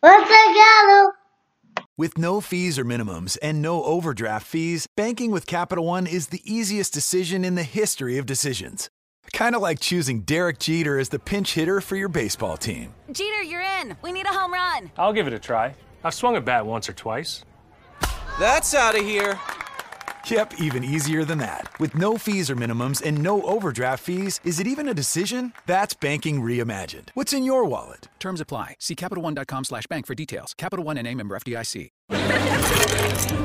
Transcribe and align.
What's 0.00 0.30
a 0.30 0.54
gallo? 0.54 1.10
With 1.96 2.18
no 2.18 2.40
fees 2.40 2.78
or 2.78 2.84
minimums 2.84 3.36
and 3.42 3.60
no 3.60 3.82
overdraft 3.82 4.46
fees, 4.46 4.86
banking 4.94 5.32
with 5.32 5.44
Capital 5.44 5.84
One 5.84 6.06
is 6.06 6.28
the 6.28 6.40
easiest 6.44 6.94
decision 6.94 7.44
in 7.44 7.56
the 7.56 7.64
history 7.64 8.16
of 8.16 8.24
decisions. 8.24 8.90
Kind 9.32 9.56
of 9.56 9.60
like 9.60 9.80
choosing 9.80 10.20
Derek 10.20 10.60
Jeter 10.60 11.00
as 11.00 11.08
the 11.08 11.18
pinch 11.18 11.54
hitter 11.54 11.80
for 11.80 11.96
your 11.96 12.08
baseball 12.08 12.56
team. 12.56 12.94
Jeter, 13.10 13.42
you're 13.42 13.64
in. 13.80 13.96
We 14.00 14.12
need 14.12 14.26
a 14.26 14.32
home 14.32 14.52
run. 14.52 14.92
I'll 14.96 15.12
give 15.12 15.26
it 15.26 15.32
a 15.32 15.38
try. 15.40 15.74
I've 16.04 16.14
swung 16.14 16.36
a 16.36 16.40
bat 16.40 16.64
once 16.64 16.88
or 16.88 16.92
twice. 16.92 17.44
That's 18.38 18.74
out 18.74 18.96
of 18.96 19.04
here. 19.04 19.36
Yep, 20.30 20.60
even 20.60 20.84
easier 20.84 21.24
than 21.24 21.38
that. 21.38 21.70
With 21.80 21.94
no 21.94 22.18
fees 22.18 22.50
or 22.50 22.56
minimums 22.56 23.00
and 23.02 23.22
no 23.22 23.40
overdraft 23.44 24.04
fees, 24.04 24.40
is 24.44 24.60
it 24.60 24.66
even 24.66 24.86
a 24.86 24.92
decision? 24.92 25.54
That's 25.66 25.94
banking 25.94 26.42
reimagined. 26.42 27.08
What's 27.14 27.32
in 27.32 27.44
your 27.44 27.64
wallet? 27.64 28.08
Terms 28.20 28.42
apply. 28.42 28.76
See 28.78 28.94
CapitalOne.com 28.94 29.64
slash 29.64 29.86
bank 29.86 30.06
for 30.06 30.14
details. 30.14 30.54
Capital 30.58 30.84
One 30.84 30.98
and 30.98 31.08
a 31.08 31.14
member 31.14 31.34
FDIC. 31.38 31.92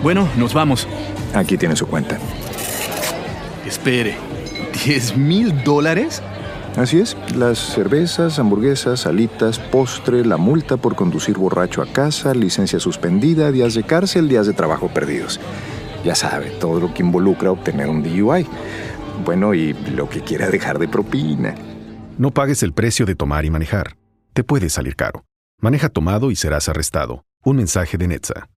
Bueno, 0.01 0.27
nos 0.37 0.53
vamos. 0.53 0.85
Aquí 1.33 1.57
tiene 1.57 1.77
su 1.77 1.87
cuenta. 1.87 2.19
Espere. 3.65 4.17
¿10 4.73 5.15
mil 5.15 5.63
dólares? 5.63 6.21
Así 6.75 6.99
es, 6.99 7.15
las 7.35 7.59
cervezas, 7.59 8.39
hamburguesas, 8.39 9.05
alitas, 9.05 9.59
postre, 9.59 10.25
la 10.25 10.37
multa 10.37 10.75
por 10.75 10.95
conducir 10.95 11.37
borracho 11.37 11.81
a 11.81 11.85
casa, 11.85 12.33
licencia 12.33 12.79
suspendida, 12.79 13.51
días 13.51 13.75
de 13.75 13.83
cárcel, 13.83 14.27
días 14.27 14.47
de 14.47 14.53
trabajo 14.53 14.89
perdidos. 14.89 15.39
Ya 16.03 16.15
sabe, 16.15 16.49
todo 16.59 16.79
lo 16.79 16.93
que 16.93 17.01
involucra 17.01 17.51
obtener 17.51 17.89
un 17.89 18.03
DUI. 18.03 18.45
Bueno, 19.23 19.53
y 19.53 19.73
lo 19.95 20.09
que 20.09 20.21
quiera 20.21 20.49
dejar 20.49 20.79
de 20.79 20.87
propina. 20.87 21.55
No 22.17 22.31
pagues 22.31 22.63
el 22.63 22.73
precio 22.73 23.05
de 23.05 23.15
tomar 23.15 23.45
y 23.45 23.49
manejar. 23.49 23.95
Te 24.33 24.43
puede 24.43 24.69
salir 24.69 24.95
caro. 24.95 25.25
Maneja 25.59 25.89
tomado 25.89 26.31
y 26.31 26.35
serás 26.35 26.67
arrestado. 26.67 27.23
Un 27.43 27.57
mensaje 27.57 27.97
de 27.97 28.07
Netza. 28.07 28.49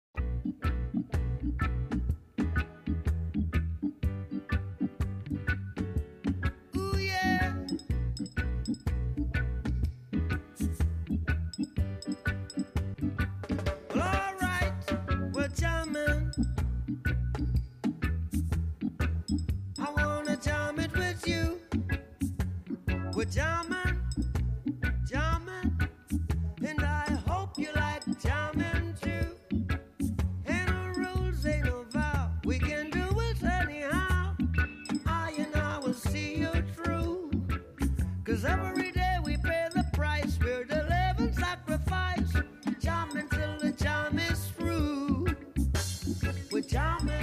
We're 46.75 47.14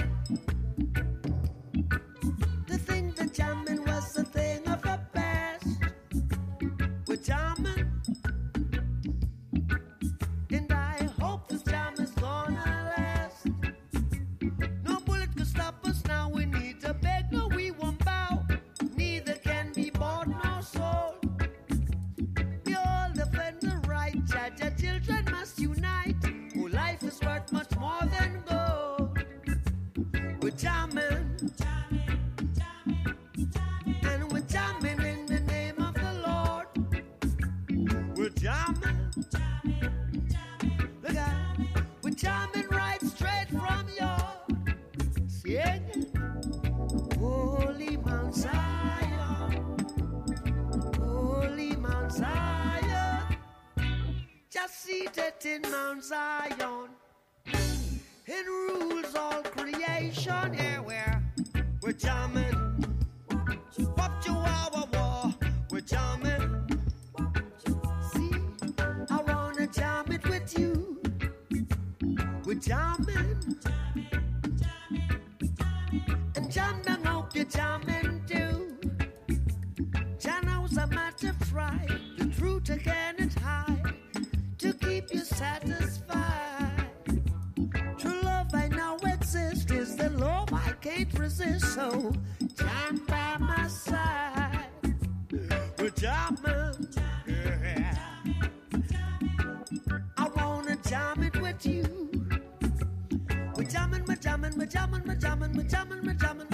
jamming, 105.82 106.06
we're 106.06 106.14
jamming, 106.14 106.51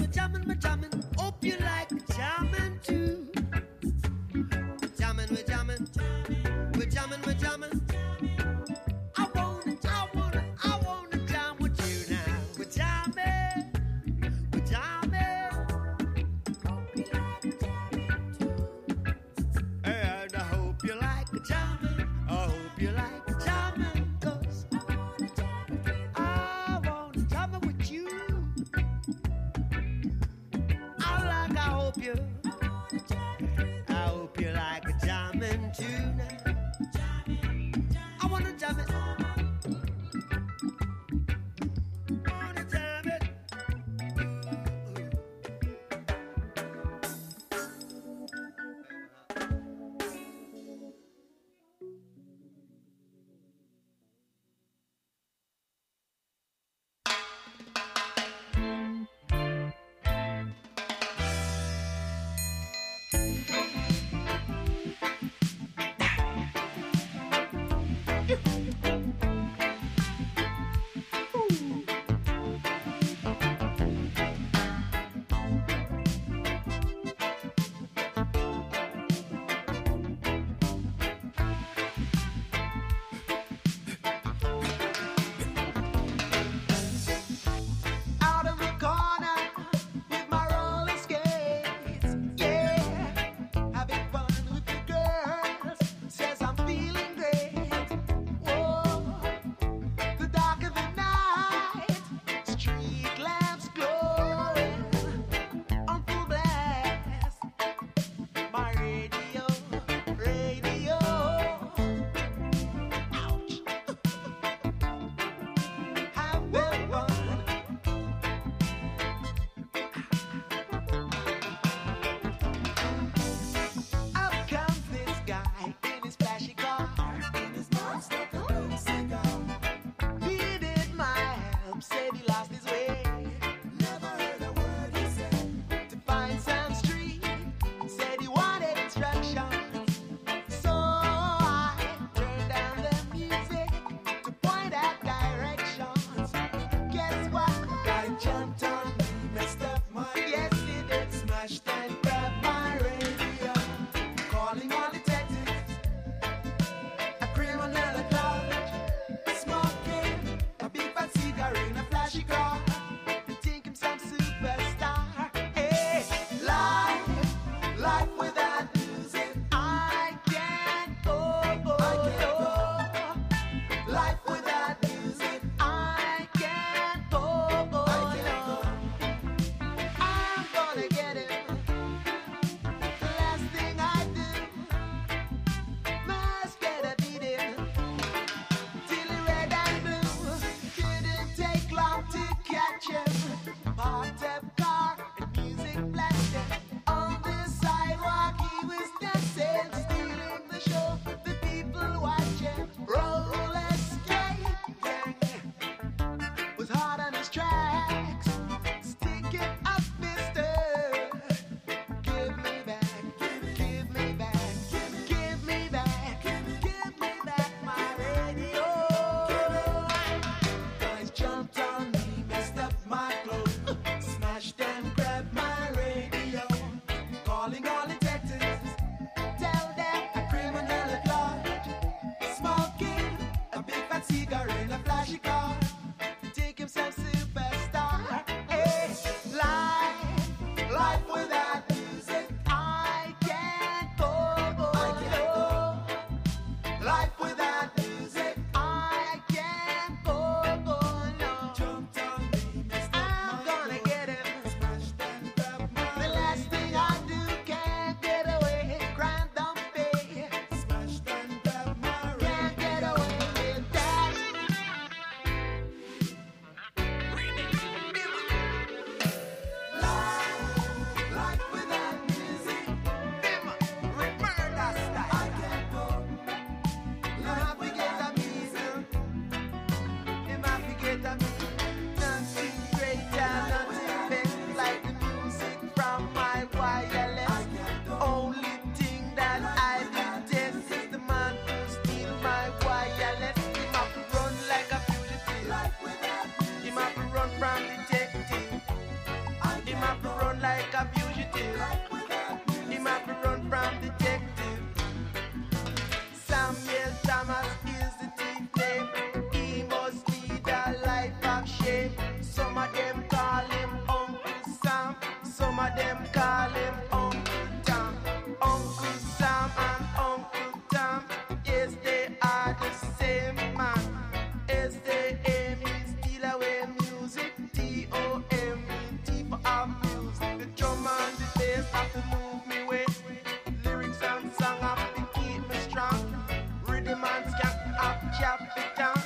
down. 338.20 338.96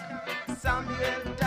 Samuel 0.57 1.42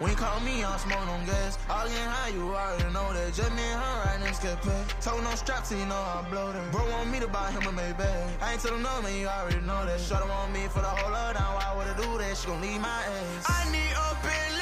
When 0.00 0.10
you 0.10 0.16
call 0.16 0.40
me, 0.40 0.64
I'm 0.64 0.78
smoking 0.78 1.10
on 1.12 1.26
gas. 1.26 1.58
All 1.68 1.84
in 1.84 1.92
high, 1.92 2.32
you 2.32 2.40
already 2.40 2.90
know 2.90 3.12
that. 3.12 3.34
Just 3.34 3.52
me 3.52 3.60
and 3.60 3.82
her 3.82 4.18
next 4.24 4.42
get 4.42 4.56
paid. 4.62 4.88
Told 5.02 5.22
no 5.22 5.34
straps, 5.34 5.68
so 5.68 5.76
you 5.76 5.84
know 5.84 6.00
I 6.00 6.24
blow 6.30 6.52
that. 6.52 6.72
Bro 6.72 6.88
want 6.88 7.12
me 7.12 7.20
to 7.20 7.28
buy 7.28 7.50
him 7.50 7.68
a 7.68 7.70
Maybach. 7.70 8.40
I 8.40 8.52
ain't 8.52 8.62
tell 8.62 8.74
him 8.74 8.82
no, 8.82 9.02
man, 9.02 9.14
you 9.20 9.28
already 9.28 9.60
know 9.60 9.84
that. 9.84 10.00
Shorty 10.00 10.26
want 10.26 10.54
me 10.54 10.68
for 10.72 10.80
the 10.80 10.88
whole 10.88 11.14
of 11.14 11.36
down. 11.36 11.52
Why 11.52 11.74
would 11.76 11.86
I 11.86 11.96
do 12.00 12.16
that? 12.16 12.34
She 12.34 12.46
gon' 12.46 12.62
leave 12.62 12.80
my 12.80 12.88
ass. 12.88 13.44
I 13.44 13.68
need 13.68 13.92
a 13.92 14.16
Bentley 14.24 14.59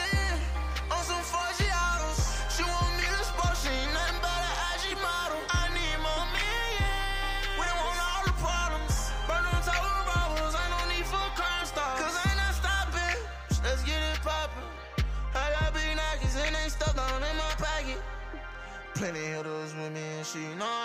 she 20.32 20.40
know 20.58 20.77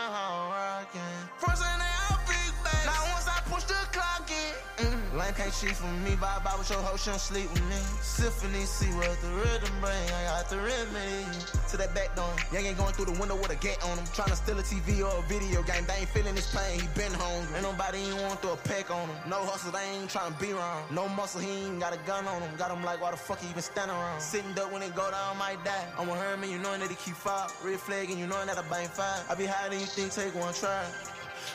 Can't 5.35 5.51
cheat 5.51 5.73
from 5.73 6.03
me. 6.03 6.11
Vibe 6.11 6.45
out 6.45 6.59
with 6.59 6.69
your 6.69 6.77
hoe, 6.79 6.95
she 6.95 7.09
don't 7.09 7.19
sleep 7.19 7.49
with 7.49 7.65
me. 7.65 7.81
Symphony, 8.01 8.65
see 8.69 8.93
what 8.93 9.17
the 9.17 9.29
rhythm 9.41 9.73
bring. 9.81 10.05
I 10.13 10.29
got 10.29 10.49
the 10.49 10.57
remedy. 10.57 11.25
To 11.73 11.77
that 11.77 11.89
back 11.95 12.15
door. 12.15 12.29
Young 12.53 12.69
ain't 12.69 12.77
going 12.77 12.93
through 12.93 13.09
the 13.09 13.17
window 13.17 13.35
with 13.35 13.49
a 13.49 13.57
gate 13.57 13.81
on 13.81 13.97
him. 13.97 14.05
Tryna 14.13 14.37
steal 14.37 14.59
a 14.59 14.61
TV 14.61 15.01
or 15.01 15.09
a 15.09 15.25
video 15.25 15.63
game. 15.63 15.85
They 15.89 16.05
ain't 16.05 16.09
feeling 16.13 16.35
this 16.35 16.53
pain, 16.53 16.79
he 16.79 16.85
been 16.93 17.11
hungry. 17.17 17.49
Ain't 17.57 17.65
nobody 17.65 17.97
ain't 17.97 18.21
want 18.21 18.41
throw 18.45 18.53
a 18.53 18.61
peck 18.69 18.91
on 18.93 19.09
him. 19.09 19.17
No 19.25 19.41
hustle, 19.41 19.73
they 19.73 19.81
ain't 19.97 20.05
tryna 20.05 20.37
be 20.39 20.53
wrong. 20.53 20.85
No 20.93 21.09
muscle, 21.09 21.41
he 21.41 21.65
ain't 21.65 21.79
got 21.79 21.97
a 21.97 21.99
gun 22.05 22.27
on 22.27 22.41
him. 22.41 22.53
Got 22.55 22.69
him 22.69 22.83
like, 22.83 23.01
why 23.01 23.09
the 23.09 23.17
fuck 23.17 23.41
he 23.41 23.49
even 23.49 23.63
standing 23.63 23.97
around? 23.97 24.21
Sitting 24.21 24.53
duck 24.53 24.71
when 24.71 24.83
it 24.83 24.93
go 24.93 25.09
down, 25.09 25.37
might 25.37 25.57
die. 25.65 25.87
I'm 25.97 26.09
a 26.09 26.15
Herman, 26.15 26.51
you 26.51 26.59
knowing 26.59 26.79
that 26.81 26.89
he 26.89 26.95
keep 26.95 27.17
fire. 27.17 27.49
Red 27.65 27.79
flag, 27.79 28.11
and 28.11 28.19
you 28.19 28.27
knowing 28.27 28.45
that 28.47 28.59
I 28.59 28.63
bang 28.69 28.87
fire. 28.87 29.25
I 29.29 29.33
be 29.33 29.49
than 29.49 29.79
you 29.79 29.89
think, 29.89 30.13
take 30.13 30.35
one 30.35 30.53
try. 30.53 30.85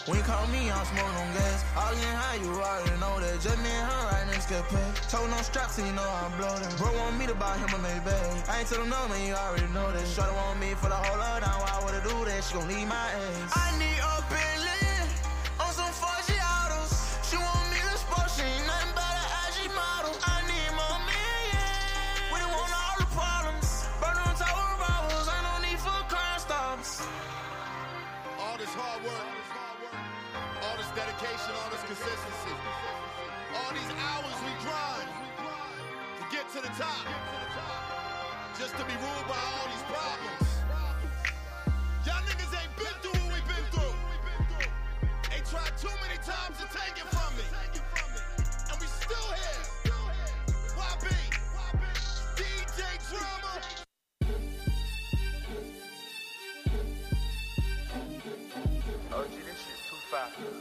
When 0.09 0.17
you 0.17 0.25
call 0.25 0.47
me, 0.49 0.73
I'm 0.73 0.87
smoking 0.89 1.21
on 1.21 1.29
gas. 1.37 1.69
All 1.77 1.93
in 1.93 2.01
high, 2.01 2.41
you 2.41 2.49
already 2.49 2.97
know 2.97 3.21
that. 3.21 3.45
Just 3.45 3.61
me 3.61 3.69
and 3.69 3.93
her 3.93 4.25
next 4.33 4.49
get 4.49 4.65
paid. 4.73 4.97
Told 5.13 5.29
no 5.29 5.37
straps, 5.45 5.77
so 5.77 5.85
you 5.85 5.93
know 5.93 6.09
I'm 6.09 6.33
bloated. 6.41 6.73
Bro 6.79 6.97
want 6.97 7.19
me 7.19 7.27
to 7.27 7.35
buy 7.35 7.59
him 7.59 7.69
a 7.77 7.81
Maybach. 7.85 8.49
I 8.49 8.61
ain't 8.61 8.69
tell 8.73 8.81
him 8.81 8.89
no, 8.89 9.07
man, 9.09 9.21
you 9.29 9.35
already 9.35 9.69
know 9.77 9.93
that. 9.93 10.09
Shorty 10.09 10.33
want 10.33 10.61
me 10.61 10.73
for 10.81 10.89
the 10.89 10.97
whole 10.97 11.21
of 11.21 11.45
down. 11.45 11.61
Why 11.61 11.77
would 11.85 11.93
I 11.93 12.01
do 12.01 12.25
that? 12.25 12.41
She 12.41 12.55
gon' 12.55 12.69
leave 12.69 12.89
my 12.89 12.97
ass. 12.97 13.53
I 13.53 13.77
need 13.77 14.01
to 36.59 36.69
the 36.69 36.75
top, 36.75 37.07
just 38.59 38.75
to 38.77 38.85
be 38.85 38.93
ruled 38.95 39.29
by 39.29 39.39
all 39.39 39.67
these 39.71 39.83
problems. 39.87 40.49
Y'all 42.05 42.23
niggas 42.27 42.53
ain't 42.59 42.75
been 42.77 42.97
through 43.01 43.21
what 43.21 43.33
we 43.33 43.41
been 43.47 43.67
through. 43.71 43.95
Tried 45.49 45.79
too 45.79 45.89
many 46.03 46.19
times 46.19 46.59
to 46.59 46.67
take 46.77 46.97
it 46.99 47.09
from 47.09 47.37
me, 47.39 47.45
and 48.71 48.81
we 48.81 48.87
still 48.87 49.33
here. 49.33 49.65
This 59.19 59.59
shit 59.65 59.79
too 59.89 60.01
fast. 60.11 60.58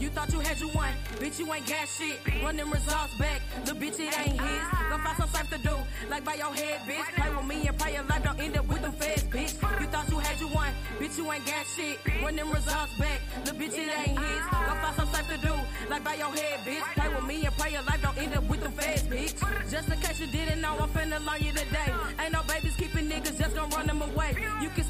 You 0.00 0.08
thought 0.08 0.32
you 0.32 0.40
had 0.40 0.58
you 0.58 0.68
one, 0.68 0.92
bitch, 1.18 1.38
you 1.38 1.52
ain't 1.52 1.66
got 1.66 1.86
shit. 1.86 2.18
Run 2.42 2.56
them 2.56 2.70
results 2.72 3.14
back, 3.18 3.42
the 3.64 3.72
bitch, 3.72 4.00
it 4.00 4.18
ain't 4.18 4.40
his. 4.40 4.62
Gonna 4.88 5.02
find 5.04 5.16
some 5.18 5.28
stuff 5.28 5.50
to 5.50 5.58
do, 5.58 5.76
like 6.08 6.24
by 6.24 6.34
your 6.34 6.54
head, 6.54 6.80
bitch. 6.88 7.04
Play 7.14 7.30
with 7.36 7.46
me 7.46 7.68
and 7.68 7.78
pray 7.78 7.92
your 7.94 8.02
life 8.04 8.22
don't 8.24 8.40
end 8.40 8.56
up 8.56 8.66
with 8.66 8.80
them 8.82 8.92
feds, 8.92 9.24
bitch. 9.24 9.54
You 9.80 9.86
thought 9.88 10.08
you 10.10 10.18
had 10.18 10.40
you 10.40 10.48
one, 10.48 10.72
bitch, 10.98 11.18
you 11.18 11.30
ain't 11.30 11.44
got 11.46 11.66
shit. 11.76 11.98
Run 12.22 12.34
them 12.34 12.50
results 12.50 12.92
back, 12.98 13.20
the 13.44 13.52
bitch, 13.52 13.76
it 13.76 13.92
ain't 13.98 14.18
his. 14.18 14.42
Gonna 14.50 14.80
find 14.80 14.96
some 14.96 15.08
stuff 15.08 15.28
to 15.28 15.38
do, 15.46 15.54
like 15.90 16.02
by 16.02 16.14
your 16.14 16.32
head, 16.34 16.60
bitch. 16.66 16.94
Play 16.94 17.08
with 17.14 17.24
me 17.26 17.44
and 17.44 17.56
pray 17.56 17.72
your 17.72 17.82
life 17.82 18.02
don't 18.02 18.18
end 18.18 18.34
up 18.34 18.44
with 18.48 18.60
them 18.62 18.72
feds, 18.72 19.02
bitch. 19.02 19.70
Just 19.70 19.88
in 19.88 20.00
case 20.00 20.18
you 20.18 20.26
didn't 20.28 20.60
know, 20.60 20.76
I'm 20.80 20.88
finna 20.88 21.24
learn 21.24 21.40
you 21.40 21.52
today. 21.52 21.92
Ain't 22.18 22.32
no 22.32 22.42
babies 22.48 22.74
keeping 22.76 23.06
niggas, 23.08 23.38
just 23.38 23.54
gonna 23.54 23.76
run 23.76 23.86
them 23.86 24.00
away. 24.02 24.34
You 24.62 24.70
can 24.70 24.84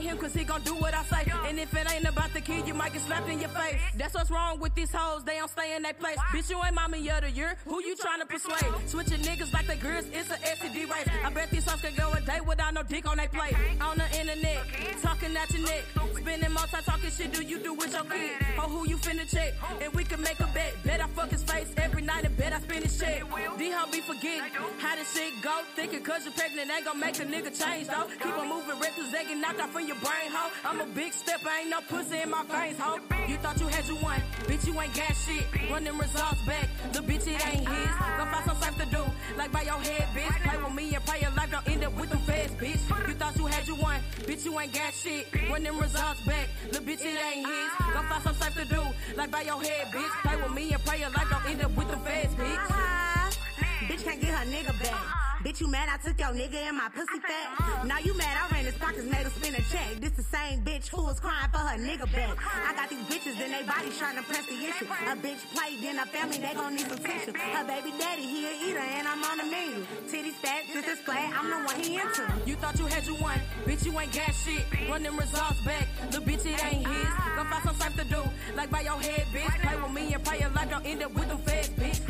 calling 0.00 0.16
him, 0.16 0.18
cause 0.18 0.34
he 0.34 0.44
gon' 0.44 0.62
do 0.62 0.74
what 0.74 0.94
I 0.94 1.02
say. 1.04 1.32
And 1.46 1.58
if 1.58 1.74
it 1.74 1.92
ain't 1.92 2.08
about 2.08 2.32
the 2.32 2.40
kid, 2.40 2.66
you 2.66 2.74
might 2.74 2.92
get 2.92 3.02
slapped 3.02 3.28
in 3.28 3.40
your 3.40 3.48
face. 3.50 3.80
That's 3.96 4.14
what's 4.14 4.30
wrong 4.30 4.58
with 4.60 4.74
these 4.74 4.92
hoes, 4.92 5.24
they 5.24 5.36
don't 5.36 5.50
stay 5.50 5.76
in 5.76 5.82
their 5.82 5.94
place. 5.94 6.18
Bitch, 6.32 6.50
you 6.50 6.60
ain't 6.64 6.74
mommy 6.74 7.08
of 7.10 7.22
the 7.22 7.30
year. 7.30 7.56
Who 7.66 7.82
you 7.82 7.96
tryna 7.96 8.28
persuade? 8.28 8.72
Switching 8.86 9.20
niggas 9.20 9.52
like 9.52 9.66
the 9.66 9.76
girls, 9.76 10.06
it's 10.12 10.30
a 10.30 10.36
STD 10.36 10.90
race. 10.90 11.08
I 11.24 11.30
bet 11.30 11.50
these 11.50 11.64
hoes 11.64 11.80
can 11.80 11.94
go 11.94 12.12
a 12.12 12.20
day 12.20 12.40
without 12.46 12.74
no 12.74 12.82
dick 12.82 13.08
on 13.08 13.16
their 13.16 13.28
plate. 13.28 13.54
On 13.80 13.96
the 13.96 14.06
internet, 14.18 14.64
talking 15.02 15.36
at 15.36 15.50
your 15.52 15.66
neck. 15.66 15.84
Spending 16.20 16.50
time 16.54 16.82
talking 16.84 17.10
shit, 17.10 17.32
do 17.32 17.42
you 17.42 17.58
do 17.58 17.72
with 17.74 17.92
your 17.92 18.04
kid? 18.04 18.32
Oh, 18.58 18.68
who 18.68 18.88
you 18.88 18.96
finna 18.96 19.28
check? 19.28 19.54
And 19.80 19.92
we 19.94 20.04
can 20.04 20.20
make 20.20 20.38
a 20.40 20.48
bet. 20.54 20.74
Bet 20.84 21.00
I 21.00 21.06
fuck 21.08 21.29
his 21.29 21.29
face 21.29 21.29
every 21.29 21.29
night 22.70 22.82
and 22.82 22.82
bet 22.82 22.84
I 22.84 22.84
spend 22.84 22.84
his 22.84 22.98
check. 22.98 23.58
D 23.58 23.70
hoe 23.70 23.90
be 23.90 24.00
forgetting 24.00 24.52
how 24.78 24.96
this 24.96 25.12
shit 25.12 25.32
go. 25.42 25.62
Thinking 25.76 26.02
cause 26.02 26.24
you're 26.24 26.32
pregnant 26.34 26.70
ain't 26.70 26.84
gonna 26.84 26.98
make 26.98 27.18
a 27.18 27.24
nigga 27.24 27.50
change 27.50 27.88
though. 27.88 28.06
Keep 28.22 28.38
on 28.38 28.48
moving 28.48 28.80
get 29.30 29.38
knocked 29.38 29.60
out 29.60 29.70
from 29.70 29.86
your 29.86 29.96
brain, 29.96 30.30
hoe. 30.30 30.50
I'm 30.64 30.80
a 30.80 30.86
big 30.86 31.12
step, 31.12 31.40
I 31.46 31.60
ain't 31.60 31.70
no 31.70 31.80
pussy 31.88 32.18
in 32.18 32.30
my 32.30 32.42
veins, 32.44 32.78
hoe. 32.78 32.98
You 33.28 33.36
thought 33.36 33.60
you 33.60 33.68
had 33.68 33.86
you 33.86 33.96
one, 33.96 34.20
bitch, 34.46 34.66
you 34.66 34.74
ain't 34.80 34.94
got 34.94 35.14
shit. 35.14 35.46
Run 35.70 35.84
them 35.84 35.98
results 36.00 36.42
back, 36.46 36.68
the 36.92 37.00
bitch, 37.00 37.26
it 37.26 37.38
ain't 37.46 37.68
his. 37.68 37.92
Go 38.18 38.24
find 38.26 38.44
some 38.44 38.56
stuff 38.56 38.76
to 38.78 38.86
do, 38.86 39.02
like 39.36 39.52
by 39.52 39.62
your 39.62 39.78
head, 39.78 40.08
bitch. 40.14 40.34
Play 40.42 40.58
with 40.62 40.74
me 40.74 40.94
and 40.94 41.04
play 41.04 41.20
your 41.20 41.30
life 41.32 41.50
don't 41.50 41.68
end 41.68 41.84
up 41.84 41.94
with 41.98 42.10
them 42.10 42.18
feds, 42.20 42.52
bitch. 42.54 43.08
You 43.08 43.14
thought 43.14 43.36
you 43.36 43.46
had 43.46 43.66
you 43.68 43.76
one, 43.76 44.00
bitch, 44.26 44.44
you 44.44 44.58
ain't 44.58 44.72
got 44.72 44.92
shit. 44.92 45.26
Run 45.48 45.62
them 45.62 45.78
results 45.78 46.20
back, 46.26 46.48
the 46.72 46.78
bitch, 46.78 47.02
it 47.04 47.18
ain't 47.30 47.46
his. 47.46 47.70
Go 47.94 48.02
find 48.02 48.22
some 48.22 48.34
stuff 48.34 48.54
to 48.54 48.64
do, 48.64 48.82
like 49.16 49.30
by 49.30 49.42
your 49.42 49.62
head, 49.62 49.86
bitch. 49.94 50.12
Play 50.26 50.36
with 50.36 50.52
me 50.52 50.72
and 50.72 50.82
play 50.84 50.98
your 51.00 51.10
life 51.10 51.28
don't 51.30 51.46
end 51.46 51.62
up 51.62 51.76
with 51.76 51.88
them 51.88 52.00
feds, 52.00 52.34
bitch. 52.34 52.59
Bitch 53.88 54.04
can't 54.04 54.20
get 54.20 54.30
her 54.30 54.46
nigga 54.46 54.78
back. 54.80 55.20
Bitch, 55.42 55.60
you 55.60 55.68
mad 55.68 55.88
I 55.88 55.96
took 55.96 56.20
your 56.20 56.36
nigga 56.36 56.68
in 56.68 56.76
my 56.76 56.90
pussy 56.92 57.18
fat? 57.24 57.86
Now 57.86 57.98
you 57.98 58.12
mad 58.12 58.36
I 58.36 58.54
ran 58.54 58.66
his 58.66 58.76
pockets, 58.76 59.04
made 59.04 59.24
him 59.24 59.30
spin 59.30 59.54
a 59.54 59.62
check. 59.72 59.96
This 59.98 60.10
the 60.12 60.22
same 60.22 60.60
bitch 60.60 60.88
who 60.88 61.02
was 61.02 61.18
crying 61.18 61.50
for 61.50 61.58
her 61.58 61.78
nigga 61.78 62.04
back. 62.12 62.36
I 62.68 62.74
got 62.74 62.90
these 62.90 63.02
bitches 63.08 63.40
in 63.40 63.50
they 63.50 63.62
bodies 63.64 63.96
trying 63.96 64.16
to 64.16 64.22
press 64.22 64.44
the 64.44 64.52
issue. 64.52 64.84
A 64.84 65.16
bitch 65.16 65.40
played 65.56 65.82
in 65.82 65.96
her 65.96 66.04
family, 66.04 66.36
they 66.38 66.52
gon' 66.52 66.76
need 66.76 66.86
some 66.86 66.98
tissue. 66.98 67.32
Her 67.32 67.64
baby 67.64 67.90
daddy, 67.98 68.22
he 68.22 68.46
a 68.46 68.52
eater, 68.68 68.84
and 68.84 69.08
I'm 69.08 69.24
on 69.24 69.38
the 69.38 69.44
menu. 69.44 69.80
Titties 70.12 70.36
fat, 70.44 70.64
sisters 70.72 70.98
flat, 71.00 71.32
I'm 71.32 71.48
the 71.48 71.56
one 71.64 71.80
he 71.80 71.96
into. 71.96 72.28
You 72.44 72.56
thought 72.56 72.78
you 72.78 72.84
had 72.84 73.06
you 73.06 73.14
one, 73.14 73.40
bitch, 73.64 73.86
you 73.86 73.98
ain't 73.98 74.12
got 74.12 74.34
shit. 74.34 74.62
Run 74.90 75.02
them 75.02 75.16
results 75.16 75.64
back, 75.64 75.88
the 76.10 76.18
bitch, 76.18 76.44
it 76.44 76.62
ain't 76.62 76.86
his. 76.86 77.08
Go 77.34 77.44
find 77.44 77.64
some 77.64 77.76
stuff 77.76 77.96
to 77.96 78.04
do, 78.04 78.22
like 78.54 78.70
by 78.70 78.82
your 78.82 79.00
head, 79.00 79.24
bitch. 79.32 79.48
Play 79.62 79.82
with 79.82 79.92
me 79.92 80.12
and 80.12 80.22
pray 80.22 80.40
your 80.40 80.50
life 80.50 80.68
don't 80.68 80.84
end 80.84 81.02
up 81.02 81.14
with 81.14 81.28
them 81.28 81.38
feds, 81.38 81.70
bitch. 81.70 82.00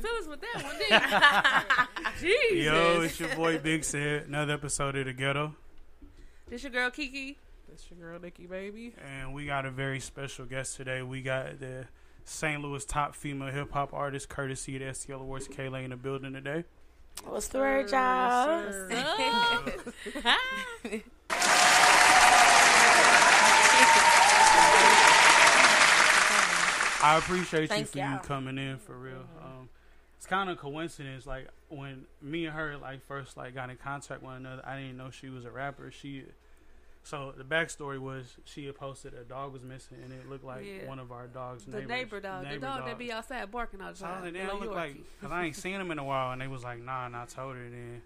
Feelings 0.00 0.28
with 0.28 0.40
that 0.40 0.64
one, 0.64 0.78
didn't 0.78 1.02
you? 2.22 2.38
Jesus. 2.50 2.64
Yo, 2.64 3.00
it's 3.02 3.20
your 3.20 3.34
boy 3.36 3.58
Big 3.58 3.84
Said. 3.84 4.28
Another 4.28 4.54
episode 4.54 4.96
of 4.96 5.04
The 5.04 5.12
Ghetto. 5.12 5.54
This 6.48 6.62
your 6.62 6.72
girl 6.72 6.90
Kiki. 6.90 7.38
That's 7.68 7.84
your 7.90 7.98
girl 7.98 8.18
Nikki, 8.18 8.46
baby. 8.46 8.94
And 9.06 9.34
we 9.34 9.44
got 9.46 9.66
a 9.66 9.70
very 9.70 10.00
special 10.00 10.46
guest 10.46 10.76
today. 10.76 11.02
We 11.02 11.20
got 11.22 11.60
the 11.60 11.86
St. 12.24 12.62
Louis 12.62 12.84
top 12.84 13.14
female 13.14 13.52
hip 13.52 13.72
hop 13.72 13.92
artist, 13.92 14.28
courtesy 14.28 14.76
of 14.76 14.80
the 14.80 14.86
STL 14.86 15.20
Awards, 15.20 15.48
KayyLayy, 15.48 15.84
in 15.84 15.90
the 15.90 15.96
building 15.96 16.32
today. 16.32 16.64
What's 17.24 17.48
the 17.48 17.58
word, 17.58 17.90
y'all? 17.90 18.72
I 27.02 27.16
appreciate 27.16 27.70
you 27.76 27.84
for 27.84 27.98
y'all. 27.98 28.12
you 28.12 28.18
coming 28.20 28.58
in 28.58 28.78
for 28.78 28.96
real. 28.96 29.24
Um, 29.42 29.68
it's 30.20 30.26
kind 30.26 30.50
of 30.50 30.58
coincidence. 30.58 31.26
Like 31.26 31.48
when 31.70 32.04
me 32.20 32.44
and 32.44 32.54
her 32.54 32.76
like 32.76 33.00
first 33.06 33.38
like 33.38 33.54
got 33.54 33.70
in 33.70 33.76
contact 33.78 34.20
with 34.20 34.28
one 34.32 34.36
another, 34.36 34.60
I 34.66 34.76
didn't 34.76 34.98
know 34.98 35.08
she 35.10 35.30
was 35.30 35.46
a 35.46 35.50
rapper. 35.50 35.90
She, 35.90 36.24
so 37.02 37.32
the 37.34 37.42
backstory 37.42 37.98
was 37.98 38.36
she 38.44 38.66
had 38.66 38.74
posted 38.74 39.14
a 39.14 39.24
dog 39.24 39.54
was 39.54 39.62
missing, 39.62 39.96
and 40.04 40.12
it 40.12 40.28
looked 40.28 40.44
like 40.44 40.66
Yeah. 40.66 40.86
one 40.88 40.98
of 40.98 41.10
our 41.10 41.26
dogs. 41.26 41.64
The 41.64 41.70
neighbors- 41.72 41.88
neighbor 41.88 42.20
dog. 42.20 42.42
neighbor 42.44 42.54
the 42.60 42.66
dog, 42.66 42.84
that 42.84 42.98
be 42.98 43.10
outside 43.10 43.50
barking 43.50 43.80
all 43.80 43.92
the 43.92 43.96
So 43.96 44.04
I 44.04 44.20
was 44.20 44.30
time. 44.30 44.46
like, 44.50 44.60
look 44.60 44.74
like, 44.74 44.96
cause 45.22 45.30
I 45.32 45.44
ain't 45.46 45.56
seen 45.56 45.80
him 45.80 45.90
in 45.90 45.98
a 45.98 46.04
while, 46.04 46.32
and 46.32 46.42
they 46.42 46.48
was 46.48 46.62
like, 46.64 46.80
nah, 46.82 47.06
and 47.06 47.16
I 47.16 47.24
told 47.24 47.56
her. 47.56 47.62
Then 47.70 48.02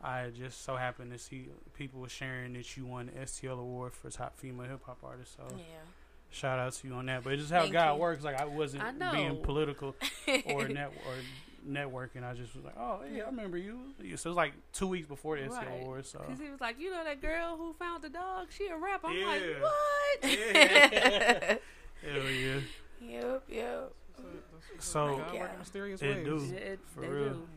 I 0.00 0.28
just 0.28 0.62
so 0.62 0.76
happened 0.76 1.10
to 1.10 1.18
see 1.18 1.48
people 1.74 2.00
was 2.00 2.12
sharing 2.12 2.52
that 2.52 2.76
you 2.76 2.86
won 2.86 3.06
the 3.06 3.12
STL 3.22 3.58
award 3.58 3.92
for 3.92 4.08
top 4.08 4.38
female 4.38 4.68
hip 4.68 4.84
hop 4.86 4.98
artist. 5.02 5.34
So 5.36 5.42
Yeah. 5.58 5.64
Shout 6.30 6.58
out 6.58 6.72
to 6.72 6.86
you 6.88 6.94
on 6.94 7.06
that. 7.06 7.24
But 7.24 7.34
it's 7.34 7.42
just 7.42 7.52
how 7.52 7.60
Thank 7.62 7.72
God 7.72 7.94
you. 7.94 8.00
works. 8.00 8.24
Like 8.24 8.40
I 8.40 8.44
wasn't 8.44 8.82
I 8.82 9.12
being 9.12 9.36
political 9.42 9.94
or 10.46 10.68
net 10.68 10.92
or 11.06 11.12
networking. 11.68 12.24
I 12.24 12.32
just 12.34 12.54
was 12.54 12.64
like, 12.64 12.76
oh 12.78 13.00
yeah, 13.12 13.24
I 13.24 13.26
remember 13.26 13.58
you. 13.58 13.78
Yeah, 14.02 14.16
So 14.16 14.28
it 14.28 14.30
was 14.32 14.36
like 14.36 14.52
two 14.72 14.86
weeks 14.86 15.06
before 15.06 15.36
the 15.36 15.42
STL 15.42 15.56
Right. 15.56 15.82
award. 15.82 16.06
So 16.06 16.18
Cause 16.20 16.38
he 16.40 16.48
was 16.50 16.60
like, 16.60 16.80
you 16.80 16.90
know 16.90 17.04
that 17.04 17.20
girl 17.20 17.56
who 17.56 17.72
found 17.74 18.02
the 18.02 18.08
dog? 18.08 18.48
She 18.50 18.66
a 18.68 18.76
rapper. 18.76 19.08
I'm 19.08 19.22
like, 19.26 19.42
what? 19.60 20.30
Yeah. 20.30 21.56
hell 22.12 22.30
yeah. 22.30 22.60
Yep, 23.02 23.42
yep. 23.48 23.92
So 24.78 25.16
God 25.16 25.34
work 25.40 25.50
in 25.52 25.58
mysterious 25.58 26.02
it 26.02 26.16
ways. 26.16 26.24
do 26.26 26.54
it- 26.56 26.80
for 26.94 27.00
they 27.00 27.08
real. 27.08 27.28
do. 27.30 27.48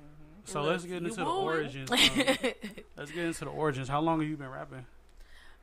So 0.45 0.59
And 0.59 0.69
let's 0.69 0.83
get 0.83 0.97
into 0.97 1.15
the 1.15 1.23
won. 1.23 1.35
origins. 1.43 1.89
Um, 1.89 1.97
let's 2.97 3.11
get 3.11 3.25
into 3.25 3.45
the 3.45 3.51
origins. 3.51 3.87
How 3.87 4.01
long 4.01 4.19
have 4.19 4.29
you 4.29 4.35
been 4.37 4.49
rapping? 4.49 4.85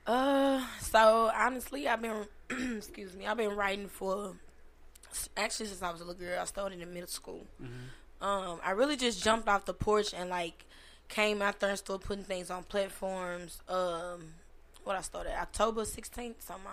Uh, 0.07 0.65
so 0.81 1.31
honestly, 1.35 1.87
I've 1.87 2.01
been, 2.01 2.25
excuse 2.77 3.15
me, 3.15 3.27
I've 3.27 3.37
been 3.37 3.55
writing 3.57 3.89
for, 3.89 4.35
actually 5.37 5.67
since 5.67 5.83
I 5.83 5.91
was 5.91 6.01
a 6.01 6.05
little 6.05 6.21
girl. 6.21 6.39
I 6.41 6.45
started 6.45 6.81
in 6.81 6.93
middle 6.93 7.09
school. 7.09 7.47
Um, 8.21 8.61
I 8.65 8.73
really 8.73 8.97
just 8.97 9.23
jumped 9.25 9.49
off 9.49 9.65
the 9.65 9.73
porch 9.75 10.13
and 10.15 10.29
like 10.29 10.67
came 11.09 11.41
out 11.43 11.59
there 11.61 11.71
and 11.71 11.79
started 11.79 12.07
putting 12.07 12.25
things 12.25 12.51
on 12.51 12.65
platforms. 12.65 13.63
Um, 13.69 14.35
what 14.85 14.97
I 14.97 15.01
started 15.01 15.33
October 15.41 15.85
sixteenth, 15.85 16.43
so 16.43 16.55
my 16.65 16.71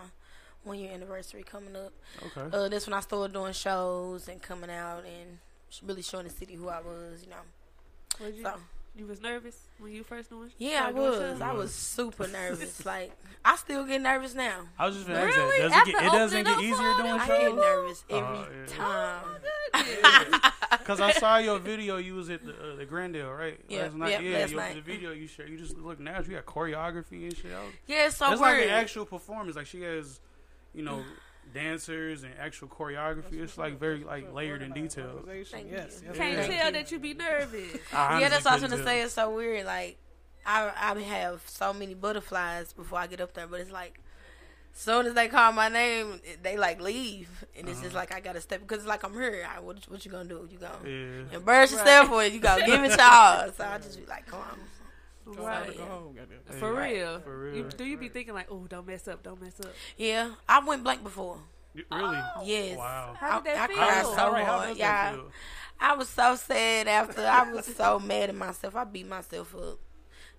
one 0.64 0.80
year 0.80 0.92
anniversary 0.94 1.44
coming 1.44 1.76
up. 1.76 1.94
Okay. 2.26 2.56
Uh, 2.56 2.68
that's 2.68 2.86
when 2.86 2.94
I 2.94 3.00
started 3.00 3.34
doing 3.34 3.54
shows 3.54 4.28
and 4.28 4.42
coming 4.42 4.70
out 4.70 5.04
and 5.06 5.38
really 5.84 6.02
showing 6.02 6.26
the 6.26 6.32
city 6.34 6.56
who 6.56 6.68
I 6.68 6.82
was. 6.82 7.24
You 7.24 7.30
know. 7.30 8.26
Was 8.26 8.36
you, 8.36 8.44
So- 8.44 8.60
you 9.00 9.06
was 9.08 9.22
nervous 9.22 9.56
when 9.80 9.92
you 9.94 10.04
first 10.04 10.30
doing? 10.30 10.52
Yeah, 10.58 10.86
I 10.88 10.92
was. 10.92 11.42
I 11.42 11.54
was 11.54 11.74
super 11.74 12.28
nervous. 12.40 12.86
like 12.86 13.12
I 13.46 13.56
still 13.56 13.86
get 13.86 14.02
nervous 14.02 14.34
now. 14.36 14.62
I 14.78 14.86
was 14.88 14.96
just 14.96 15.08
gonna 15.08 15.26
Really? 15.26 15.34
ask 15.34 15.38
that. 15.38 15.58
Does 15.62 15.72
it, 15.72 15.76
After 15.76 15.92
get, 15.92 16.04
it 16.06 16.18
doesn't 16.18 16.44
get 16.44 16.54
up 16.56 16.62
easier 16.62 16.76
for 16.94 17.02
doing 17.02 17.12
I 17.20 17.28
shows? 17.28 17.38
get 17.40 17.56
nervous 17.56 18.04
every 18.10 18.38
Oh, 18.38 18.48
yeah. 18.52 18.66
time. 18.76 20.42
Because 20.80 21.00
I 21.02 21.12
saw 21.14 21.38
your 21.38 21.60
video. 21.60 21.98
You 21.98 22.16
was 22.16 22.30
at 22.30 22.44
the 22.46 22.52
uh, 22.52 22.76
the 22.76 22.86
Grandel, 22.86 23.38
right? 23.38 23.60
Yeah, 23.70 23.84
last 23.84 23.96
night. 23.96 24.10
yep, 24.12 24.22
yeah, 24.22 24.38
last 24.40 24.52
your, 24.52 24.60
night. 24.62 24.76
the 24.76 24.82
video 24.82 25.12
you 25.12 25.28
shared. 25.28 25.50
You 25.50 25.58
just 25.58 25.78
look 25.78 26.00
natural. 26.00 26.30
You 26.32 26.36
got 26.38 26.46
choreography 26.46 27.24
and 27.24 27.36
shit. 27.38 27.52
I 27.54 27.64
was- 27.64 27.74
Yeah, 27.88 28.08
it's 28.08 28.18
so 28.18 28.30
That's 28.30 28.42
like 28.42 28.58
weird. 28.58 28.68
an 28.70 28.74
actual 28.74 29.06
performance. 29.06 29.56
Like 29.56 29.68
she 29.68 29.82
has, 29.82 30.20
you 30.74 30.84
know, 30.84 31.04
dancers 31.54 32.24
and 32.24 32.34
actual 32.40 32.68
choreography. 32.68 33.34
It's 33.42 33.58
like 33.58 33.80
very 33.80 34.04
like 34.04 34.34
layered 34.34 34.62
and 34.62 34.74
detailed. 34.74 35.26
Thank 35.26 35.48
Yes, 35.48 35.54
you. 35.54 35.72
yes, 35.72 36.02
Can't 36.04 36.18
Thank 36.18 36.36
tell 36.58 36.66
you. 36.68 36.72
that 36.74 36.92
you 36.92 37.00
be 37.00 37.14
nervous. 37.14 37.78
I 37.94 38.20
Yeah, 38.22 38.30
that's 38.30 38.46
what 38.46 38.52
I 38.52 38.56
was 38.56 38.62
gonna 38.64 38.76
couldn't 38.78 38.86
say. 38.86 39.02
It's 39.02 39.14
so 39.14 39.34
weird. 39.36 39.66
Like 39.66 39.98
I 40.46 40.72
I 40.76 41.00
have 41.02 41.42
so 41.46 41.74
many 41.74 41.94
butterflies 41.94 42.74
before 42.74 43.00
I 43.00 43.08
get 43.08 43.22
up 43.22 43.34
there, 43.34 43.48
but 43.48 43.60
it's 43.60 43.72
like 43.72 44.00
soon 44.74 45.08
as 45.08 45.14
they 45.16 45.28
call 45.28 45.52
my 45.52 45.70
name, 45.70 46.22
they 46.44 46.56
like 46.58 46.80
leave, 46.80 47.46
and 47.58 47.68
it's 47.68 47.80
just 47.82 47.96
uh-huh. 47.96 48.00
like 48.00 48.14
I 48.14 48.20
gotta 48.20 48.42
step 48.42 48.62
because 48.62 48.80
it's 48.80 48.88
like 48.88 49.04
I'm 49.04 49.14
here. 49.14 49.48
I, 49.50 49.60
what 49.60 49.78
what 49.90 50.06
you 50.06 50.12
gonna 50.12 50.30
do? 50.30 50.48
You 50.52 50.58
gonna 50.60 50.78
Yeah. 50.88 51.38
embarrass 51.38 51.72
yourself 51.72 52.12
or 52.12 52.24
you 52.26 52.40
gonna 52.40 52.66
give 52.66 52.84
it 52.84 52.92
y'all? 52.98 53.52
So 53.52 53.66
I 53.66 53.78
just 53.80 54.00
be 54.00 54.06
like, 54.06 54.28
come 54.28 54.40
on. 54.42 54.60
Right. 55.36 55.76
Go 55.78 55.84
home, 55.86 56.16
goddamn. 56.16 56.60
For 56.60 56.74
Right. 56.74 56.94
real. 56.96 57.20
For 57.22 57.38
real. 57.38 57.56
You, 57.58 57.64
do 57.70 57.84
you 57.86 57.98
be 57.98 58.10
thinking 58.10 58.34
like, 58.34 58.48
oh, 58.52 58.66
don't 58.68 58.88
mess 58.88 59.08
up, 59.08 59.24
don't 59.24 59.42
mess 59.42 59.60
up? 59.60 59.72
Yeah, 59.98 60.32
I 60.48 60.60
went 60.66 60.84
blank 60.84 61.04
before. 61.04 61.40
You- 61.74 61.84
Really? 61.92 62.18
Oh. 62.36 62.42
Yes. 62.44 62.78
Wow. 62.78 63.16
How 63.20 63.40
did 63.40 63.54
that 63.56 63.58
I, 63.60 63.64
I 63.64 63.68
feel? 63.68 63.76
cried 63.78 64.04
so 64.06 64.12
how- 64.16 64.32
how 64.34 64.44
hard. 64.58 64.68
does 64.70 64.78
that 64.80 65.14
Yeah. 65.16 65.22
I 65.80 65.94
was 65.96 66.10
so 66.10 66.36
sad 66.36 66.88
after. 66.88 67.22
I 67.22 67.52
was 67.52 67.66
so 67.68 68.00
mad 68.04 68.30
at 68.30 68.36
myself. 68.36 68.76
I 68.76 68.84
beat 68.84 69.08
myself 69.08 69.54
up. 69.56 69.80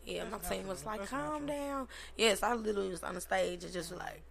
Yeah, 0.04 0.24
my 0.24 0.38
team 0.38 0.66
was 0.66 0.84
like, 0.86 1.06
"Calm 1.06 1.44
down." 1.46 1.86
Yes, 2.16 2.42
I 2.42 2.54
literally 2.54 2.88
was 2.88 3.02
on 3.04 3.14
the 3.14 3.20
stage 3.20 3.62
and 3.62 3.72
just 3.72 3.92
like 3.94 4.22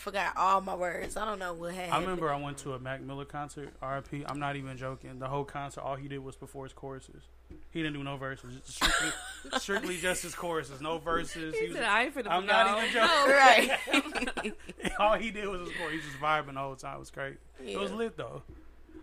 forgot 0.00 0.36
all 0.36 0.60
my 0.60 0.74
words. 0.74 1.16
I 1.16 1.24
don't 1.24 1.38
know 1.38 1.52
what 1.54 1.74
happened. 1.74 1.92
I 1.94 2.00
remember 2.00 2.32
I 2.32 2.36
went 2.40 2.58
to 2.58 2.72
a 2.74 2.78
Mac 2.78 3.00
Miller 3.02 3.24
concert, 3.24 3.70
RIP. 3.82 4.24
I'm 4.26 4.38
not 4.38 4.56
even 4.56 4.76
joking. 4.76 5.18
The 5.18 5.28
whole 5.28 5.44
concert, 5.44 5.82
all 5.82 5.96
he 5.96 6.08
did 6.08 6.18
was 6.18 6.36
perform 6.36 6.64
his 6.66 6.72
choruses. 6.72 7.22
He 7.70 7.82
didn't 7.82 7.94
do 7.96 8.02
no 8.04 8.16
verses. 8.16 8.54
Just 8.66 8.76
strictly, 8.76 9.10
strictly 9.58 9.96
just 9.98 10.22
his 10.22 10.34
choruses, 10.34 10.80
no 10.80 10.98
verses. 10.98 11.54
He 11.54 11.66
was- 11.68 11.76
said, 11.76 11.84
I 11.84 12.04
ain't 12.04 12.14
finna 12.14 12.28
I'm 12.30 12.42
be 12.42 12.46
not 12.48 12.66
gone." 12.66 12.84
even 12.84 12.94
No. 12.94 14.26
joking. 14.44 14.52
Oh, 14.98 15.04
all 15.04 15.16
he 15.18 15.30
did 15.30 15.46
was 15.48 15.60
his 15.68 15.76
chorus. 15.76 15.90
He 15.92 15.96
was 15.98 16.06
just 16.06 16.18
vibing 16.18 16.54
the 16.54 16.60
whole 16.60 16.76
time. 16.76 16.96
It 16.96 17.00
was 17.00 17.10
great. 17.10 17.36
It 17.64 17.78
was 17.78 17.92
lit 17.92 18.16
though. 18.16 18.42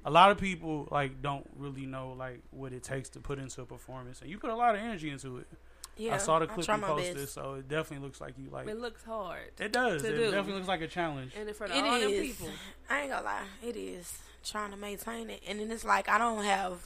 A 0.06 0.12
lot 0.12 0.32
of 0.32 0.38
people 0.38 0.88
like 0.92 1.22
don't 1.22 1.46
really 1.58 1.86
know 1.86 2.14
like 2.18 2.42
what 2.52 2.72
it 2.72 2.84
takes 2.84 3.10
to 3.10 3.20
put 3.20 3.40
into 3.40 3.62
a 3.62 3.66
performance, 3.66 4.22
and 4.22 4.30
you 4.30 4.38
put 4.40 4.50
a 4.50 4.56
lot 4.56 4.76
of 4.76 4.82
energy 4.82 5.10
into 5.10 5.38
it. 5.38 5.48
Yeah, 5.98 6.16
I 6.16 6.18
saw 6.18 6.40
the 6.40 6.48
clip 6.48 6.68
you 6.68 6.78
posted, 6.78 7.16
best. 7.18 7.34
so 7.34 7.56
it 7.56 7.68
definitely 7.68 8.06
looks 8.06 8.22
like 8.22 8.34
you 8.38 8.50
like. 8.52 8.68
It 8.68 8.80
looks 8.80 9.04
hard. 9.04 9.40
It 9.60 9.72
does. 9.72 10.02
to 10.04 10.08
It 10.10 10.18
do. 10.18 10.24
definitely 10.32 10.54
looks 10.54 10.68
like 10.68 10.82
a 10.82 10.88
challenge. 10.88 11.34
And 11.38 11.48
in 11.50 11.56
front 11.56 11.74
It 11.74 11.80
of 11.80 11.86
all 11.86 12.00
them 12.00 12.10
is. 12.10 12.22
people. 12.36 12.50
I 12.90 13.02
ain't 13.02 13.10
gonna 13.12 13.26
lie, 13.26 13.44
it 13.66 13.76
is 13.76 14.18
trying 14.46 14.72
to 14.72 14.78
maintain 14.78 15.30
it, 15.30 15.42
and 15.48 15.60
then 15.60 15.72
it's 15.72 15.84
like 15.86 16.08
I 16.10 16.18
don't 16.18 16.44
have. 16.44 16.80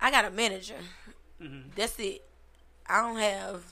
I 0.00 0.10
got 0.10 0.24
a 0.24 0.30
manager. 0.30 0.74
Mm-hmm. 1.42 1.70
That's 1.76 1.98
it. 1.98 2.22
I 2.86 3.00
don't 3.00 3.18
have 3.18 3.62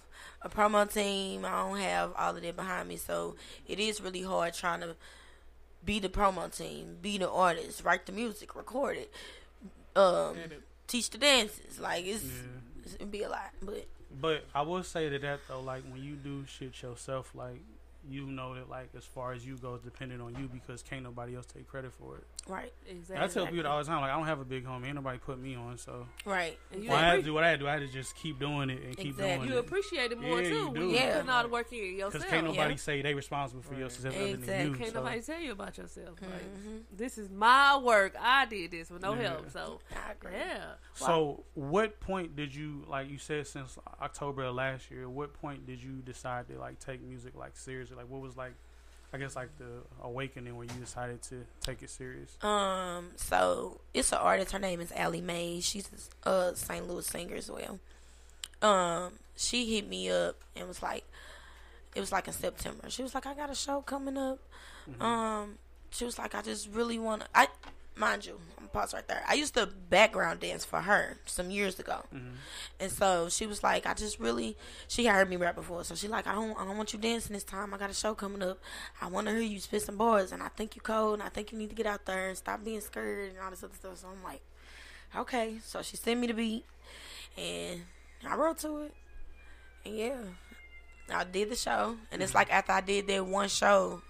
a 0.43 0.49
promo 0.49 0.91
team. 0.93 1.45
I 1.45 1.51
don't 1.51 1.79
have 1.79 2.13
all 2.17 2.37
of 2.37 2.43
that 2.43 2.57
behind 2.57 2.89
me, 2.89 2.97
so 2.97 3.37
it 3.67 3.79
is 3.79 4.01
really 4.01 4.23
hard 4.23 4.55
trying 4.55 4.81
to 4.81 4.97
be 5.85 5.99
the 5.99 6.09
promo 6.09 6.55
team, 6.55 6.99
be 7.03 7.19
the 7.19 7.29
artist, 7.31 7.83
write 7.85 8.07
the 8.07 8.13
music, 8.13 8.55
record 8.55 8.97
it, 8.97 9.13
um, 9.97 10.37
teach 10.87 11.11
the 11.11 11.19
dances. 11.19 11.79
Like 11.81 12.05
it's, 12.07 12.25
it's 12.85 12.95
it'd 12.95 13.11
be 13.11 13.23
a 13.25 13.29
lot, 13.29 13.51
but 13.61 13.87
But 14.21 14.45
I 14.55 14.63
will 14.63 14.83
say 14.83 15.09
to 15.09 15.19
that 15.19 15.41
though, 15.49 15.61
like 15.61 15.83
when 15.91 16.03
you 16.03 16.15
do 16.15 16.45
shit 16.47 16.83
yourself, 16.83 17.35
like 17.35 17.61
you 18.09 18.27
know 18.27 18.55
that 18.55 18.69
like 18.69 18.89
as 18.97 19.05
far 19.05 19.33
as 19.33 19.47
you 19.47 19.57
go, 19.57 19.75
it's 19.75 19.85
dependent 19.85 20.21
on 20.21 20.35
you 20.35 20.49
because 20.53 20.83
can't 20.83 21.03
nobody 21.05 21.37
else 21.37 21.47
take 21.47 21.67
credit 21.69 21.93
for 21.93 22.17
it. 22.17 22.25
right, 22.49 22.73
Exactly. 22.89 23.25
I 23.25 23.29
tell 23.29 23.47
people 23.47 23.67
all 23.67 23.79
the 23.79 23.85
time, 23.85 24.01
like 24.01 24.11
I 24.11 24.17
don't 24.17 24.27
have 24.27 24.41
a 24.41 24.45
big 24.45 24.65
home, 24.65 24.85
ain't 24.85 24.95
nobody 24.97 25.19
put 25.19 25.39
me 25.39 25.55
on, 25.55 25.79
so 25.79 26.07
right. 26.27 26.59
And 26.73 26.83
you, 26.83 26.91
when 26.91 26.99
I 26.99 27.09
had 27.09 27.17
to 27.17 27.23
do 27.23 27.33
what 27.35 27.45
I 27.45 27.51
had 27.51 27.59
to 27.61 27.65
do, 27.65 27.69
I 27.69 27.73
had 27.75 27.81
to 27.81 27.89
just 27.89 28.17
keep 28.17 28.39
doing 28.41 28.71
it 28.71 28.83
and 28.83 28.97
keep 28.97 29.09
Exactly. 29.15 29.27
doing 29.37 29.41
you 29.49 29.53
it. 29.53 29.55
You 29.55 29.59
appreciate 29.61 30.13
it 30.13 30.21
more 30.21 30.43
Yeah, 30.43 30.49
too 30.49 30.55
you 30.57 30.65
when 30.67 30.75
do. 30.75 30.87
you 30.89 30.95
Yeah. 30.95 31.13
putting 31.15 31.31
all 31.31 31.43
the 31.45 31.49
work 31.49 31.73
in 31.73 31.79
yourself. 31.95 32.13
Because 32.15 32.29
can't 32.29 32.47
nobody 32.47 32.71
Yeah. 32.73 32.77
say 32.77 33.03
they 33.03 33.15
responsible 33.15 33.63
for 33.63 33.75
your 33.75 33.89
success 33.91 34.15
other 34.15 34.25
than 34.25 34.35
Exactly. 34.41 34.71
you. 34.71 34.75
Can't 34.77 34.91
so. 34.93 34.99
nobody 35.01 35.21
tell 35.23 35.41
you 35.41 35.53
about 35.53 35.79
yourself. 35.79 36.19
Mm-hmm. 36.21 36.77
this 36.97 37.19
is 37.19 37.31
my 37.31 37.77
work. 37.79 38.15
I 38.21 38.47
did 38.47 38.71
this 38.73 38.91
with 38.91 39.03
no 39.03 39.15
Yeah. 39.15 39.23
help. 39.29 39.51
So, 39.51 39.81
I 39.93 40.13
agree. 40.13 40.33
yeah. 40.33 40.73
So, 40.95 41.45
what 41.55 42.01
point 42.01 42.37
did 42.37 42.55
you 42.55 42.85
like? 42.89 43.09
You 43.09 43.19
said 43.19 43.47
since 43.47 43.79
October 44.01 44.43
of 44.45 44.55
last 44.55 44.91
year. 44.91 45.09
What 45.09 45.33
point 45.35 45.67
did 45.67 45.83
you 45.83 46.03
decide 46.05 46.49
to 46.49 46.59
like 46.59 46.79
take 46.79 47.03
music 47.03 47.35
like 47.37 47.57
seriously? 47.57 47.92
Like, 47.97 48.09
what 48.09 48.21
was 48.21 48.37
like, 48.37 48.53
I 49.13 49.19
guess 49.19 49.37
like 49.37 49.57
the 49.59 49.83
awakening 50.03 50.57
when 50.57 50.69
you 50.69 50.75
decided 50.81 51.23
to 51.25 51.45
take 51.61 51.83
it 51.83 51.91
serious? 51.91 52.37
Um, 52.43 53.11
so 53.17 53.81
it's 53.93 54.13
an 54.13 54.19
artist. 54.19 54.53
Her 54.53 54.59
name 54.59 54.81
is 54.81 54.93
Allie 54.93 55.21
Mae. 55.21 55.61
She's 55.61 55.89
a 56.25 56.53
St. 56.55 56.89
Louis 56.89 57.07
singer 57.07 57.37
as 57.37 57.51
well. 57.51 57.79
Um, 58.63 59.15
she 59.37 59.75
hit 59.75 59.89
me 59.89 60.11
up 60.11 60.37
and 60.57 60.69
was 60.69 60.83
like, 60.83 61.05
it 61.95 62.01
was 62.01 62.13
like 62.13 62.27
in 62.27 62.33
September. 62.33 62.89
She 62.89 63.03
was 63.03 63.15
like, 63.15 63.27
I 63.27 63.35
got 63.35 63.51
a 63.51 63.55
show 63.55 63.83
coming 63.83 64.17
up. 64.17 64.39
Um, 65.01 65.59
she 65.91 66.05
was 66.05 66.19
like, 66.19 66.35
I 66.35 66.43
just 66.43 66.69
really 66.71 66.99
want 66.99 67.23
to. 67.23 67.29
I 67.35 67.49
mind 67.95 68.27
you, 68.27 68.39
I'm 68.57 68.67
gonna 68.67 68.69
pause 68.69 68.95
right 68.95 69.07
there. 69.07 69.23
I 69.29 69.35
used 69.35 69.55
to 69.55 69.67
background 69.67 70.41
dance 70.41 70.65
for 70.65 70.81
her 70.81 71.19
some 71.27 71.51
years 71.51 71.79
ago, 71.79 72.05
mm-hmm. 72.15 72.35
and 72.81 72.91
so 72.91 73.29
she 73.29 73.47
was 73.47 73.63
like, 73.63 73.87
I 73.87 73.95
just 73.95 74.19
really. 74.19 74.57
She 74.89 75.07
heard 75.07 75.29
me 75.29 75.37
rap 75.37 75.55
before, 75.55 75.85
so 75.85 75.95
she 75.95 76.09
like, 76.09 76.27
I 76.27 76.35
don't, 76.35 76.59
I 76.59 76.65
don't 76.65 76.77
want 76.77 76.93
you 76.93 76.99
dancing 76.99 77.35
this 77.35 77.45
time. 77.45 77.73
I 77.75 77.79
got 77.79 77.91
a 77.91 77.95
show 77.95 78.15
coming 78.15 78.43
up. 78.43 78.59
I 79.01 79.07
want 79.09 79.27
to 79.27 79.33
hear 79.33 79.43
you 79.43 79.61
spit 79.61 79.83
some 79.83 79.97
bars, 79.97 80.33
and 80.33 80.43
I 80.43 80.49
think 80.49 80.77
you 80.77 80.83
cold, 80.83 81.15
and 81.15 81.23
I 81.23 81.29
think 81.29 81.53
you 81.53 81.59
need 81.59 81.71
to 81.71 81.77
get 81.77 81.87
out 81.87 82.07
there 82.07 82.29
and 82.29 82.37
stop 82.37 82.65
being 82.65 82.81
scared 82.81 83.31
and 83.31 83.39
all 83.41 83.51
this 83.51 83.63
other 83.63 83.75
stuff. 83.75 83.99
So 83.99 84.09
I'm 84.09 84.23
like. 84.23 84.43
okay. 85.17 85.59
So 85.65 85.83
she 85.83 85.97
sent 85.97 86.21
me 86.21 86.27
the 86.27 86.35
beat, 86.35 86.65
and 87.37 87.83
I 88.27 88.37
wrote 88.37 88.59
to 88.59 88.79
it, 88.79 88.95
and 89.85 89.97
yeah, 89.97 90.19
I 91.13 91.25
did 91.25 91.51
the 91.51 91.57
show. 91.57 91.97
And 92.11 92.23
it's 92.23 92.31
mm-hmm. 92.31 92.39
like 92.39 92.53
after 92.53 92.73
I 92.73 92.81
did 92.81 93.07
that 93.09 93.27
one 93.27 93.49
show, 93.49 94.03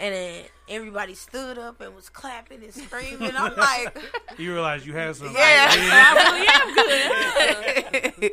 and 0.00 0.14
then 0.14 0.44
everybody 0.68 1.14
stood 1.14 1.56
up 1.58 1.80
and 1.80 1.94
was 1.94 2.08
clapping 2.08 2.62
and 2.64 2.74
screaming. 2.74 3.32
I'm 3.36 3.54
like, 3.56 3.96
You 4.38 4.52
realize 4.52 4.86
you 4.86 4.92
had 4.92 5.14
some. 5.16 5.32
yeah, 5.34 5.68
ideas. 5.70 5.90
I'm 8.14 8.14
good. 8.20 8.32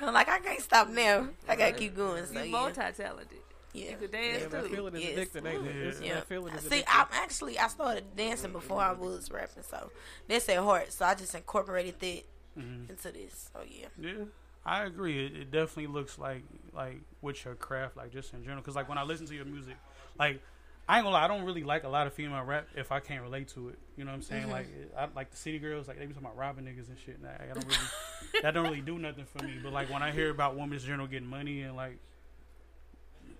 I'm 0.00 0.14
like, 0.14 0.28
I 0.28 0.38
can't 0.40 0.60
stop 0.60 0.88
now. 0.88 1.28
I 1.48 1.56
gotta 1.56 1.72
keep 1.72 1.96
going. 1.96 2.26
So 2.26 2.34
You 2.34 2.44
yeah. 2.46 2.50
multi-talented. 2.50 3.38
Yeah. 3.74 3.90
You 3.92 3.96
could 3.96 4.12
dance 4.12 4.42
Yeah, 4.52 4.60
too. 4.60 4.68
feeling 4.68 4.94
is 4.96 5.02
Yes. 5.02 5.28
addicting, 5.28 5.46
ain't 5.94 6.04
Yeah. 6.04 6.20
Feeling 6.20 6.54
is 6.54 6.62
See, 6.64 6.80
addicting. 6.82 6.84
I'm 6.88 7.06
actually 7.12 7.58
I 7.58 7.68
started 7.68 8.04
dancing 8.16 8.52
before 8.52 8.82
I 8.82 8.92
was 8.92 9.30
rapping, 9.30 9.62
so 9.62 9.90
that's 10.28 10.48
at 10.50 10.58
heart. 10.58 10.92
So 10.92 11.04
I 11.06 11.14
just 11.14 11.34
incorporated 11.34 11.98
that 12.00 12.22
Mhm. 12.58 12.90
into 12.90 13.10
this. 13.12 13.48
So 13.52 13.60
yeah. 13.66 13.86
Yeah, 13.98 14.24
I 14.66 14.84
agree. 14.84 15.24
It, 15.24 15.34
it 15.36 15.50
definitely 15.50 15.86
looks 15.86 16.18
like 16.18 16.42
like 16.74 17.00
with 17.22 17.42
your 17.46 17.54
craft, 17.54 17.96
like 17.96 18.12
just 18.12 18.34
in 18.34 18.42
general. 18.42 18.60
Because 18.60 18.76
like 18.76 18.88
when 18.90 18.98
I 18.98 19.04
listen 19.04 19.26
to 19.26 19.34
your 19.34 19.46
music, 19.46 19.76
like 20.18 20.42
I 20.88 20.96
ain't 20.98 21.04
gonna 21.04 21.14
lie, 21.14 21.24
I 21.24 21.28
don't 21.28 21.44
really 21.44 21.62
like 21.62 21.84
a 21.84 21.88
lot 21.88 22.06
of 22.06 22.12
female 22.12 22.42
rap 22.42 22.66
if 22.74 22.90
I 22.92 23.00
can't 23.00 23.22
relate 23.22 23.48
to 23.48 23.68
it. 23.68 23.78
You 23.96 24.04
know 24.04 24.10
what 24.10 24.16
I'm 24.16 24.22
saying? 24.22 24.46
Mhm. 24.48 24.50
Like 24.50 24.66
I 24.98 25.08
like 25.14 25.30
the 25.30 25.36
city 25.36 25.58
girls, 25.58 25.86
like 25.88 25.98
they 25.98 26.06
be 26.06 26.12
talking 26.12 26.26
about 26.26 26.36
robbing 26.36 26.64
niggas 26.64 26.88
and 26.88 26.98
shit. 26.98 27.18
And 27.18 27.26
I, 27.26 27.44
I 27.50 27.54
don't 27.54 27.64
really 27.64 28.42
that 28.42 28.54
don't 28.54 28.64
really 28.64 28.80
do 28.80 28.98
nothing 28.98 29.24
for 29.24 29.44
me. 29.44 29.54
But 29.62 29.72
like 29.72 29.90
when 29.90 30.02
I 30.02 30.10
hear 30.10 30.30
about 30.30 30.56
women 30.56 30.72
in 30.74 30.78
general 30.84 31.06
getting 31.06 31.28
money 31.28 31.62
and 31.62 31.76
like 31.76 31.98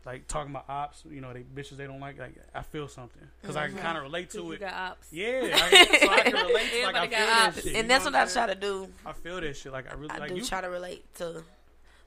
like 0.04 0.26
talking 0.26 0.50
about 0.52 0.64
ops, 0.68 1.04
you 1.08 1.20
know, 1.20 1.32
they 1.32 1.42
bitches 1.42 1.76
they 1.76 1.86
don't 1.86 2.00
like. 2.00 2.18
Like 2.18 2.34
I 2.54 2.62
feel 2.62 2.88
something 2.88 3.22
because 3.40 3.56
I 3.56 3.68
can 3.68 3.76
kind 3.78 3.96
of 3.96 4.02
relate 4.04 4.30
to 4.30 4.38
you 4.38 4.52
it. 4.52 4.60
got 4.60 4.72
ops. 4.74 5.12
Yeah, 5.12 5.42
I, 5.52 5.98
so 6.00 6.08
I 6.10 6.20
can 6.22 6.32
relate. 6.46 6.70
To, 6.70 6.86
like 6.86 6.96
I 6.96 7.00
feel 7.06 7.10
got 7.10 7.10
that 7.10 7.48
ops. 7.48 7.62
shit. 7.62 7.76
And 7.76 7.90
that's 7.90 8.04
what 8.04 8.14
what 8.14 8.28
I 8.28 8.32
try 8.32 8.46
to 8.46 8.54
do. 8.54 8.88
I 9.06 9.12
feel 9.12 9.40
that 9.40 9.56
shit. 9.56 9.72
Like 9.72 9.90
I 9.90 9.94
really 9.94 10.10
I 10.10 10.18
like 10.18 10.30
do 10.30 10.36
you. 10.36 10.44
try 10.44 10.60
to 10.60 10.68
relate 10.70 11.04
to 11.16 11.44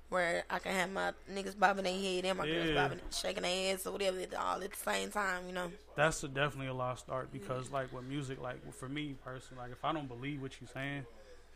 where 0.09 0.43
I 0.49 0.59
can 0.59 0.71
have 0.73 0.91
my 0.91 1.13
niggas 1.31 1.57
bobbing 1.57 1.83
their 1.83 1.93
head 1.93 2.25
and 2.25 2.37
my 2.37 2.45
girls 2.45 2.69
Yeah. 2.69 2.75
bobbing, 2.87 3.01
shaking 3.11 3.43
their 3.43 3.73
ass 3.73 3.85
or 3.87 3.91
whatever, 3.93 4.19
all 4.37 4.61
at 4.61 4.71
the 4.71 4.77
same 4.77 5.09
time. 5.11 5.47
You 5.47 5.53
know. 5.53 5.71
That's 5.95 6.23
a, 6.23 6.27
definitely 6.27 6.67
a 6.67 6.73
lost 6.73 7.05
start 7.05 7.31
because, 7.31 7.71
like, 7.71 7.91
with 7.93 8.03
music, 8.05 8.41
like 8.41 8.73
for 8.73 8.87
me 8.89 9.15
personally, 9.23 9.63
like 9.63 9.71
if 9.71 9.83
I 9.83 9.93
don't 9.93 10.07
believe 10.07 10.41
what 10.41 10.59
you're 10.61 10.69
saying, 10.73 11.05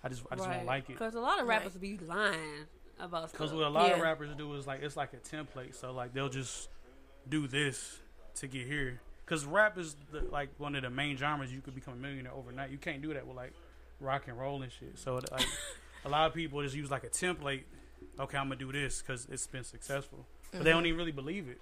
I 0.04 0.10
just 0.10 0.24
I 0.32 0.36
just 0.36 0.48
Right. 0.48 0.58
don't 0.58 0.66
like 0.66 0.90
it. 0.90 0.94
Because 0.94 1.16
a 1.16 1.20
lot 1.20 1.40
of 1.40 1.48
rappers 1.48 1.74
be 1.74 1.98
lying 1.98 2.66
about 3.00 3.32
Because 3.32 3.54
what 3.54 3.64
a 3.64 3.70
lot 3.70 3.92
of 3.92 4.00
rappers 4.00 4.30
do 4.38 4.54
is 4.56 4.66
like 4.68 4.82
it's 4.82 4.98
like 4.98 5.14
a 5.14 5.18
template. 5.18 5.76
So 5.76 5.92
like 5.92 6.14
they'll 6.14 6.30
just 6.30 6.70
do 7.28 7.48
this 7.48 8.00
to 8.36 8.48
get 8.48 8.66
here. 8.66 9.00
Because 9.26 9.46
rap 9.46 9.78
is 9.78 9.96
the, 10.12 10.22
like 10.22 10.50
one 10.58 10.74
of 10.76 10.82
the 10.82 10.90
main 10.90 11.16
genres 11.18 11.54
you 11.54 11.62
could 11.62 11.76
become 11.76 11.94
a 11.94 11.98
millionaire 11.98 12.34
overnight. 12.34 12.72
You 12.72 12.78
can't 12.80 13.02
do 13.02 13.14
that 13.14 13.28
with 13.28 13.38
like 13.38 13.54
rock 14.00 14.24
and 14.28 14.40
roll 14.40 14.62
and 14.64 14.72
shit. 14.72 14.98
So 14.98 15.16
like 15.32 15.46
a 16.06 16.10
lot 16.10 16.26
of 16.28 16.34
people 16.34 16.64
just 16.64 16.76
use 16.76 16.90
like 16.90 17.04
a 17.04 17.10
template. 17.10 17.64
Okay, 18.20 18.38
I'm 18.38 18.46
gonna 18.50 18.56
do 18.58 18.72
this 18.72 19.02
because 19.02 19.28
it's 19.32 19.48
been 19.48 19.64
successful, 19.64 20.26
but 20.52 20.64
they 20.64 20.70
Mhm. 20.72 20.74
don't 20.74 20.86
even 20.86 20.98
really 20.98 21.12
believe 21.12 21.48
it. 21.48 21.60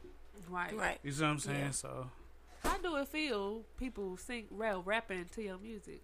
Right. 0.49 0.73
Right. 0.75 0.99
You 1.03 1.11
see 1.11 1.21
what 1.23 1.29
I'm 1.29 1.39
saying? 1.39 1.59
Yeah. 1.59 1.71
So 1.71 2.09
How 2.63 2.77
do 2.77 2.95
it 2.97 3.07
feel 3.07 3.63
people 3.77 4.17
sing 4.17 4.47
rap 4.51 4.77
rapping 4.85 5.25
to 5.35 5.41
your 5.43 5.57
music? 5.59 6.01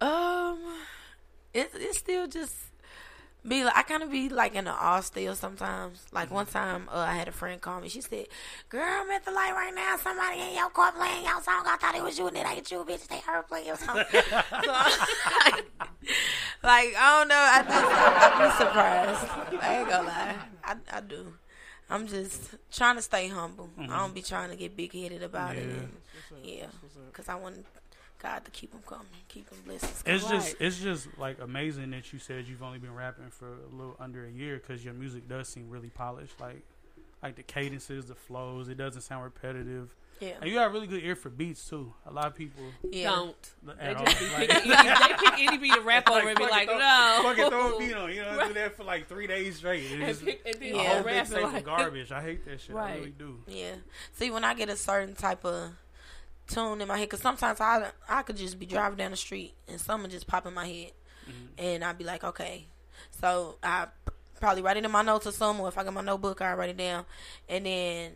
Um, 0.00 0.58
it 1.52 1.70
it 1.74 1.94
still 1.94 2.26
just 2.26 2.54
be 3.46 3.64
like 3.64 3.76
I 3.76 3.82
kind 3.82 4.02
of 4.02 4.10
be 4.10 4.28
like 4.28 4.54
in 4.54 4.66
the 4.66 4.72
awe 4.72 5.00
still 5.00 5.34
sometimes. 5.34 6.06
Like 6.12 6.30
one 6.30 6.46
time, 6.46 6.88
uh, 6.92 6.98
I 6.98 7.14
had 7.14 7.28
a 7.28 7.32
friend 7.32 7.60
call 7.60 7.80
me. 7.80 7.88
She 7.88 8.00
said, 8.00 8.26
"Girl, 8.68 8.82
I'm 8.84 9.10
at 9.10 9.24
the 9.24 9.30
light 9.30 9.52
right 9.52 9.74
now. 9.74 9.96
Somebody 9.96 10.40
in 10.40 10.54
your 10.54 10.70
car 10.70 10.92
playing 10.92 11.24
your 11.24 11.40
song. 11.42 11.62
I 11.66 11.76
thought 11.80 11.94
it 11.94 12.02
was 12.02 12.18
you, 12.18 12.26
and 12.26 12.36
then 12.36 12.46
I 12.46 12.54
get 12.56 12.70
you, 12.70 12.84
bitch. 12.84 13.06
They 13.08 13.18
heard 13.20 13.46
playing 13.48 13.66
your 13.66 13.76
song." 13.76 14.04
so, 14.12 14.22
like 16.62 16.94
I 16.98 17.18
don't 17.18 17.28
know. 17.28 17.36
I 17.36 17.62
just 17.62 17.84
I'd 17.86 18.38
be 18.38 18.50
surprised. 18.58 19.62
I 19.62 19.78
ain't 19.78 19.88
gonna 19.88 20.08
lie. 20.08 20.36
I 20.64 20.76
I 20.92 21.00
do. 21.00 21.32
I'm 21.88 22.06
just 22.06 22.54
trying 22.70 22.96
to 22.96 23.02
stay 23.02 23.28
humble. 23.28 23.70
I 23.78 23.98
don't 23.98 24.14
be 24.14 24.22
trying 24.22 24.50
to 24.50 24.56
get 24.56 24.76
big 24.76 24.92
headed 24.92 25.24
about 25.24 25.56
it. 25.56 25.64
And, 25.64 25.88
yeah, 26.44 26.66
because 27.06 27.28
I 27.28 27.34
want 27.34 27.66
God 28.22 28.44
to 28.44 28.50
keep 28.50 28.70
them 28.72 28.82
coming, 28.86 29.06
keep 29.28 29.48
them 29.48 29.58
blessings. 29.64 30.02
It's 30.06 30.24
coming. 30.24 30.40
just 30.40 30.56
it's 30.60 30.78
just 30.80 31.08
like 31.18 31.38
amazing 31.40 31.90
that 31.92 32.12
you 32.12 32.18
said 32.18 32.46
you've 32.46 32.62
only 32.62 32.78
been 32.78 32.94
rapping 32.94 33.30
for 33.30 33.46
a 33.48 33.74
little 33.74 33.96
under 33.98 34.26
a 34.26 34.30
year 34.30 34.56
because 34.58 34.84
your 34.84 34.94
music 34.94 35.28
does 35.28 35.48
seem 35.48 35.70
really 35.70 35.88
polished. 35.90 36.38
Like 36.40 36.62
like 37.22 37.36
the 37.36 37.42
cadences, 37.42 38.06
the 38.06 38.14
flows, 38.14 38.68
it 38.68 38.76
doesn't 38.76 39.02
sound 39.02 39.24
repetitive. 39.24 39.94
Yeah. 40.20 40.32
and 40.38 40.50
you 40.50 40.54
got 40.56 40.66
a 40.66 40.70
really 40.70 40.86
good 40.86 41.02
ear 41.02 41.16
for 41.16 41.30
beats 41.30 41.66
too. 41.66 41.94
A 42.04 42.12
lot 42.12 42.26
of 42.26 42.34
people 42.34 42.62
Yeah. 42.90 43.08
Don't. 43.08 43.50
They 43.78 43.94
all. 43.94 44.04
just 44.04 44.20
Like- 44.34 44.50
picking 44.50 44.72
any, 44.76 44.88
they 44.88 45.14
pick 45.18 45.38
any 45.38 45.56
beat 45.56 45.72
to 45.72 45.80
rap 45.80 46.10
over 46.10 46.28
and 46.28 46.36
be 46.38 46.44
like, 46.46 46.68
throw, 46.68 46.76
no. 46.78 47.20
fucking 47.22 47.48
throw 47.48 47.76
a 47.76 47.78
beat 47.78 47.94
on. 47.94 48.12
You 48.12 48.20
know, 48.20 48.44
do 48.48 48.52
that 48.52 48.76
for 48.76 48.84
like 48.84 49.08
three 49.08 49.26
days 49.26 49.56
straight. 49.56 49.84
It's 49.84 49.92
And 49.94 50.02
just, 50.04 50.24
pick- 50.26 50.42
and 50.44 50.54
then 50.60 50.74
a 50.74 50.76
Yeah. 50.76 50.94
whole 50.96 51.02
rap 51.04 51.26
mixtape 51.26 51.52
like- 51.54 51.64
garbage. 51.64 52.12
I 52.12 52.20
hate 52.20 52.44
that 52.44 52.60
shit. 52.60 52.76
I 52.76 52.78
Right. 52.78 52.98
really 52.98 53.14
do. 53.18 53.38
Yeah. 53.48 53.76
See, 54.12 54.30
when 54.30 54.44
I 54.44 54.52
get 54.52 54.68
a 54.68 54.76
certain 54.76 55.14
type 55.14 55.42
of 55.46 55.70
tune 56.50 56.80
in 56.80 56.88
my 56.88 56.98
head, 56.98 57.08
because 57.08 57.20
sometimes 57.22 57.60
I 57.60 57.90
I 58.08 58.22
could 58.22 58.36
just 58.36 58.58
be 58.58 58.66
driving 58.66 58.98
down 58.98 59.10
the 59.12 59.16
street 59.16 59.54
and 59.68 59.80
something 59.80 60.10
just 60.10 60.26
pop 60.26 60.46
in 60.46 60.54
my 60.54 60.66
head, 60.66 60.92
and 61.58 61.84
I'd 61.84 61.98
be 61.98 62.04
like, 62.04 62.24
okay. 62.24 62.66
So 63.20 63.56
I 63.62 63.86
probably 64.40 64.62
write 64.62 64.76
it 64.76 64.84
in 64.84 64.90
my 64.90 65.02
notes 65.02 65.26
or 65.26 65.32
something, 65.32 65.64
or 65.64 65.68
if 65.68 65.78
I 65.78 65.84
got 65.84 65.94
my 65.94 66.00
notebook, 66.02 66.40
I 66.42 66.54
write 66.54 66.70
it 66.70 66.76
down, 66.76 67.04
and 67.48 67.64
then 67.66 68.12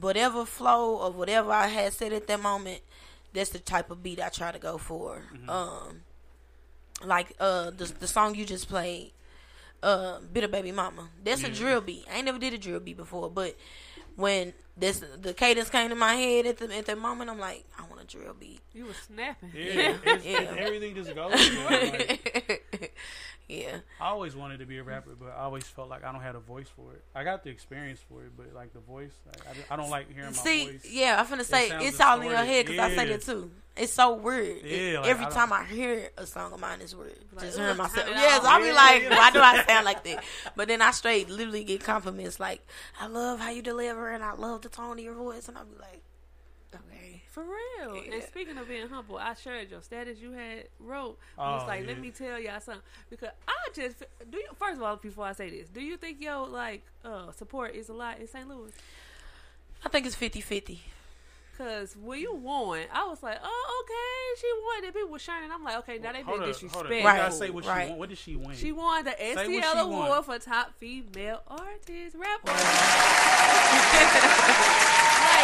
whatever 0.00 0.44
flow 0.44 1.00
of 1.00 1.16
whatever 1.16 1.50
I 1.50 1.68
had 1.68 1.92
said 1.92 2.12
at 2.12 2.26
that 2.26 2.40
moment, 2.40 2.80
that's 3.32 3.50
the 3.50 3.58
type 3.58 3.90
of 3.90 4.02
beat 4.02 4.20
I 4.20 4.28
try 4.28 4.52
to 4.52 4.58
go 4.58 4.78
for. 4.78 5.22
Um, 5.48 6.02
like 7.04 7.32
uh 7.40 7.70
the 7.70 7.86
the 7.98 8.06
song 8.06 8.34
you 8.34 8.44
just 8.46 8.68
played, 8.68 9.12
uh, 9.82 10.20
"Bitter 10.32 10.48
Baby 10.48 10.72
Mama." 10.72 11.08
That's 11.22 11.42
a 11.44 11.50
drill 11.50 11.80
beat. 11.82 12.04
I 12.10 12.16
ain't 12.16 12.24
never 12.24 12.38
did 12.38 12.54
a 12.54 12.58
drill 12.58 12.80
beat 12.80 12.96
before, 12.96 13.30
but 13.30 13.54
when 14.16 14.54
this 14.76 15.02
the 15.20 15.32
cadence 15.34 15.70
came 15.70 15.88
to 15.88 15.94
my 15.94 16.14
head 16.14 16.46
at 16.46 16.58
the 16.58 16.74
at 16.76 16.86
that 16.86 16.98
moment, 16.98 17.30
I'm 17.30 17.38
like, 17.38 17.64
I 17.78 17.84
want 17.86 18.02
a 18.02 18.04
drill 18.04 18.34
beat. 18.38 18.60
You 18.74 18.84
were 18.86 18.92
snapping. 19.06 19.50
Yeah, 19.54 19.96
it's, 20.04 20.24
Yeah. 20.24 20.54
everything 20.58 20.94
just 20.94 21.14
goes. 21.14 21.32
like- 21.70 22.94
yeah. 23.48 23.78
I 24.00 24.08
always 24.08 24.34
wanted 24.34 24.58
to 24.58 24.66
be 24.66 24.78
a 24.78 24.82
rapper, 24.82 25.14
but 25.18 25.28
I 25.28 25.42
always 25.44 25.64
felt 25.64 25.88
like 25.88 26.04
I 26.04 26.10
don't 26.10 26.20
have 26.20 26.34
a 26.34 26.40
voice 26.40 26.66
for 26.74 26.92
it. 26.94 27.04
I 27.14 27.22
got 27.22 27.44
the 27.44 27.50
experience 27.50 28.00
for 28.08 28.22
it, 28.24 28.32
but 28.36 28.52
like 28.54 28.72
the 28.72 28.80
voice, 28.80 29.12
like, 29.24 29.48
I, 29.48 29.54
just- 29.54 29.70
I 29.72 29.76
don't 29.76 29.88
like 29.90 30.08
hearing 30.12 30.30
my 30.30 30.32
See, 30.36 30.64
voice. 30.66 30.86
yeah, 30.90 31.16
I'm 31.20 31.26
finna 31.26 31.40
It 31.42 31.46
say 31.46 31.68
sounds 31.68 31.86
it's 31.86 32.00
all 32.00 32.20
in 32.20 32.28
your 32.28 32.36
head 32.38 32.66
because 32.66 32.80
I 32.80 32.94
say 32.96 33.06
that 33.08 33.22
too. 33.22 33.50
It's 33.76 33.92
so 33.92 34.14
weird. 34.14 34.64
Yeah, 34.64 35.00
like, 35.00 35.10
every 35.10 35.26
I 35.26 35.28
time 35.28 35.52
I 35.52 35.62
hear 35.64 36.08
a 36.16 36.24
song 36.26 36.50
of 36.54 36.58
mine, 36.58 36.78
it's 36.80 36.94
weird. 36.94 37.12
Like, 37.34 37.44
Just 37.44 37.58
ugh, 37.58 37.62
hearing 37.64 37.76
myself. 37.76 38.08
it 38.08 38.12
Yes, 38.14 38.40
off. 38.40 38.46
I'll 38.46 38.60
be 38.60 38.68
Yeah, 38.68 38.72
like, 38.72 39.02
yeah. 39.02 39.10
why 39.18 39.30
do 39.30 39.38
I 39.40 39.64
sound 39.64 39.84
like 39.84 40.02
that? 40.04 40.24
But 40.56 40.68
then 40.68 40.80
I 40.80 40.90
straight 40.92 41.28
literally 41.28 41.62
get 41.62 41.84
compliments 41.84 42.40
like, 42.40 42.66
I 42.98 43.06
love 43.06 43.38
how 43.38 43.50
you 43.50 43.60
deliver 43.60 44.08
and 44.10 44.24
I 44.24 44.32
love 44.32 44.62
the 44.68 44.76
tone 44.76 44.98
of 44.98 45.04
your 45.04 45.14
voice, 45.14 45.48
and 45.48 45.56
I'll 45.56 45.64
be 45.64 45.76
like, 45.80 46.02
okay. 46.74 47.22
For 47.30 47.44
real. 47.44 47.96
Yeah. 47.96 48.14
And 48.14 48.22
speaking 48.24 48.56
of 48.58 48.66
being 48.68 48.88
humble, 48.88 49.16
I 49.18 49.34
shared 49.34 49.70
your 49.70 49.82
status 49.82 50.18
you 50.18 50.32
had 50.32 50.64
wrote. 50.80 51.18
I 51.38 51.50
Oh, 51.50 51.54
was 51.56 51.66
like, 51.68 51.86
let 51.86 51.98
me 52.00 52.10
tell 52.10 52.38
y'all 52.40 52.60
something 52.60 52.82
because 53.10 53.30
I 53.46 53.52
just 53.74 53.98
do. 54.30 54.38
You, 54.38 54.48
first 54.58 54.76
of 54.78 54.82
all, 54.82 54.96
before 54.96 55.26
I 55.26 55.32
say 55.32 55.50
this, 55.50 55.68
do 55.68 55.80
you 55.80 55.96
think 55.96 56.20
your 56.20 56.46
like 56.48 56.82
uh 57.04 57.30
support 57.32 57.74
is 57.74 57.88
a 57.88 57.92
lot 57.92 58.18
in 58.20 58.26
St. 58.26 58.48
Louis? 58.48 58.72
I 59.84 59.88
think 59.88 60.06
it's 60.06 60.14
50 60.16 60.40
50. 60.40 60.80
Cause 61.56 61.96
when 61.96 62.20
you 62.20 62.34
won, 62.34 62.80
I 62.92 63.06
was 63.08 63.22
like, 63.22 63.38
oh 63.42 63.82
okay, 63.84 64.40
she 64.40 64.46
won. 64.62 64.84
And 64.84 64.92
people 64.94 65.08
were 65.10 65.18
shining. 65.18 65.50
I'm 65.50 65.64
like, 65.64 65.76
okay, 65.78 65.96
now 65.98 66.12
they 66.12 66.20
Hold 66.20 66.40
been 66.40 66.50
up, 66.50 66.56
hold 66.60 66.84
up. 66.86 66.90
disrespectful. 66.90 66.90
Right. 67.04 67.16
gotta 67.16 67.32
say 67.32 67.48
what 67.48 67.64
Right. 67.64 67.84
she 67.86 67.90
won. 67.90 67.98
What 67.98 68.08
did 68.10 68.18
she 68.18 68.36
win? 68.36 68.56
She 68.56 68.72
won 68.72 69.04
the 69.04 69.12
Say 69.18 69.34
STL 69.36 69.80
award 69.80 70.08
won. 70.10 70.22
for 70.22 70.38
top 70.38 70.74
female 70.76 71.40
artist 71.48 72.14
rapper. 72.14 72.52
like, 72.52 72.60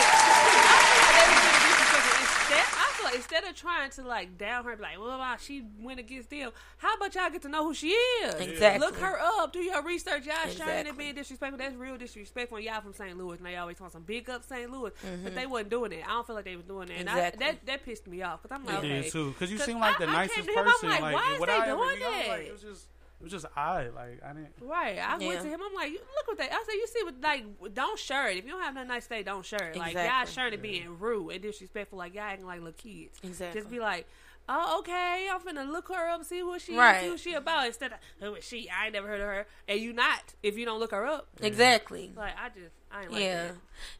I 0.05 0.77
like 1.01 1.17
they 1.17 1.25
was 1.33 1.41
gonna 1.41 1.65
be 1.65 1.73
disrespectful. 1.73 2.13
Instead, 2.21 2.61
I 2.61 2.87
feel 2.93 3.02
like 3.02 3.02
instead 3.15 3.45
of 3.45 3.55
trying 3.55 3.91
to 3.91 4.03
like 4.03 4.39
down 4.39 4.65
her, 4.65 4.77
be 4.77 4.83
like, 4.83 4.99
well, 4.99 5.19
wow, 5.19 5.37
she 5.41 5.65
went 5.81 6.01
against 6.01 6.31
them. 6.31 6.51
How 6.79 6.95
about 6.95 7.15
y'all 7.15 7.31
get 7.31 7.43
to 7.43 7.49
know 7.49 7.65
who 7.65 7.75
she 7.75 7.89
is? 7.89 8.35
Exactly. 8.35 8.87
Look 8.87 8.97
her 8.99 9.19
up. 9.21 9.53
Do 9.53 9.61
your 9.61 9.83
research. 9.83 10.27
Y'all 10.27 10.35
shining 10.37 10.51
Exactly. 10.53 10.89
and 10.91 10.99
being 10.99 11.15
disrespectful. 11.15 11.59
That's 11.59 11.75
real 11.77 11.97
disrespectful. 11.97 12.57
And 12.59 12.67
y'all 12.67 12.81
from 12.81 12.95
St. 12.95 13.17
Louis, 13.17 13.37
and 13.37 13.47
they 13.47 13.57
always 13.57 13.79
want 13.81 13.93
some 13.93 14.03
big 14.03 14.29
up 14.31 14.45
St. 14.45 14.71
Louis, 14.71 14.93
but 15.25 15.35
they 15.35 15.47
wasn't 15.47 15.71
doing 15.71 15.93
it. 15.93 16.05
I 16.07 16.11
don't 16.11 16.27
feel 16.27 16.37
like 16.37 16.45
they 16.45 16.57
was 16.57 16.65
doing 16.67 16.89
that. 16.89 16.95
And 16.99 17.09
Mm-hmm. 17.09 17.19
Exactly. 17.19 17.47
I, 17.47 17.51
that 17.53 17.67
that 17.67 17.85
pissed 17.85 18.07
me 18.07 18.23
off 18.23 18.43
because 18.43 18.55
I'm 18.57 18.65
like, 18.65 18.75
It 18.77 18.79
okay. 18.79 19.03
did 19.03 19.13
too, 19.13 19.31
because 19.31 19.51
you 19.51 19.57
'Cause 19.59 19.67
seem 19.67 19.79
like 19.81 19.99
the 19.99 20.07
I- 20.07 20.09
I 20.09 20.13
nicest 20.13 20.37
came 20.37 20.47
to 20.47 20.53
him, 20.53 20.59
I'm 20.59 20.65
person. 20.73 20.89
like, 20.91 21.01
like, 21.03 21.15
why 21.15 21.33
is 21.35 21.41
they 21.41 21.53
I 21.53 21.57
ever 21.67 21.77
doing 21.77 21.89
meet? 21.99 22.05
I 22.05 22.09
was 22.09 22.17
that? 22.27 22.29
Like, 22.29 22.47
it 22.47 22.53
was 22.53 22.63
just, 22.63 22.87
it 23.23 23.27
was 23.27 23.33
just 23.33 23.47
I 23.57 23.87
Like 23.89 24.21
I 24.25 24.33
didn't. 24.33 24.49
Right. 24.61 24.99
I 24.99 25.17
Yeah. 25.19 25.27
went 25.29 25.43
to 25.43 25.49
him. 25.49 25.61
I'm 25.65 25.73
like, 25.75 25.93
look 25.93 26.27
what 26.27 26.39
they. 26.39 26.45
I 26.45 26.65
said, 26.67 26.73
you 26.75 26.87
see 26.89 27.05
what 27.05 27.15
like, 27.23 27.45
don't 27.73 27.97
share 27.99 28.29
it. 28.31 28.39
If 28.39 28.45
you 28.45 28.51
don't 28.51 28.63
have 28.63 28.75
nothing 28.75 28.89
nice 28.89 29.05
to 29.05 29.09
say, 29.11 29.23
don't 29.23 29.45
share 29.45 29.71
it. 29.71 29.77
Like 29.77 29.93
y'all 29.95 30.03
Exactly. 30.03 30.35
sharing 30.35 30.53
it 30.55 30.63
being 30.63 30.99
rude 30.99 31.31
and 31.31 31.41
disrespectful. 31.41 31.99
Like 31.99 32.15
y'all 32.15 32.25
acting 32.25 32.47
like 32.47 32.59
little 32.59 32.73
kids. 32.73 33.19
Exactly. 33.23 33.61
Just 33.61 33.71
be 33.71 33.79
like, 33.79 34.09
oh, 34.49 34.79
okay, 34.81 35.29
I'm 35.33 35.41
finna 35.41 35.71
look 35.71 35.89
her 35.89 36.09
up, 36.09 36.25
see 36.25 36.43
what 36.43 36.61
she 36.61 36.77
Right. 36.77 37.03
see 37.03 37.11
what 37.11 37.21
she 37.21 37.35
about. 37.35 37.67
Instead 37.67 37.93
of 37.93 37.99
who 38.21 38.35
is 38.35 38.45
she? 38.45 38.69
I 38.69 38.85
ain't 38.87 38.95
never 38.95 39.07
heard 39.09 39.21
of 39.21 39.27
her, 39.27 39.47
and 39.69 39.81
you 39.81 39.93
not 39.93 40.35
if 40.43 40.57
you 40.59 40.65
don't 40.65 40.81
look 40.81 40.91
her 40.93 41.07
up. 41.07 41.29
Exactly. 41.41 42.13
Like 42.17 42.35
I 42.39 42.49
just 42.49 42.73
I 42.91 43.03
ain't 43.03 43.13
like 43.13 43.23
yeah, 43.23 43.43
that. 43.47 43.55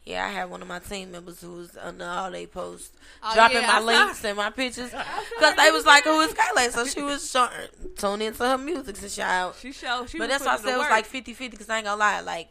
yeah. 0.05 0.27
I 0.27 0.29
had 0.31 0.51
one 0.51 0.61
of 0.63 0.69
my 0.69 0.79
team 0.79 1.13
members 1.13 1.41
who 1.41 1.53
was 1.53 1.77
under 1.81 2.05
all 2.05 2.31
they 2.31 2.47
posts, 2.47 2.93
Oh, 3.23 3.33
dropping 3.35 3.63
yeah, 3.63 3.67
my 3.67 3.81
links 3.81 4.25
and 4.25 4.37
my 4.37 4.51
pictures, 4.51 4.91
because 5.39 5.57
they 5.57 5.71
was 5.71 5.87
like, 5.87 6.05
"Who 6.05 6.21
is 6.21 6.35
KayyLayy?" 6.35 6.71
So 6.73 6.85
she 6.87 7.03
was 7.03 7.31
showing, 7.31 7.51
tune 7.97 8.21
into 8.23 8.45
her 8.45 8.59
music 8.59 9.01
and 9.01 9.11
shit. 9.11 9.55
She 9.61 9.73
showed. 9.73 10.11
She 10.11 10.19
but 10.19 10.29
that's 10.29 10.45
why 10.45 10.55
I 10.55 10.57
said 10.59 10.75
it 10.75 10.79
was 10.79 10.91
like 10.91 11.05
work. 11.05 11.07
50 11.07 11.33
50 11.33 11.49
because 11.49 11.71
I 11.71 11.77
ain't 11.79 11.87
gonna 11.87 11.99
lie. 11.99 12.21
Like, 12.21 12.49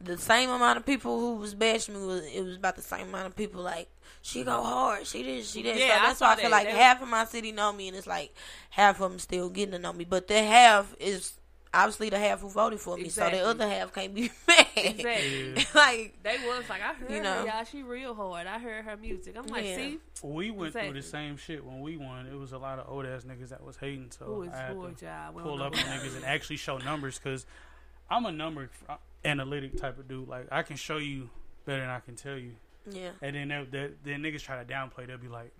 the 0.00 0.18
same 0.18 0.50
amount 0.50 0.78
of 0.78 0.86
people 0.86 1.18
who 1.20 1.36
was 1.36 1.54
bashing 1.54 1.94
me 1.94 2.04
was 2.06 2.24
it 2.26 2.42
was 2.42 2.56
about 2.56 2.76
the 2.76 2.82
same 2.82 3.08
amount 3.08 3.26
of 3.26 3.36
people 3.36 3.62
like 3.62 3.88
she 4.28 4.44
go 4.44 4.62
hard, 4.62 5.06
she 5.06 5.22
this, 5.22 5.50
she 5.50 5.62
that. 5.62 5.76
Yeah, 5.76 5.88
so 5.88 5.94
I 5.94 6.06
that's 6.06 6.20
why 6.20 6.32
I 6.32 6.36
feel 6.36 6.44
that. 6.44 6.50
like 6.50 6.66
They- 6.66 6.76
half 6.76 7.02
of 7.02 7.08
my 7.08 7.24
city 7.24 7.52
know 7.52 7.72
me, 7.72 7.88
and 7.88 7.96
it's 7.96 8.06
like 8.06 8.34
half 8.70 9.00
of 9.00 9.10
them 9.10 9.18
still 9.18 9.48
getting 9.50 9.72
to 9.72 9.78
know 9.78 9.92
me. 9.92 10.04
But 10.04 10.28
the 10.28 10.42
half 10.42 10.94
is 11.00 11.34
obviously 11.74 12.08
the 12.10 12.18
half 12.18 12.40
who 12.40 12.48
voted 12.48 12.80
for 12.80 12.96
me, 12.96 13.08
so 13.08 13.28
the 13.28 13.40
other 13.44 13.68
half 13.68 13.92
can't 13.94 14.14
be 14.14 14.30
mad. 14.48 14.66
Exactly. 14.76 15.66
like 15.74 16.14
they 16.22 16.36
was 16.46 16.68
like, 16.68 16.82
I 16.82 16.94
heard 16.94 17.10
You 17.10 17.16
her, 17.18 17.22
know. 17.22 17.44
y'all. 17.44 17.64
She 17.64 17.82
real 17.82 18.14
hard. 18.14 18.46
I 18.46 18.58
heard 18.58 18.84
her 18.84 18.96
music. 18.96 19.34
I'm 19.36 19.46
like, 19.46 19.64
Yeah. 19.64 19.76
see, 19.76 19.98
We 20.22 20.50
went 20.50 20.72
through 20.72 20.92
the 20.92 21.02
same 21.02 21.36
shit 21.36 21.64
when 21.64 21.80
we 21.80 21.96
won. 21.96 22.26
It 22.26 22.34
was 22.38 22.52
a 22.52 22.58
lot 22.58 22.78
of 22.78 22.88
old 22.88 23.06
ass 23.06 23.24
niggas 23.24 23.48
that 23.50 23.62
was 23.64 23.76
hating. 23.76 24.10
So 24.18 24.24
Who 24.26 24.42
is- 24.42 24.52
I 24.52 24.56
had 24.56 24.68
to 24.74 24.86
is 24.86 25.02
y'all? 25.02 25.32
We 25.32 25.42
don't 25.42 25.50
pull 25.52 25.62
up 25.62 25.74
who 25.74 25.80
on 25.90 25.98
niggas 25.98 26.16
and 26.16 26.24
actually 26.24 26.56
show 26.56 26.78
numbers 26.78 27.18
because 27.18 27.44
I'm 28.10 28.24
a 28.26 28.32
number 28.32 28.70
uh, 28.88 28.96
analytic 29.24 29.76
type 29.78 29.98
of 29.98 30.06
dude. 30.08 30.28
Like 30.28 30.46
I 30.52 30.62
can 30.62 30.76
show 30.76 30.96
you 30.98 31.28
better 31.64 31.80
than 31.80 31.90
I 31.90 32.00
can 32.00 32.14
tell 32.16 32.36
you. 32.38 32.52
Yeah. 32.92 33.10
And 33.22 33.36
then 33.36 33.48
they, 33.48 33.66
they, 33.70 33.90
then 34.04 34.22
niggas 34.22 34.42
try 34.42 34.62
to 34.62 34.70
downplay. 34.72 35.06
They'll 35.06 35.18
be 35.18 35.28
like, 35.28 35.52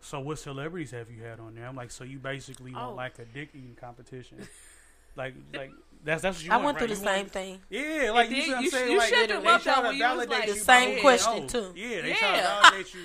"So 0.00 0.20
what 0.20 0.38
celebrities 0.38 0.90
have 0.92 1.10
you 1.10 1.22
had 1.22 1.40
on 1.40 1.54
there?" 1.54 1.66
I'm 1.66 1.76
like, 1.76 1.90
"So 1.90 2.04
you 2.04 2.18
basically 2.18 2.72
Oh. 2.74 2.86
want 2.86 2.96
like 2.96 3.18
a 3.18 3.24
dick 3.24 3.50
eating 3.54 3.76
competition?" 3.80 4.38
like 5.16 5.34
like 5.54 5.70
that's 6.04 6.22
that's 6.22 6.38
what 6.38 6.44
you 6.46 6.52
I 6.52 6.56
want. 6.56 6.64
went 6.66 6.78
through 6.78 6.86
right? 6.88 6.94
the 6.94 7.00
You 7.00 7.06
same 7.06 7.18
want- 7.20 7.32
thing. 7.32 7.60
Yeah, 8.02 8.10
like 8.12 8.28
And 8.28 8.36
you 8.36 8.42
then 8.42 8.44
see 8.46 8.50
what 8.50 8.56
I'm 8.58 8.64
you- 8.64 8.70
saying? 8.70 8.90
you 8.92 8.98
like 8.98 9.08
shut 9.08 9.28
they, 9.28 9.34
them 9.34 9.42
they 9.44 9.48
up, 9.50 9.62
try 9.62 9.74
though, 9.74 9.80
to 9.82 9.86
when 9.88 9.96
you 9.96 10.04
was 10.16 10.28
like- 10.28 10.46
The 10.46 10.52
by 10.54 10.58
same 10.58 10.88
being 10.90 11.00
question, 11.02 11.32
old. 11.32 11.48
too. 11.48 11.58
Oh, 11.58 11.72
yeah, 11.74 12.00
they 12.02 12.08
Yeah. 12.08 12.14
try 12.16 12.36
to 12.36 12.42
validate 12.42 12.94
you, 12.94 13.00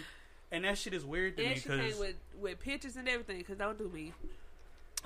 and 0.52 0.64
that 0.64 0.78
shit 0.78 0.94
is 0.94 1.04
weird 1.06 1.36
to 1.38 1.44
and 1.44 1.56
me 1.56 1.62
because 1.62 2.00
with 2.00 2.16
with 2.40 2.60
pictures 2.60 2.96
and 2.96 3.08
everything. 3.10 3.44
Cause 3.44 3.58
don't 3.58 3.78
do 3.78 3.90
me. 3.90 4.14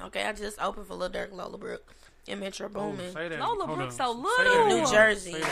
Okay, 0.01 0.23
I 0.25 0.31
just 0.33 0.59
opened 0.61 0.87
for 0.87 0.93
Lil 0.95 1.09
Durk, 1.09 1.31
Lola 1.33 1.57
Brooke, 1.57 1.93
in 2.27 2.39
Metro 2.39 2.67
Oh, 2.67 2.69
Boomin. 2.91 3.11
say 3.13 3.27
that. 3.27 3.39
Lola 3.39 3.65
Hold 3.65 3.77
Brooke's 3.79 3.99
on. 3.99 4.23
so 4.23 4.29
Say 4.37 4.43
that 4.43 4.49
little. 4.49 4.65
again. 4.67 4.83
New 4.83 4.91
Jersey. 4.91 5.31
Say 5.33 5.39
that. 5.39 5.49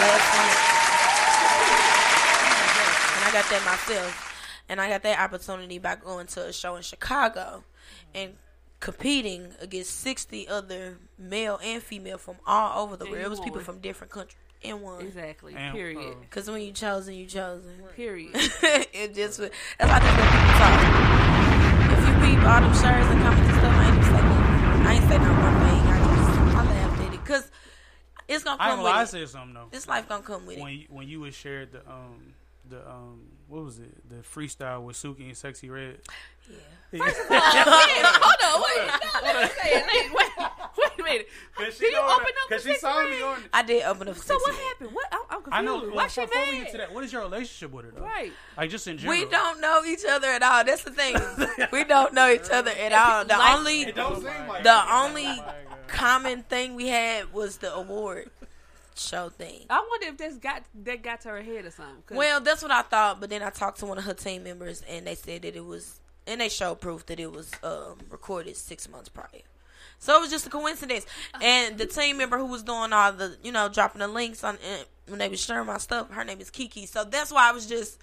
last 0.00 0.34
month. 0.34 0.58
And 3.14 3.23
I 3.23 3.23
got 3.34 3.50
that 3.50 3.64
myself. 3.66 4.30
And 4.68 4.80
I 4.80 4.88
got 4.88 5.02
that 5.02 5.18
opportunity 5.18 5.78
by 5.78 5.96
going 5.96 6.26
to 6.28 6.46
a 6.46 6.52
show 6.52 6.76
in 6.76 6.82
Chicago 6.82 7.64
and 8.14 8.34
competing 8.80 9.48
against 9.60 9.98
60 10.00 10.48
other 10.48 10.98
male 11.18 11.58
and 11.62 11.82
female 11.82 12.16
from 12.16 12.36
all 12.46 12.84
over 12.84 12.96
the 12.96 13.04
And 13.04 13.12
world. 13.12 13.24
It 13.24 13.30
was 13.30 13.40
people 13.40 13.60
from 13.60 13.80
different 13.80 14.12
countries. 14.12 14.38
And 14.62 14.80
one. 14.80 15.02
Exactly. 15.04 15.54
And, 15.54 15.74
Period. 15.74 16.16
Because 16.22 16.48
when 16.50 16.62
you 16.62 16.72
chosen, 16.72 17.14
you 17.14 17.26
chosen. 17.26 17.72
Period. 17.96 18.30
it 18.34 19.14
just 19.14 19.38
was- 19.38 19.50
that's 19.78 19.90
why 19.90 19.96
I 19.96 20.00
just 20.00 20.16
let 20.16 20.30
people 20.32 20.54
talk. 20.62 21.98
If 21.98 22.08
you 22.08 22.14
peep 22.36 22.46
all 22.48 22.60
them 22.60 22.74
shares 22.74 23.06
and 23.10 23.20
comments 23.20 23.50
and 23.50 23.58
stuff, 23.58 23.74
I 23.74 23.84
ain't 23.84 23.94
even 23.94 24.04
say 24.04 24.22
nothing. 24.22 24.86
I 24.86 24.92
ain't 24.94 25.04
say 25.08 25.18
not 25.18 25.42
one 25.42 25.56
thing. 25.68 25.80
I 25.84 25.98
just 25.98 26.38
I 26.56 26.64
laughed 26.64 27.00
at 27.02 27.14
it 27.14 27.20
because 27.20 27.50
it's 28.28 28.44
gonna 28.44 28.56
I 28.62 28.68
ain't 28.68 28.76
come 28.76 28.84
gonna 28.84 28.94
lie, 28.96 29.02
I 29.02 29.04
said 29.04 29.28
something 29.28 29.54
though. 29.54 29.68
This 29.70 29.86
life 29.86 30.08
gonna 30.08 30.22
come 30.22 30.46
with 30.46 30.58
when 30.58 30.72
it. 30.72 30.76
you, 30.76 30.86
when 30.88 31.08
you 31.08 31.22
had 31.24 31.34
shared 31.34 31.72
the 31.72 31.80
um 31.90 32.32
the 32.68 32.88
um 32.88 33.20
what 33.48 33.62
was 33.64 33.78
it 33.78 34.08
the 34.08 34.16
freestyle 34.16 34.82
with 34.84 34.96
Suki 34.96 35.20
and 35.26 35.32
Sexyy 35.32 35.70
Red. 35.70 35.98
Yeah. 36.48 36.56
Hold 36.92 38.40
on, 38.44 38.62
wait. 38.62 38.86
No, 38.86 39.20
let 39.22 39.42
me 39.42 39.62
say 39.62 39.70
it. 39.72 39.84
Wait, 40.14 40.30
wait, 40.38 40.50
wait 40.78 40.90
a 40.98 41.02
minute. 41.02 41.28
Cause 41.56 41.78
Did 41.78 41.92
you 41.92 41.98
open 41.98 42.14
up 42.14 42.48
Cause 42.48 42.64
the 42.64 42.72
she 42.72 42.78
saw 42.78 43.02
me 43.08 43.22
on. 43.22 43.38
I 43.52 43.62
did 43.62 43.82
open 43.84 44.08
up. 44.08 44.16
So 44.16 44.34
what 44.34 44.54
happened? 44.54 44.90
What? 44.92 45.06
I'm, 45.12 45.20
I'm 45.30 45.42
confused. 45.42 45.54
I 45.54 45.62
know. 45.62 45.78
Why 45.90 45.94
Well, 45.96 46.08
she 46.08 46.20
before 46.20 46.40
we 46.46 46.52
mad? 46.52 46.62
get 46.64 46.72
to 46.72 46.78
that, 46.78 46.94
what 46.94 47.04
is 47.04 47.12
your 47.12 47.22
relationship 47.22 47.72
with 47.72 47.84
her 47.86 47.90
though? 47.92 48.02
Right. 48.02 48.32
Like 48.56 48.70
just 48.70 48.86
in 48.86 48.98
general. 48.98 49.18
We 49.18 49.28
don't 49.28 49.60
know 49.60 49.82
each 49.86 50.04
other 50.08 50.28
at 50.28 50.42
all. 50.42 50.64
That's 50.64 50.84
the 50.84 50.90
thing. 50.92 51.16
we 51.72 51.84
don't 51.84 52.12
know 52.14 52.30
each 52.30 52.50
other 52.50 52.70
at 52.70 52.92
all. 52.92 53.24
The 53.24 53.34
Like- 53.36 53.58
only 53.58 53.82
It 53.82 53.94
don't 53.94 54.16
seem 54.16 54.24
like 54.48 54.62
the 54.62 54.70
it. 54.76 54.92
only 54.92 55.42
common 55.88 56.42
thing 56.44 56.74
we 56.74 56.88
had 56.88 57.32
was 57.32 57.58
the 57.58 57.72
award 57.74 58.30
show 58.96 59.28
thing. 59.28 59.66
I 59.70 59.86
wonder 59.90 60.06
if 60.08 60.16
this 60.18 60.36
got 60.36 60.62
that 60.84 61.02
got 61.02 61.20
to 61.22 61.28
her 61.30 61.42
head 61.42 61.64
or 61.64 61.70
something. 61.70 62.16
Well, 62.16 62.40
that's 62.40 62.62
what 62.62 62.70
I 62.70 62.82
thought, 62.82 63.20
but 63.20 63.30
then 63.30 63.42
I 63.42 63.50
talked 63.50 63.78
to 63.80 63.86
one 63.86 63.98
of 63.98 64.04
her 64.04 64.14
team 64.14 64.44
members, 64.44 64.82
and 64.88 65.06
they 65.06 65.14
said 65.14 65.42
that 65.42 65.56
it 65.56 65.64
was, 65.64 66.00
and 66.26 66.40
they 66.40 66.48
showed 66.48 66.80
proof 66.80 67.06
that 67.06 67.18
it 67.20 67.32
was 67.32 67.52
um, 67.62 67.98
recorded 68.10 68.56
six 68.56 68.88
months 68.88 69.08
prior. 69.08 69.28
So 69.98 70.16
it 70.16 70.20
was 70.20 70.30
just 70.30 70.46
a 70.46 70.50
coincidence. 70.50 71.06
And 71.40 71.78
the 71.78 71.86
team 71.86 72.18
member 72.18 72.36
who 72.36 72.46
was 72.46 72.62
doing 72.62 72.92
all 72.92 73.12
the, 73.12 73.36
you 73.42 73.52
know, 73.52 73.68
dropping 73.68 74.00
the 74.00 74.08
links 74.08 74.44
on 74.44 74.56
uh, 74.56 74.84
when 75.06 75.18
they 75.18 75.28
was 75.28 75.40
sharing 75.40 75.66
my 75.66 75.78
stuff, 75.78 76.10
her 76.10 76.24
name 76.24 76.40
is 76.40 76.50
Kiki. 76.50 76.86
So 76.86 77.04
that's 77.04 77.32
why 77.32 77.48
I 77.48 77.52
was 77.52 77.66
just 77.66 77.98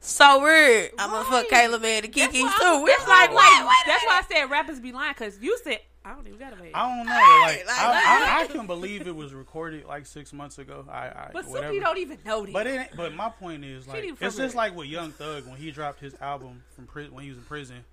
so 0.00 0.40
weird. 0.42 0.92
I'm 0.98 1.10
gonna 1.10 1.24
fuck 1.24 1.50
man 1.50 2.04
and 2.04 2.12
Kiki 2.12 2.40
too. 2.40 2.46
It's 2.88 3.08
like, 3.08 3.32
why- 3.32 3.60
wait, 3.60 3.66
wait. 3.66 3.82
That's 3.86 4.04
why 4.06 4.20
I 4.22 4.22
said 4.32 4.50
rappers 4.50 4.80
be 4.80 4.92
lying 4.92 5.12
because 5.16 5.38
you 5.40 5.58
said 5.62 5.80
I 6.02 6.14
don't 6.14 6.26
even 6.26 6.38
got 6.38 6.54
a 6.54 6.56
man. 6.56 6.70
I 6.72 6.96
don't 6.96 7.06
know. 7.06 7.12
Like, 7.12 7.66
like, 7.66 7.78
I, 7.78 8.40
I, 8.40 8.42
I 8.42 8.46
can 8.46 8.66
believe 8.66 9.06
it 9.06 9.14
was 9.14 9.34
recorded 9.34 9.84
like 9.84 10.06
six 10.06 10.32
months 10.32 10.58
ago. 10.58 10.86
I, 10.90 11.08
I 11.08 11.30
But 11.32 11.46
whatever. 11.46 11.74
Suki 11.74 11.80
don't 11.80 11.98
even 11.98 12.18
know 12.24 12.44
this. 12.44 12.52
But 12.52 12.66
it, 12.66 12.90
but 12.96 13.14
my 13.14 13.28
point 13.28 13.64
is 13.64 13.86
like 13.86 14.04
it's 14.20 14.36
just 14.36 14.54
like 14.54 14.74
with 14.74 14.86
Young 14.86 15.12
Thug 15.12 15.46
when 15.46 15.56
he 15.56 15.70
dropped 15.70 16.00
his 16.00 16.14
album 16.20 16.62
from 16.74 16.86
prison 16.86 17.14
when 17.14 17.24
he 17.24 17.30
was 17.30 17.38
in 17.38 17.44
prison, 17.44 17.84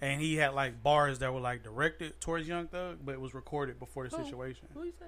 and 0.00 0.20
he 0.20 0.36
had 0.36 0.54
like 0.54 0.82
bars 0.84 1.18
that 1.18 1.34
were 1.34 1.40
like 1.40 1.64
directed 1.64 2.20
towards 2.20 2.46
Young 2.46 2.68
Thug, 2.68 2.98
but 3.04 3.12
it 3.12 3.20
was 3.20 3.34
recorded 3.34 3.80
before 3.80 4.06
the 4.08 4.16
Who? 4.16 4.24
situation. 4.24 4.68
Who 4.74 4.84
you 4.84 4.92
say? 4.98 5.06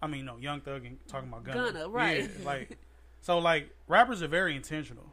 I 0.00 0.06
mean, 0.06 0.24
no, 0.24 0.38
Young 0.38 0.62
Thug 0.62 0.86
and 0.86 0.98
talking 1.06 1.28
about 1.28 1.44
Gunna, 1.44 1.72
Gunna, 1.72 1.88
right. 1.88 2.22
Yeah, 2.22 2.46
like 2.46 2.78
so, 3.20 3.38
like 3.38 3.68
rappers 3.88 4.22
are 4.22 4.28
very 4.28 4.56
intentional. 4.56 5.12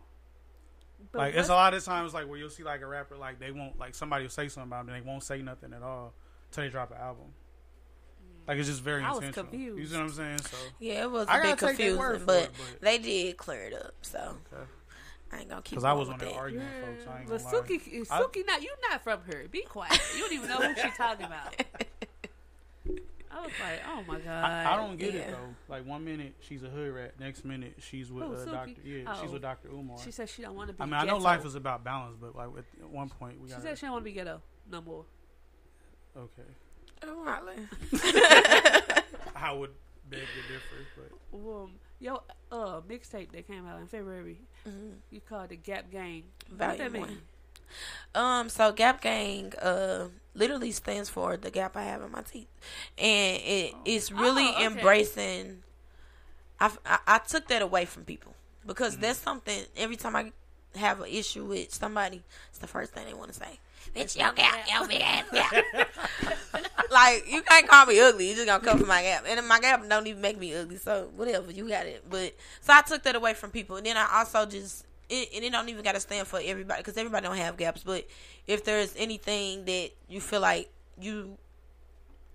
But 1.12 1.18
like 1.18 1.36
it's 1.36 1.50
a 1.50 1.54
lot 1.54 1.74
of 1.74 1.84
times 1.84 2.14
like 2.14 2.30
where 2.30 2.38
you'll 2.38 2.50
see 2.50 2.64
like 2.64 2.82
a 2.82 2.88
rapper 2.88 3.18
like 3.18 3.40
they 3.40 3.52
won't 3.52 3.78
like 3.78 3.94
somebody 3.94 4.24
will 4.24 4.30
say 4.30 4.48
something 4.48 4.70
about 4.70 4.86
them 4.86 4.96
and 4.96 5.04
they 5.04 5.10
won't 5.10 5.24
say 5.24 5.42
nothing 5.42 5.74
at 5.74 5.82
all 5.82 6.14
till 6.52 6.64
they 6.64 6.70
drop 6.70 6.92
an 6.92 6.98
album. 6.98 7.26
Like 8.48 8.58
it's 8.58 8.68
just 8.68 8.82
very 8.82 9.04
I 9.04 9.12
was 9.12 9.24
intentional. 9.24 9.54
You 9.56 9.68
confused. 9.70 9.92
see 9.92 9.98
what 9.98 10.04
I'm 10.04 10.12
saying? 10.12 10.38
So 10.40 10.58
Yeah, 10.80 11.04
it 11.04 11.12
was 11.12 11.28
I 11.28 11.38
a 11.38 11.42
bit 11.42 11.60
gotta 11.60 11.68
take 11.68 11.78
their 11.78 11.98
word 11.98 12.18
confusing, 12.20 12.26
but, 12.26 12.52
but- 12.72 12.82
they 12.82 12.98
did 12.98 13.38
clear 13.38 13.64
it 13.66 13.74
up. 13.74 13.94
So 14.02 14.18
Okay. 14.54 14.64
I 15.34 15.40
ain't 15.40 15.50
gonna 15.50 15.62
keep. 15.62 15.72
Because 15.72 15.84
I 15.86 15.94
was 15.94 16.10
on 16.10 16.16
with 16.16 16.22
there 16.24 16.30
that. 16.32 16.38
arguing, 16.38 16.66
folks. 16.68 17.08
I 17.08 17.20
ain't 17.20 17.30
But 17.30 17.44
gonna. 17.44 17.58
Suki, 17.64 18.08
I- 18.12 18.22
Suki, 18.22 18.46
not 18.46 18.62
you 18.62 18.74
not 18.90 19.02
from 19.04 19.22
her. 19.32 19.46
Be 19.50 19.62
quiet. 19.62 19.98
You 20.16 20.22
don't 20.24 20.34
even 20.34 20.50
know 20.50 20.58
who 20.58 20.76
she 20.76 20.90
talking 20.98 21.26
about. 21.28 21.56
I 23.34 23.40
was 23.40 23.52
like, 23.62 23.80
oh 23.88 24.04
my 24.08 24.20
god. 24.20 24.44
I, 24.44 24.74
I 24.74 24.76
don't 24.76 24.98
get 24.98 25.14
Yeah. 25.14 25.20
it 25.22 25.32
though. 25.32 25.56
Like 25.74 25.86
one 25.86 26.04
minute 26.04 26.34
she's 26.42 26.64
a 26.64 26.68
hood 26.68 26.94
rat, 26.94 27.14
next 27.20 27.46
minute 27.46 27.76
she's 27.80 28.12
with 28.12 28.26
Who, 28.26 28.34
uh, 28.34 28.46
Doctor. 28.46 28.74
Yeah, 28.84 29.14
she's 29.22 29.30
Oh. 29.30 29.34
with 29.34 29.42
Doctor 29.42 29.70
Umar. 29.70 29.98
She 30.04 30.12
said 30.12 30.28
she 30.28 30.42
don't 30.42 30.56
want 30.56 30.68
to 30.68 30.74
be. 30.74 30.82
I 30.82 30.86
mean, 30.86 30.96
I 30.96 31.06
know 31.06 31.18
life 31.18 31.46
is 31.46 31.56
about 31.56 31.84
balance, 31.86 32.18
but 32.20 32.36
like 32.36 32.50
at 32.82 32.90
one 32.90 33.08
point 33.08 33.40
we 33.40 33.48
She 33.48 33.54
got. 33.54 33.64
said 33.64 33.78
she 33.78 33.86
don't 33.86 33.94
want 33.94 34.04
to 34.04 34.10
be 34.10 34.12
ghetto 34.14 34.42
no 34.70 34.82
more. 34.82 35.06
Okay, 36.16 36.56
Oh, 37.04 37.24
Riley. 37.26 37.70
I 39.36 39.52
would 39.52 39.72
beg 40.10 40.34
to 40.34 40.42
differ, 40.42 40.88
but 40.96 41.12
Um, 41.34 41.80
yo, 42.00 42.22
uh, 42.52 42.82
mixtape 42.82 43.32
that 43.32 43.48
came 43.48 43.66
out 43.66 43.80
in 43.80 43.88
February. 43.88 44.42
You 45.10 45.22
called 45.22 45.52
it 45.52 45.64
Gap 45.64 45.90
Gang. 45.92 46.24
What 46.60 46.78
that 46.78 46.92
Volume 46.92 46.94
mean? 46.94 47.08
one. 47.08 47.22
Um, 48.14 48.50
so 48.50 48.72
Gap 48.72 49.02
Gang, 49.02 49.54
uh, 49.62 50.10
literally 50.34 50.72
stands 50.72 51.10
for 51.10 51.38
the 51.38 51.50
gap 51.52 51.76
I 51.76 51.84
have 51.84 52.02
in 52.02 52.12
my 52.12 52.22
teeth, 52.22 52.48
and 52.98 53.42
it 53.42 53.76
is 53.86 54.12
really 54.12 54.54
Oh, 54.54 54.66
okay. 54.66 54.88
embracing. 54.88 55.64
I, 56.60 56.72
I 56.86 57.00
I 57.08 57.18
took 57.20 57.48
that 57.48 57.62
away 57.62 57.86
from 57.86 58.04
people 58.06 58.34
because 58.66 58.98
Mm-hmm. 58.98 58.98
that's 58.98 59.20
something. 59.20 59.64
Every 59.78 59.96
time 59.98 60.16
I 60.16 60.32
have 60.76 61.02
an 61.02 61.10
issue 61.10 61.46
with 61.46 61.74
somebody, 61.74 62.24
it's 62.50 62.60
the 62.60 62.68
first 62.68 62.94
thing 62.94 63.06
they 63.06 63.14
want 63.14 63.34
to 63.34 63.40
say. 63.40 63.60
Bitch, 63.96 64.18
your 64.18 64.32
gap, 64.34 64.66
your 64.72 64.88
big 64.88 65.02
ass 65.02 65.26
gap. 65.32 65.54
like 66.92 67.26
you 67.30 67.42
can't 67.42 67.68
call 67.68 67.86
me 67.86 68.00
ugly. 68.00 68.30
You 68.30 68.36
just 68.36 68.48
gonna 68.48 68.64
come 68.64 68.80
for 68.80 68.86
my 68.86 69.02
gap, 69.02 69.26
and 69.28 69.48
my 69.48 69.60
gap 69.60 69.88
don't 69.88 70.08
even 70.08 70.22
make 70.22 70.40
me 70.40 70.56
ugly. 70.56 70.78
So 70.78 71.10
whatever, 71.16 71.52
you 71.52 71.68
got 71.68 71.86
it. 71.86 72.06
But 72.10 72.36
so 72.62 72.74
I 72.74 72.82
took 72.82 73.04
that 73.04 73.16
away 73.16 73.34
from 73.34 73.52
people, 73.52 73.78
and 73.78 73.86
then 73.86 73.98
I 73.98 74.08
also 74.20 74.46
just 74.46 74.86
it, 75.10 75.30
and 75.36 75.44
it 75.44 75.52
don't 75.52 75.68
even 75.68 75.84
got 75.84 75.96
to 75.96 76.00
stand 76.00 76.28
for 76.28 76.40
everybody 76.44 76.82
because 76.82 76.98
everybody 76.98 77.28
don't 77.28 77.38
have 77.38 77.58
gaps. 77.58 77.84
But 77.84 78.08
if 78.48 78.64
there's 78.64 78.96
anything 78.98 79.66
that 79.66 79.92
you 80.08 80.22
feel 80.22 80.42
like 80.42 80.70
you 81.00 81.38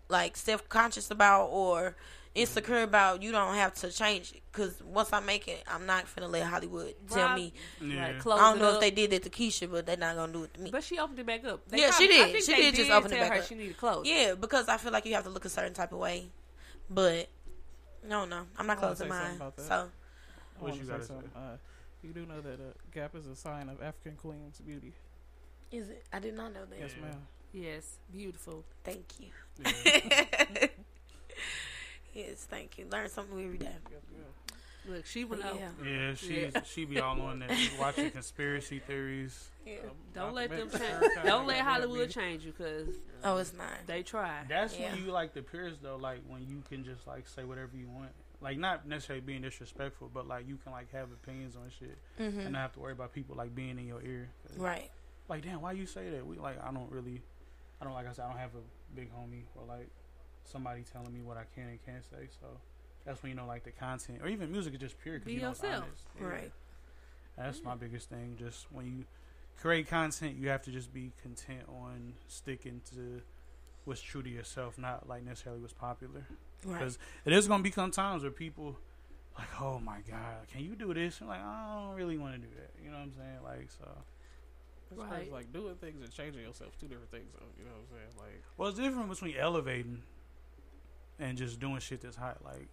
like 0.09 0.37
self 0.37 0.69
conscious 0.69 1.11
about 1.11 1.47
or 1.47 1.97
insecure 2.37 2.83
about, 2.83 3.23
you 3.23 3.33
don't 3.33 3.55
have 3.55 3.75
to 3.75 3.91
change 3.91 4.33
it. 4.33 4.43
Because 4.53 4.81
once 4.83 5.13
I 5.13 5.21
make 5.21 5.49
it, 5.49 5.63
I'm 5.69 5.87
not 5.87 6.07
finna 6.07 6.31
let 6.31 6.45
Hollywood 6.45 6.95
tell 7.11 7.35
me. 7.35 7.53
Yeah. 7.81 8.07
Like, 8.09 8.19
close 8.21 8.39
I 8.41 8.51
don't 8.51 8.59
know 8.61 8.69
up. 8.69 8.75
if 8.77 8.81
they 8.81 8.91
did 8.91 9.11
that 9.11 9.23
to 9.25 9.31
Keisha, 9.31 9.71
but 9.71 9.87
they're 9.87 9.97
not 9.97 10.17
gonna 10.17 10.33
do 10.33 10.45
it 10.45 10.55
to 10.55 10.61
me. 10.61 10.71
But 10.71 10.85
she 10.85 10.99
opened 10.99 11.19
it 11.19 11.27
back 11.27 11.45
up. 11.45 11.67
They 11.69 11.79
yeah, 11.81 11.91
she 11.93 12.07
probably- 12.07 12.21
I 12.23 12.25
did. 12.27 12.33
think 12.33 12.45
She 12.45 12.53
they 12.53 12.71
did 12.71 12.75
just 12.77 12.91
open 12.91 13.13
it 13.13 13.21
back 13.21 13.33
her 13.33 13.39
up. 13.41 13.47
She 13.47 13.55
needed 13.55 13.77
close. 13.77 14.07
Yeah, 14.07 14.35
because 14.35 14.69
I 14.69 14.77
feel 14.77 14.93
like 14.93 15.05
you 15.07 15.15
have 15.15 15.25
to 15.25 15.31
look 15.31 15.45
a 15.45 15.49
certain 15.49 15.75
type 15.75 15.93
of 15.93 15.99
way. 15.99 16.29
But 16.89 17.29
no, 18.07 18.25
no, 18.25 18.47
I'm 18.57 18.67
not 18.67 18.79
I 18.79 18.81
wanna 18.83 18.95
closing 18.97 19.07
say 19.07 19.11
something 19.11 19.29
mine. 19.29 19.37
about 19.37 19.57
that. 19.57 19.63
So 19.67 19.75
I 19.75 20.63
What 20.63 20.75
you 20.77 20.83
say 20.83 20.89
gotta 20.89 21.03
say? 21.03 21.07
something. 21.09 21.31
Uh, 21.37 21.57
you 22.03 22.13
do 22.13 22.25
know 22.27 22.41
that 22.41 22.61
uh, 22.61 22.73
gap 22.95 23.15
is 23.17 23.27
a 23.27 23.35
sign 23.37 23.69
of 23.69 23.83
African 23.83 24.17
queen's 24.17 24.61
beauty. 24.61 24.93
Is 25.73 25.89
it? 25.91 26.05
I 26.13 26.19
did 26.21 26.35
not 26.35 26.53
know 26.55 26.65
that. 26.65 26.79
Yes, 26.79 26.93
ma'am. 27.03 27.27
Yes, 27.53 27.99
beautiful. 28.13 28.65
Thank 28.85 29.07
you. 29.19 29.31
yes, 32.17 32.47
thank 32.49 32.79
you. 32.79 32.87
Learn 32.91 33.09
something 33.09 33.43
every 33.45 33.59
day. 33.59 33.73
Look, 34.89 35.05
she 35.05 35.25
went 35.25 35.43
Yeah. 35.43 35.69
Yeah, 35.85 36.15
she 36.15 36.43
Yeah. 36.43 36.63
she 36.65 36.85
be 36.85 37.01
all 37.01 37.21
on 37.21 37.41
that 37.41 37.51
watching 37.79 38.11
conspiracy 38.11 38.79
theories. 38.79 39.49
Yeah. 39.67 39.79
Don't 40.15 40.33
let 40.35 40.51
them 40.51 40.71
change. 40.71 41.13
Don't 41.25 41.47
let 41.47 41.61
Hollywood 41.63 42.09
change 42.11 42.45
you, 42.45 42.53
cause 42.53 42.87
Oh, 43.25 43.37
it's 43.39 43.53
not. 43.53 43.69
they 43.87 44.03
try. 44.05 44.45
That's 44.49 44.79
Yeah. 44.79 44.93
when 44.95 45.05
you 45.05 45.11
like 45.11 45.35
the 45.35 45.43
peers 45.43 45.75
though, 45.83 45.97
like 45.97 46.21
when 46.29 46.47
you 46.47 46.63
can 46.69 46.85
just 46.85 47.05
like 47.07 47.27
say 47.27 47.43
whatever 47.45 47.77
you 47.77 47.89
want. 47.89 48.11
Like 48.41 48.59
not 48.59 48.87
necessarily 48.87 49.23
being 49.23 49.43
disrespectful, 49.43 50.09
but 50.15 50.29
like 50.29 50.47
you 50.47 50.57
can 50.63 50.71
like 50.71 50.93
have 50.93 51.11
opinions 51.11 51.57
on 51.57 51.69
shit 51.81 51.99
Mhm. 52.21 52.45
and 52.45 52.53
not 52.53 52.61
have 52.61 52.73
to 52.75 52.81
worry 52.81 52.93
about 52.93 53.13
people 53.13 53.35
like 53.35 53.55
being 53.57 53.79
in 53.79 53.87
your 53.89 54.03
ear. 54.03 54.29
Right. 54.57 54.91
Like, 55.29 55.43
damn, 55.43 55.61
why 55.63 55.73
you 55.73 55.87
say 55.87 56.11
that? 56.11 56.25
We 56.25 56.37
like 56.37 56.63
I 56.65 56.71
don't 56.71 56.93
really 56.93 57.23
I 57.81 57.85
don't 57.85 57.95
like 57.95 58.07
I 58.07 58.13
said, 58.13 58.27
I 58.27 58.29
don't 58.29 58.39
have 58.39 58.55
a 58.55 58.95
big 58.95 59.11
homie 59.13 59.43
or 59.57 59.65
like 59.67 59.91
somebody 60.49 60.83
telling 60.93 61.13
me 61.13 61.21
what 61.23 61.37
I 61.37 61.45
can 61.55 61.69
and 61.69 61.85
can't 61.85 62.05
say, 62.05 62.29
so 62.41 62.47
that's 63.05 63.23
when 63.23 63.31
you 63.31 63.37
know 63.37 63.47
like 63.47 63.65
the 63.65 63.71
content 63.73 64.21
or 64.23 64.29
even 64.29 64.51
music 64.53 64.75
is 64.75 64.81
just 64.81 64.99
pure 65.01 65.19
'cause 65.19 65.27
Be 65.27 65.35
you 65.35 65.41
know 65.41 65.49
yourself. 65.51 65.85
honest. 65.85 66.05
Yeah. 66.21 66.27
Right. 66.27 66.53
That's 67.37 67.63
my 67.63 67.75
biggest 67.75 68.09
thing. 68.09 68.37
Just 68.39 68.71
when 68.73 68.87
you 68.87 69.05
create 69.59 69.89
content, 69.89 70.37
you 70.37 70.49
have 70.49 70.63
to 70.63 70.71
just 70.71 70.93
be 70.93 71.13
content 71.23 71.69
on 71.69 72.15
sticking 72.29 72.81
to 72.95 73.23
what's 73.85 74.01
true 74.01 74.23
to 74.23 74.29
yourself, 74.31 74.79
not 74.79 75.09
like 75.09 75.23
necessarily 75.25 75.61
what's 75.61 75.73
popular. 75.75 76.27
Right. 76.65 76.79
Because 76.79 76.99
it 77.25 77.33
is 77.33 77.47
gonna 77.47 77.63
become 77.63 77.91
times 77.91 78.23
where 78.23 78.31
people 78.33 78.77
like, 79.39 79.61
oh 79.61 79.79
my 79.79 80.01
god, 80.09 80.49
can 80.49 80.63
you 80.63 80.75
do 80.75 80.93
this? 80.95 81.21
I'm 81.21 81.29
like, 81.29 81.41
I 81.43 81.75
don't 81.87 81.95
really 81.95 82.17
want 82.17 82.35
to 82.35 82.39
do 82.41 82.49
that. 82.57 82.71
You 82.83 82.91
know 82.91 82.97
what 82.97 83.03
I'm 83.05 83.13
saying? 83.13 83.43
Like, 83.45 83.71
so. 83.71 83.89
It's 84.89 85.01
Right. 85.01 85.11
crazy, 85.11 85.31
like 85.33 85.53
doing 85.53 85.75
things 85.77 86.01
and 86.01 86.13
changing 86.13 86.43
yourself, 86.43 86.79
two 86.79 86.87
different 86.87 87.11
things. 87.11 87.27
Though, 87.35 87.45
you 87.59 87.65
know 87.65 87.73
what 87.73 87.81
I'm 87.81 87.87
saying? 87.99 88.17
Like, 88.19 88.43
Well, 88.57 88.69
it's 88.69 88.79
different 88.79 89.09
between 89.09 89.37
elevating 89.37 90.05
and 91.19 91.37
just 91.39 91.59
doing 91.61 91.79
shit 91.81 92.01
that's 92.01 92.17
hot. 92.17 92.39
Like, 92.45 92.69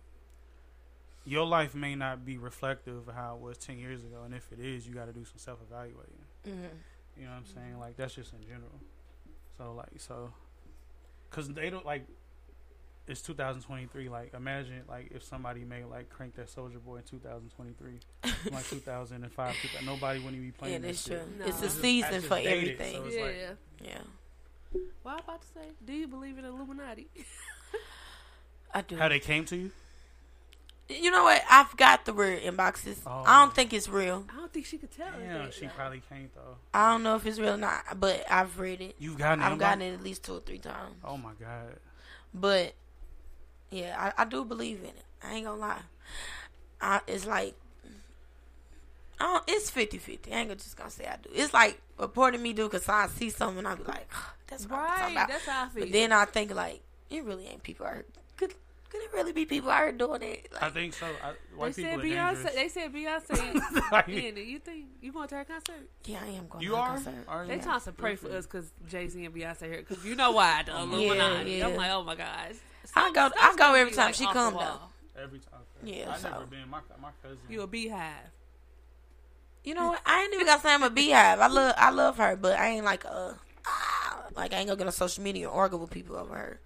your 1.26 1.46
life 1.46 1.74
may 1.74 1.96
not 1.96 2.26
be 2.26 2.38
reflective 2.38 3.08
of 3.08 3.14
how 3.14 3.36
it 3.36 3.42
was 3.42 3.58
10 3.58 3.78
years 3.80 4.02
ago. 4.04 4.24
And 4.26 4.34
if 4.34 4.52
it 4.52 4.60
is, 4.60 4.86
you 4.88 4.94
got 4.94 5.06
to 5.06 5.14
do 5.14 5.24
some 5.26 5.38
self 5.38 5.60
evaluating. 5.70 6.26
Mhm. 6.46 6.70
You 7.18 7.24
know 7.26 7.30
what 7.32 7.38
I'm 7.38 7.46
saying? 7.46 7.80
Like, 7.80 7.96
that's 7.96 8.16
just 8.16 8.34
in 8.34 8.42
general. 8.44 8.80
So, 9.58 9.74
like, 9.74 9.90
so. 10.00 10.34
Because 11.30 11.48
they 11.50 11.70
don't, 11.70 11.86
like, 11.86 12.06
it's 13.08 13.22
2023. 13.22 14.10
Like, 14.10 14.34
imagine, 14.34 14.82
like, 14.90 15.12
if 15.12 15.24
somebody 15.24 15.64
made, 15.64 15.86
like, 15.86 16.10
Crank 16.10 16.36
That 16.36 16.50
Soldier 16.50 16.80
Boy 16.80 16.98
in 16.98 17.04
2023. 17.04 18.00
from, 18.22 18.32
like, 18.54 18.66
2005. 18.68 19.56
2000, 19.56 19.86
nobody 19.86 20.20
wouldn't 20.20 20.42
be 20.42 20.52
playing 20.52 20.74
Yeah, 20.74 20.80
that 20.80 20.88
that's 20.88 21.08
shit. 21.08 21.22
true. 21.24 21.34
No. 21.40 21.46
It's 21.46 21.62
a 21.62 21.66
It's 21.66 21.74
just- 21.74 21.82
season 21.82 22.22
for 22.22 22.36
dated, 22.36 22.82
everything. 22.82 22.94
so 23.12 23.18
yeah. 23.18 23.24
like- 23.24 23.58
yeah. 23.84 24.02
Well, 25.04 25.14
I'm 25.16 25.20
about 25.24 25.42
to 25.42 25.48
say, 25.48 25.72
do 25.86 25.94
you 25.94 26.08
believe 26.08 26.38
in 26.40 26.46
Illuminati? 26.46 27.08
I 28.74 28.82
do. 28.82 28.96
How 28.98 29.08
they 29.08 29.20
came 29.20 29.46
to 29.46 29.56
you? 29.56 29.72
You 30.90 31.12
know 31.12 31.24
what? 31.24 31.42
I've 31.50 31.76
got 31.78 32.06
the 32.06 32.14
word 32.14 32.42
inboxes. 32.42 32.98
Oh. 33.08 33.24
I 33.26 33.40
don't 33.42 33.56
think 33.56 33.72
it's 33.74 33.88
real. 33.88 34.26
I 34.32 34.36
don't 34.36 34.52
think 34.52 34.66
she 34.66 34.78
could 34.78 34.92
tell. 34.92 35.08
us 35.08 35.14
Damn, 35.20 35.46
that. 35.46 35.54
she 35.54 35.68
probably 35.68 36.02
can't, 36.10 36.34
though. 36.36 36.58
I 36.74 36.92
don't 36.92 37.04
know 37.04 37.16
if 37.16 37.26
it's 37.26 37.40
real 37.40 37.54
or 37.54 37.58
not, 37.58 38.00
but 38.00 38.26
I've 38.30 38.60
read 38.60 38.82
it. 38.82 38.96
You've 39.00 39.18
gotten 39.18 39.42
it. 39.42 39.46
I've 39.46 39.54
inbox? 39.54 39.60
gotten 39.60 39.82
it 39.82 39.94
at 39.94 40.04
least 40.04 40.24
two 40.24 40.34
or 40.36 40.40
three 40.42 40.58
times. 40.58 40.96
Oh, 41.04 41.18
my 41.18 41.32
God. 41.40 41.78
But 42.34 42.74
yeah, 43.72 44.12
I, 44.18 44.24
I 44.24 44.26
do 44.26 44.44
believe 44.44 44.80
in 44.80 44.88
it. 44.90 45.06
I 45.24 45.36
ain't 45.36 45.46
gonna 45.46 45.60
lie. 45.60 45.82
I, 46.82 47.00
it's 47.08 47.26
like 47.26 47.56
I 49.20 49.24
don't, 49.26 49.44
it's 49.48 49.72
50-50. 49.72 50.34
I 50.34 50.40
ain't 50.40 50.50
gonna 50.50 50.56
just 50.56 50.76
gonna 50.76 50.90
say 50.90 51.06
I 51.06 51.16
do. 51.22 51.30
It's 51.34 51.54
like 51.54 51.80
a 51.98 52.08
part 52.08 52.36
of 52.36 52.42
me 52.42 52.52
do 52.54 52.64
because 52.68 52.90
I 52.90 53.08
see 53.08 53.30
something 53.30 53.60
and 53.60 53.68
I 53.68 53.76
be 53.76 53.84
like, 53.84 54.12
that's 54.48 54.68
what 54.68 54.80
I'm 54.80 54.88
talking 54.88 55.04
Right, 55.04 55.12
about. 55.14 55.28
that's 55.30 55.46
how 55.46 55.66
I 55.66 55.70
feel. 55.70 55.84
But 55.86 55.92
then 55.94 56.12
I 56.12 56.26
think 56.26 56.54
like 56.54 56.82
it 57.10 57.24
really 57.24 57.48
ain't 57.48 57.64
people 57.64 57.86
out 57.86 57.94
here. 57.94 58.06
Could 58.38 58.54
could 58.90 59.02
it 59.02 59.10
really 59.14 59.32
be 59.32 59.46
people 59.46 59.72
out 59.72 59.84
here 59.84 59.92
doing 59.92 60.22
it? 60.22 60.52
I 60.62 60.70
think 60.70 60.94
so. 60.94 61.08
I, 61.08 61.32
They 61.32 61.58
white 61.58 61.74
said 61.76 61.84
people 61.84 62.00
are 62.00 62.04
Beyonce. 62.04 62.34
dangerous. 62.44 62.54
They 62.56 62.68
said 62.70 62.94
Beyonce. 62.94 63.62
Like- 63.92 64.08
in 64.10 64.38
it. 64.38 64.46
You 64.46 64.60
think 64.60 64.86
you 65.02 65.12
going 65.12 65.28
to 65.30 65.36
her 65.36 65.46
concert? 65.46 65.90
Yeah, 66.06 66.20
I 66.24 66.30
am 66.30 66.48
going 66.48 66.64
You 66.64 66.70
to 66.72 66.76
her 66.76 66.82
are? 66.82 66.88
concert. 66.94 67.14
Are 67.28 67.46
They 67.48 67.56
you? 67.56 67.62
trying 67.62 67.82
to 67.82 67.92
pray 67.92 68.16
for 68.16 68.30
us 68.32 68.46
because 68.46 68.72
Jay 68.88 69.08
Z 69.08 69.24
and 69.26 69.34
Beyonce 69.34 69.62
here. 69.64 69.78
Because 69.88 70.06
you 70.06 70.16
know 70.16 70.32
why 70.32 70.62
the 70.64 70.74
my 70.74 70.82
Illuminati. 70.84 71.52
Yeah, 71.54 71.68
I'm 71.68 71.76
like, 71.76 71.92
oh 71.92 72.04
my 72.04 72.16
gosh. 72.16 72.54
I 72.96 73.12
go 73.12 73.30
Some 73.30 73.32
I 73.40 73.56
go 73.58 73.74
every 73.74 73.94
time 73.94 74.06
like, 74.08 74.16
she 74.16 74.26
off 74.26 74.34
come 74.34 74.54
wall. 74.56 74.92
though. 75.16 75.24
Every 75.24 75.40
time. 75.40 75.60
Yeah, 75.84 76.12
I've 76.14 76.20
so- 76.20 76.30
never 76.30 76.46
been. 76.46 76.70
My, 76.70 76.80
my 77.02 77.10
cousin. 77.22 77.38
You 77.50 77.62
a 77.62 77.68
beehive. 77.68 78.30
You 79.64 79.74
know 79.76 79.88
what? 79.88 80.02
I 80.06 80.22
ain't 80.24 80.34
even 80.34 80.46
gotta 80.46 80.62
say 80.62 80.74
I'm 80.74 80.84
a 80.84 80.90
beehive. 80.90 81.40
I 81.40 81.48
love 81.48 81.74
I 81.78 81.90
love 81.92 82.18
her, 82.18 82.36
but 82.36 82.60
I 82.60 82.68
ain't 82.70 82.86
like 82.86 83.06
a 83.06 83.38
ah, 83.66 84.24
like 84.36 84.54
I 84.54 84.58
ain't 84.58 84.68
gonna 84.68 84.78
get 84.78 84.88
on 84.88 84.94
social 84.94 85.24
media 85.24 85.48
and 85.50 85.58
argue 85.58 85.78
with 85.78 85.90
people 85.90 86.16
over 86.18 86.36
her. 86.36 86.60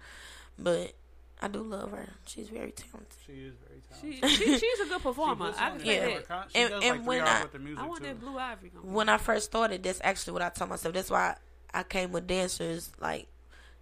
But 0.58 0.92
I 1.40 1.48
do 1.48 1.62
love 1.62 1.92
her. 1.92 2.08
She's 2.26 2.48
very 2.48 2.72
talented. 2.72 3.14
She 3.26 3.32
is 3.32 3.54
very 3.68 3.80
talented. 4.20 4.30
she 4.30 4.58
she's 4.58 4.80
a 4.80 4.86
good 4.86 5.02
performer. 5.02 5.46
puts 5.46 5.58
I 5.58 5.70
on 5.70 5.78
can 5.78 5.80
it. 5.80 5.84
say 5.84 6.12
Yeah. 6.12 6.18
that. 6.28 6.50
She 6.52 6.58
And- 6.58 6.74
and 6.74 6.98
like 6.98 7.06
when 7.06 7.22
I- 7.22 7.42
with 7.42 7.52
the 7.52 7.58
music 7.60 7.84
I 7.84 7.86
want 7.86 8.00
too. 8.00 8.06
that 8.08 8.20
blue 8.20 8.38
ivory. 8.38 8.70
Gonna 8.70 8.86
When 8.94 9.08
I 9.08 9.18
first 9.18 9.46
started, 9.46 9.82
that's 9.82 10.00
actually 10.02 10.32
what 10.32 10.42
I 10.42 10.48
told 10.50 10.70
myself. 10.70 10.94
That's 10.94 11.10
why 11.10 11.36
I 11.72 11.82
came 11.84 12.10
with 12.12 12.26
dancers 12.26 12.90
like 13.00 13.28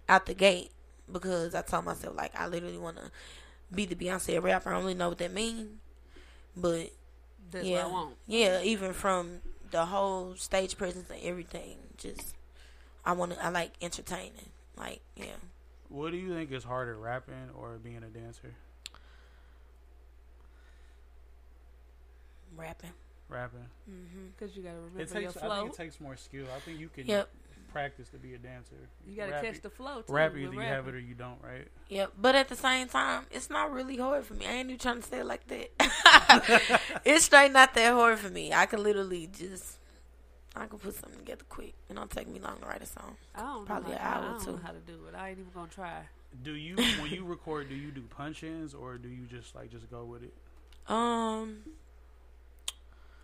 out 0.09 0.25
the 0.27 0.33
gate 0.35 0.71
because 1.11 1.55
I 1.55 1.61
told 1.63 1.85
myself 1.85 2.15
like 2.15 2.35
I 2.39 2.47
literally 2.47 2.77
want 2.77 2.97
to 2.97 3.11
be 3.73 3.85
the 3.85 3.95
Beyonce 3.95 4.41
rapper. 4.41 4.69
I 4.69 4.73
don't 4.73 4.83
really 4.83 4.93
know 4.93 5.09
what 5.09 5.17
that 5.17 5.33
means, 5.33 5.79
but 6.55 6.91
That's 7.51 7.65
yeah, 7.65 7.83
what 7.85 7.85
I 7.85 7.91
want. 7.91 8.15
yeah. 8.27 8.61
Even 8.61 8.93
from 8.93 9.41
the 9.71 9.85
whole 9.85 10.35
stage 10.35 10.77
presence 10.77 11.09
and 11.09 11.21
everything, 11.23 11.77
just 11.97 12.35
I 13.03 13.13
want 13.13 13.33
to. 13.33 13.43
I 13.43 13.49
like 13.49 13.71
entertaining. 13.81 14.51
Like 14.77 15.01
yeah. 15.15 15.25
What 15.89 16.11
do 16.11 16.17
you 16.17 16.33
think 16.33 16.51
is 16.51 16.63
harder, 16.63 16.95
rapping 16.97 17.49
or 17.57 17.77
being 17.81 17.97
a 18.03 18.07
dancer? 18.07 18.53
Rapping. 22.55 22.91
Rapping. 23.29 23.59
Mm-hmm. 23.89 24.27
Because 24.37 24.55
you 24.55 24.63
got 24.63 24.71
to 24.71 24.75
remember 24.77 25.01
It 25.01 25.11
your 25.13 25.21
takes. 25.31 25.37
I 25.37 25.39
flow. 25.47 25.61
think 25.61 25.73
it 25.73 25.77
takes 25.77 25.99
more 26.01 26.15
skill. 26.17 26.45
I 26.55 26.59
think 26.59 26.79
you 26.79 26.89
can 26.89 27.05
Yep. 27.05 27.29
practice 27.71 28.09
to 28.09 28.17
be 28.17 28.33
a 28.33 28.37
dancer. 28.37 28.75
You 29.07 29.15
gotta 29.17 29.31
Rap- 29.33 29.43
catch 29.43 29.61
the 29.61 29.69
flow, 29.69 30.01
too, 30.01 30.13
Rap 30.13 30.31
either 30.35 30.53
you 30.53 30.59
have 30.59 30.87
it 30.87 30.95
or 30.95 30.99
you 30.99 31.13
don't, 31.13 31.37
right? 31.43 31.67
Yep, 31.89 32.13
but 32.19 32.35
at 32.35 32.47
the 32.47 32.55
same 32.55 32.87
time, 32.87 33.25
it's 33.31 33.49
not 33.49 33.71
really 33.71 33.97
hard 33.97 34.25
for 34.25 34.33
me. 34.33 34.45
I 34.47 34.51
ain't 34.53 34.69
even 34.69 34.79
trying 34.79 35.01
to 35.01 35.07
say 35.07 35.19
it 35.19 35.25
like 35.25 35.45
that. 35.47 36.81
it's 37.05 37.25
straight 37.25 37.51
not 37.51 37.73
that 37.75 37.93
hard 37.93 38.17
for 38.19 38.29
me. 38.29 38.53
I 38.53 38.65
can 38.65 38.81
literally 38.81 39.27
just, 39.27 39.77
I 40.61 40.67
can 40.67 40.79
put 40.79 40.95
something 40.95 41.19
together 41.19 41.43
quick. 41.49 41.73
It 41.89 41.95
don't 41.95 42.09
take 42.09 42.27
me 42.27 42.39
long 42.39 42.57
to 42.59 42.65
write 42.65 42.81
a 42.81 42.85
song. 42.85 43.15
I 43.35 43.41
don't 43.41 43.65
Probably 43.65 43.91
know 43.93 43.97
an 43.97 44.01
hour 44.05 44.23
I 44.23 44.25
or 44.27 44.29
don't 44.31 44.43
two. 44.45 44.51
know 44.53 44.59
how 44.63 44.71
to 44.71 44.79
do 44.79 44.93
it. 45.07 45.15
I 45.15 45.29
ain't 45.29 45.39
even 45.39 45.51
gonna 45.53 45.67
try. 45.67 46.01
Do 46.43 46.53
you 46.55 46.75
when 47.01 47.09
you 47.11 47.25
record? 47.25 47.69
Do 47.69 47.75
you 47.75 47.91
do 47.91 48.01
punch-ins 48.01 48.73
or 48.73 48.97
do 48.97 49.07
you 49.09 49.25
just 49.25 49.55
like 49.55 49.71
just 49.71 49.89
go 49.89 50.03
with 50.05 50.23
it? 50.23 50.33
Um, 50.91 51.59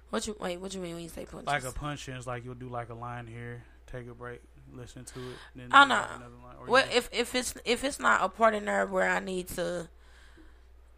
what 0.10 0.26
you 0.28 0.36
wait? 0.40 0.60
What 0.60 0.74
you 0.74 0.80
mean 0.82 0.96
when 0.96 1.04
you 1.04 1.10
say 1.10 1.26
punch? 1.26 1.46
Like 1.48 1.64
a 1.66 1.72
punch-in 1.72 2.16
is 2.16 2.28
like 2.28 2.46
you'll 2.46 2.56
do 2.56 2.70
like 2.70 2.90
a 2.90 2.94
line 2.94 3.28
here, 3.28 3.64
take 3.92 4.08
a 4.10 4.14
break, 4.14 4.42
listen 4.72 5.06
to 5.06 5.20
it, 5.20 5.36
then 5.56 5.70
Oh 5.74 5.84
do, 5.84 5.90
no. 5.90 5.96
like, 5.96 6.10
another 6.16 6.36
line. 6.44 6.56
Or 6.60 6.66
Well, 6.68 6.86
if 6.94 7.10
if 7.12 7.36
it's 7.36 7.54
if 7.66 7.84
it's 7.84 8.00
not 8.00 8.22
a 8.24 8.30
part 8.30 8.54
in 8.54 8.66
there 8.66 8.86
where 8.86 9.10
I 9.10 9.20
need 9.20 9.48
to, 9.50 9.90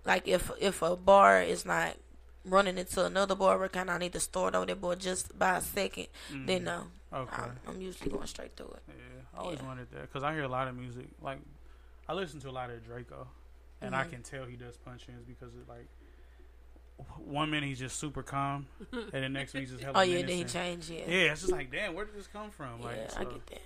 like 0.06 0.28
if 0.28 0.52
if 0.60 0.82
a 0.82 0.96
bar 0.96 1.42
is 1.42 1.66
not 1.66 1.96
running 2.46 2.78
into 2.78 3.04
another 3.04 3.36
bar 3.36 3.58
where 3.58 3.68
kind 3.70 3.90
of 3.90 3.96
I 3.96 4.00
need 4.00 4.14
to 4.14 4.20
start 4.20 4.56
over 4.56 4.66
that 4.68 4.80
bar 4.80 4.96
just 4.96 5.38
by 5.38 5.58
a 5.58 5.62
2nd 5.62 6.08
then 6.46 6.62
Mhm. 6.62 6.64
no. 6.66 6.88
Okay. 7.14 7.36
I'm, 7.42 7.60
I'm 7.68 7.82
usually 7.82 8.10
going 8.12 8.28
straight 8.28 8.56
through 8.56 8.72
it. 8.76 8.84
Yeah, 8.88 8.94
I 9.34 9.38
always 9.42 9.60
Yeah. 9.60 9.66
wanted 9.68 9.92
that 9.92 10.02
because 10.02 10.24
I 10.24 10.34
hear 10.34 10.44
a 10.44 10.48
lot 10.48 10.68
of 10.68 10.76
music. 10.76 11.08
Like, 11.22 11.40
I 12.08 12.14
listen 12.14 12.40
to 12.42 12.50
a 12.50 12.52
lot 12.52 12.70
of 12.70 12.84
Draco, 12.86 13.28
and 13.82 13.96
I 13.96 14.04
Mhm. 14.04 14.10
can 14.10 14.24
tell 14.24 14.46
he 14.46 14.56
does 14.56 14.78
punch-ins 14.78 15.24
because 15.26 15.54
it 15.56 15.68
like 15.68 15.88
one 17.18 17.50
minute 17.52 17.68
he's 17.68 17.80
just 17.80 18.00
super 18.00 18.24
calm, 18.24 18.68
and 18.92 19.12
the 19.24 19.30
next 19.30 19.54
minute 19.54 19.64
he's 19.68 19.72
just 19.72 19.84
hella 19.84 20.00
Oh, 20.00 20.02
yeah, 20.02 20.18
then 20.20 20.28
he 20.30 20.36
menacing. 20.44 20.48
change, 20.48 20.90
yeah. 20.90 21.06
yeah. 21.08 21.32
It's 21.32 21.42
just 21.42 21.52
like, 21.52 21.72
damn, 21.72 21.94
where 21.94 22.06
did 22.06 22.16
this 22.16 22.28
come 22.28 22.52
from? 22.52 22.82
Like, 22.82 22.98
yeah, 22.98 23.08
so, 23.10 23.20
I 23.20 23.24
get 23.26 23.46
that. 23.48 23.62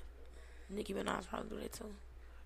Nicki 0.69 0.93
Minaj 0.93 1.27
probably 1.27 1.49
do 1.57 1.61
that 1.63 1.73
too. 1.73 1.93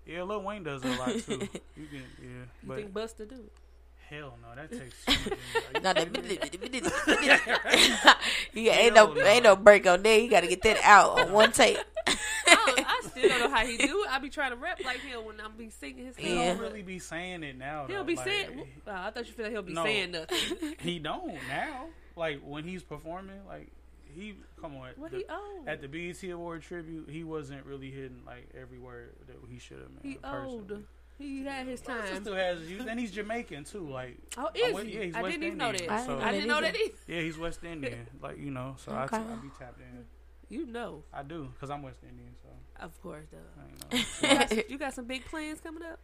yeah, 0.06 0.22
Lil 0.22 0.42
Wayne 0.42 0.62
does 0.62 0.84
it 0.84 0.90
a 0.90 0.94
lot 0.94 1.18
too. 1.20 1.48
you 1.76 1.86
can, 1.86 2.04
yeah, 2.20 2.28
You 2.28 2.46
but 2.64 2.76
think 2.76 2.92
Busta 2.92 3.28
do? 3.28 3.50
Hell 4.14 4.38
no, 4.42 4.54
that 4.54 4.70
takes. 4.78 4.94
So 5.04 5.12
much 5.12 5.38
energy. 5.54 5.80
Not 5.82 5.96
that. 5.96 6.08
yeah, 8.54 8.72
ain't 8.78 8.94
no, 8.94 9.12
no. 9.12 9.22
ain't 9.24 9.44
no 9.44 9.56
break 9.56 9.86
on 9.86 10.02
there. 10.02 10.18
You 10.18 10.30
got 10.30 10.40
to 10.40 10.46
get 10.48 10.62
that 10.62 10.78
out 10.82 11.18
on 11.20 11.32
one 11.32 11.52
take. 11.52 11.78
I, 12.06 12.84
I 12.86 13.02
still 13.08 13.28
don't 13.28 13.40
know 13.40 13.50
how 13.56 13.66
he 13.66 13.76
do 13.76 14.04
it. 14.04 14.10
I 14.10 14.18
be 14.18 14.30
trying 14.30 14.50
to 14.50 14.56
rap 14.56 14.80
like 14.84 15.00
him 15.00 15.24
when 15.24 15.40
I'm 15.40 15.52
be 15.56 15.70
singing 15.70 16.06
his 16.06 16.16
He 16.16 16.34
don't 16.34 16.58
really 16.58 16.82
be 16.82 16.98
saying 16.98 17.42
it 17.42 17.56
now. 17.56 17.86
He'll 17.86 18.04
be 18.04 18.16
like, 18.16 18.26
saying. 18.26 18.62
Oh, 18.86 18.90
I 18.92 19.10
thought 19.10 19.26
you 19.26 19.32
feel 19.32 19.46
like 19.46 19.52
he'll 19.52 19.62
be 19.62 19.72
No. 19.72 19.84
saying 19.84 20.12
nothing. 20.12 20.74
He 20.80 20.98
don't 20.98 21.34
now. 21.48 21.86
Like 22.16 22.40
when 22.44 22.64
he's 22.64 22.82
performing, 22.82 23.40
like 23.46 23.68
he 24.04 24.34
come 24.60 24.76
on. 24.76 24.90
What 24.96 25.10
the- 25.10 25.18
he 25.18 25.24
old? 25.28 25.68
at 25.68 25.80
the 25.80 25.88
BET 25.88 26.22
Award 26.30 26.62
tribute, 26.62 27.08
he 27.10 27.24
wasn't 27.24 27.64
really 27.66 27.90
hitting 27.90 28.22
like 28.26 28.48
every 28.58 28.78
word 28.78 29.14
that 29.26 29.36
he 29.50 29.58
should 29.58 29.78
have. 29.78 29.88
He 30.02 30.18
old. 30.24 30.84
He 31.18 31.44
had 31.44 31.66
his 31.66 31.80
Busta 31.80 31.86
time. 32.10 32.20
still 32.22 32.34
has 32.34 32.58
his 32.60 32.70
youth, 32.72 32.86
and 32.88 32.98
he's 32.98 33.12
Jamaican 33.12 33.64
too. 33.64 33.88
Like, 33.88 34.18
Oh, 34.36 34.50
I 34.54 34.58
is 34.58 34.74
went- 34.74 34.88
he? 34.88 34.94
Yeah, 34.96 35.02
he's 35.04 35.14
I 35.14 35.22
West 35.22 35.32
didn't 35.32 35.46
even 35.46 35.58
know 35.58 35.68
Indian, 35.70 35.88
that. 35.88 36.06
so- 36.06 36.18
I 36.20 36.32
didn't 36.32 36.48
know 36.48 36.60
that 36.60 36.74
either. 36.76 36.94
Yeah, 37.06 37.20
he's 37.20 37.38
West 37.38 37.62
Indian. 37.64 38.06
like 38.20 38.38
you 38.38 38.50
know, 38.50 38.74
so 38.78 38.92
I, 38.92 39.04
Okay. 39.04 39.16
I 39.18 39.20
be 39.36 39.48
tapped 39.58 39.80
in. 39.80 40.04
You 40.48 40.66
know. 40.66 41.04
I 41.12 41.22
do, 41.22 41.48
because 41.54 41.70
I'm 41.70 41.82
West 41.82 42.00
Indian, 42.02 42.34
so. 42.42 42.48
Of 42.84 43.00
course, 43.02 43.26
though. 43.30 43.38
I 43.60 43.96
know. 43.96 44.04
you, 44.22 44.38
got, 44.56 44.70
you 44.70 44.78
got 44.78 44.94
some 44.94 45.04
big 45.06 45.24
plans 45.26 45.60
coming 45.60 45.82
up? 45.84 46.00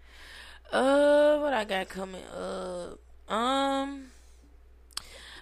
Uh, 0.73 1.39
what 1.39 1.53
I 1.53 1.65
got 1.65 1.89
coming 1.89 2.23
up? 2.35 2.99
Um, 3.33 4.07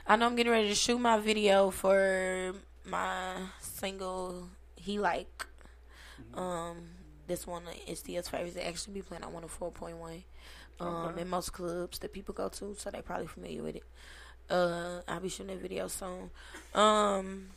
I 0.07 0.17
know 0.17 0.27
I'm 0.27 0.35
getting 0.37 0.51
ready 0.53 0.69
to 0.69 0.75
shoot 0.75 0.99
my 0.99 1.19
video 1.19 1.71
for 1.71 2.55
my 2.87 3.35
single 3.61 4.49
"He 4.77 4.99
Like." 4.99 5.47
Um, 6.35 6.89
this 7.29 7.47
one 7.47 7.63
is 7.87 8.01
STS 8.01 8.29
favorites. 8.29 8.55
They 8.57 8.63
actually 8.63 8.95
be 8.95 9.03
playing 9.03 9.23
on 9.23 9.33
one 9.33 9.45
of 9.45 9.51
four 9.51 9.71
point 9.71 9.97
one. 9.99 10.25
Um, 10.81 10.89
Okay. 10.89 11.23
in 11.23 11.29
most 11.29 11.53
clubs 11.53 11.99
that 12.01 12.13
people 12.13 12.33
go 12.35 12.49
to, 12.49 12.75
so 12.79 12.91
they 12.91 13.03
probably 13.03 13.27
familiar 13.27 13.63
with 13.63 13.77
it. 13.77 13.83
Uh, 14.51 15.01
I'll 15.09 15.21
be 15.21 15.29
shooting 15.29 15.49
that 15.55 15.61
video 15.61 15.89
soon. 15.89 16.31
Um, 16.75 17.49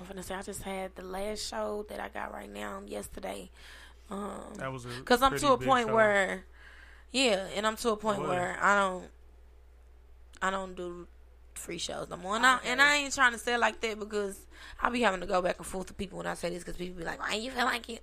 I'm 0.00 0.06
gonna 0.08 0.22
say 0.24 0.34
I 0.34 0.42
just 0.42 0.62
had 0.62 0.94
the 0.96 1.02
last 1.04 1.48
show 1.48 1.86
that 1.88 2.00
I 2.00 2.08
got 2.08 2.32
right 2.32 2.52
now 2.52 2.82
yesterday. 2.84 3.48
Um, 4.10 4.54
That 4.56 4.72
was 4.72 4.84
because 4.84 5.22
I'm 5.22 5.38
to 5.38 5.52
a 5.52 5.58
point 5.58 5.86
show. 5.88 5.94
where, 5.94 6.44
yeah, 7.12 7.46
and 7.54 7.64
I'm 7.66 7.76
to 7.76 7.90
a 7.90 7.96
point 7.96 8.20
where 8.22 8.58
I 8.60 8.74
don't, 8.74 9.08
I 10.42 10.50
don't 10.50 10.74
do 10.74 11.06
free 11.54 11.78
shows 11.78 12.08
no 12.10 12.16
more. 12.16 12.36
And, 12.36 12.44
oh, 12.44 12.48
I, 12.48 12.58
and 12.66 12.82
I 12.82 12.96
ain't 12.96 13.14
trying 13.14 13.32
to 13.32 13.38
say 13.38 13.54
it 13.54 13.60
like 13.60 13.80
that 13.80 13.98
because 13.98 14.38
I'll 14.80 14.90
be 14.90 15.02
having 15.02 15.20
to 15.20 15.26
go 15.26 15.40
back 15.42 15.58
and 15.58 15.66
forth 15.66 15.86
to 15.88 15.94
people 15.94 16.18
when 16.18 16.26
I 16.26 16.34
say 16.34 16.50
this 16.50 16.60
because 16.64 16.76
people 16.76 16.98
be 16.98 17.04
like, 17.04 17.20
"Why 17.20 17.34
you 17.34 17.50
feel 17.50 17.64
like 17.64 17.88
you?" 17.88 17.98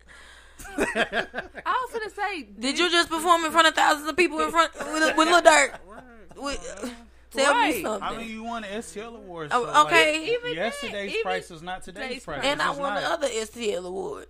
I 0.67 1.85
was 1.85 1.91
gonna 1.93 2.09
say, 2.11 2.43
Did 2.43 2.77
you 2.77 2.89
just 2.91 3.09
perform 3.09 3.45
in 3.45 3.51
front 3.51 3.67
of 3.67 3.73
thousands 3.73 4.07
of 4.07 4.15
people 4.15 4.39
in 4.41 4.51
front 4.51 4.73
with, 4.77 5.17
with 5.17 5.27
Lil 5.27 5.41
Durk? 5.41 5.79
With, 6.37 6.95
tell 7.31 7.53
me 7.61 7.83
something. 7.83 8.01
I 8.01 8.17
mean, 8.17 8.29
you 8.29 8.43
won 8.43 8.61
the 8.63 8.69
STL 8.69 9.15
award. 9.15 9.49
Oh, 9.51 9.65
so, 9.65 9.71
like, 9.71 9.85
okay. 9.87 10.33
Even 10.33 10.53
yesterday's 10.53 11.11
even 11.11 11.21
price 11.23 11.51
is 11.51 11.61
not 11.61 11.83
today's 11.83 12.03
today's 12.03 12.23
price. 12.23 12.39
and 12.43 12.59
It's 12.59 12.63
I 12.63 12.67
just 12.69 12.79
won 12.79 12.95
the 12.95 13.01
other 13.01 13.27
STL 13.27 13.85
award. 13.85 14.27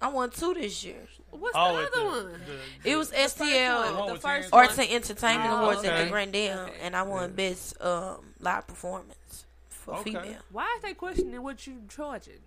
I 0.00 0.08
won 0.08 0.30
two 0.30 0.54
this 0.54 0.84
year. 0.84 1.06
What's 1.30 1.56
Oh, 1.56 1.76
the 1.76 1.82
other 1.86 1.90
the- 2.00 2.04
one? 2.04 2.40
the- 2.84 2.90
It 2.90 2.96
was 2.96 3.10
one, 3.10 3.20
STL 3.20 4.06
the 4.14 4.20
first 4.20 4.48
Arts 4.52 4.76
one. 4.76 4.86
and 4.86 4.94
Entertainment 4.94 5.50
Oh, 5.50 5.56
Awards 5.58 5.84
at 5.84 5.92
okay. 5.92 6.04
the 6.04 6.10
Grandel, 6.10 6.68
Okay. 6.68 6.78
and 6.80 6.96
I 6.96 7.02
won 7.02 7.32
Best 7.32 7.80
um, 7.82 8.32
Live 8.40 8.66
Performance 8.66 9.44
for 9.68 9.94
Okay. 9.96 10.12
female. 10.12 10.40
Why 10.50 10.72
is 10.76 10.82
they 10.82 10.94
questioning 10.94 11.42
what 11.42 11.66
you 11.66 11.82
charging? 11.88 12.38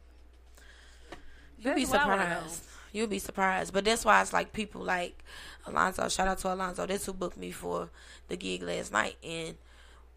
You'd 1.58 1.76
be 1.76 1.82
That's 1.86 1.91
what 1.93 2.02
I 2.02 2.08
wanna 2.08 2.24
surprised. 2.36 2.64
You'd 2.93 3.10
be 3.10 3.20
surprised. 3.20 3.74
But 3.74 3.86
that's 3.86 4.04
why 4.04 4.22
it's 4.22 4.34
like 4.34 4.52
people 4.54 4.82
like 4.82 5.24
Alonzo. 5.66 6.10
Shout 6.10 6.28
out 6.28 6.39
to 6.39 6.54
Alonzo. 6.54 6.86
That's 6.86 7.06
who 7.06 7.14
booked 7.14 7.38
me 7.38 7.52
for 7.52 7.89
the 8.30 8.36
gig 8.36 8.64
last 8.64 8.91
night. 8.91 9.18
And 9.24 9.58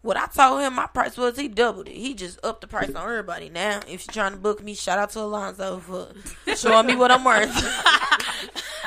what 0.05 0.17
I 0.17 0.27
told 0.27 0.61
him 0.61 0.75
my 0.75 0.87
price 0.87 1.17
was, 1.17 1.37
he 1.37 1.47
doubled 1.47 1.87
it. 1.87 1.95
He 1.95 2.13
just 2.13 2.39
upped 2.43 2.61
the 2.61 2.67
price 2.67 2.89
on 2.93 3.03
everybody. 3.09 3.49
Now, 3.49 3.79
if 3.87 4.05
you're 4.07 4.13
trying 4.13 4.31
to 4.33 4.37
book 4.37 4.63
me, 4.63 4.75
shout 4.75 4.99
out 4.99 5.09
to 5.11 5.19
Alonzo 5.21 5.79
for 5.79 6.09
showing 6.55 6.85
me 6.87 6.95
what 6.95 7.11
I'm 7.11 7.23
worth. 7.23 7.49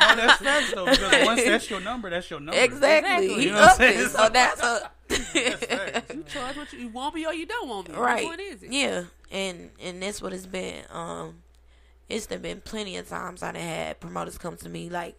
Oh, 0.01 0.15
that's 0.17 0.41
facts 0.43 0.73
though. 0.75 0.87
Because 0.87 1.27
once 1.27 1.45
that's 1.45 1.69
your 1.71 1.81
number, 1.81 2.09
that's 2.09 2.31
your 2.31 2.41
number. 2.41 2.61
Exactly. 2.61 3.27
You 3.33 3.39
He 3.39 3.47
know 3.47 3.53
what 3.55 3.63
I'm 3.63 3.69
upped 3.69 3.77
saying? 3.79 4.01
it. 4.01 4.11
So 4.11 4.29
that's 4.29 4.63
a 4.63 4.91
You 6.15 6.23
charge 6.25 6.57
what 6.57 6.73
you, 6.73 6.79
you 6.81 6.89
want 6.89 7.15
me 7.15 7.27
or 7.27 7.35
you 7.35 7.47
don't 7.47 7.69
want 7.69 7.89
me. 7.89 7.95
right. 7.97 8.25
What 8.25 8.41
is 8.41 8.63
it? 8.63 8.73
Yeah, 8.73 9.05
and 9.31 9.71
and 9.83 10.03
that's 10.03 10.23
what 10.23 10.33
it's 10.33 10.47
been. 10.47 10.85
Um, 10.91 11.43
it's 12.09 12.27
there 12.27 12.39
been 12.39 12.61
plenty 12.61 12.97
of 12.97 13.09
times 13.09 13.43
I 13.43 13.53
done 13.53 13.61
had 13.63 14.01
promoters 14.01 14.39
come 14.39 14.57
to 14.59 14.69
me 14.69 14.89
like, 14.89 15.19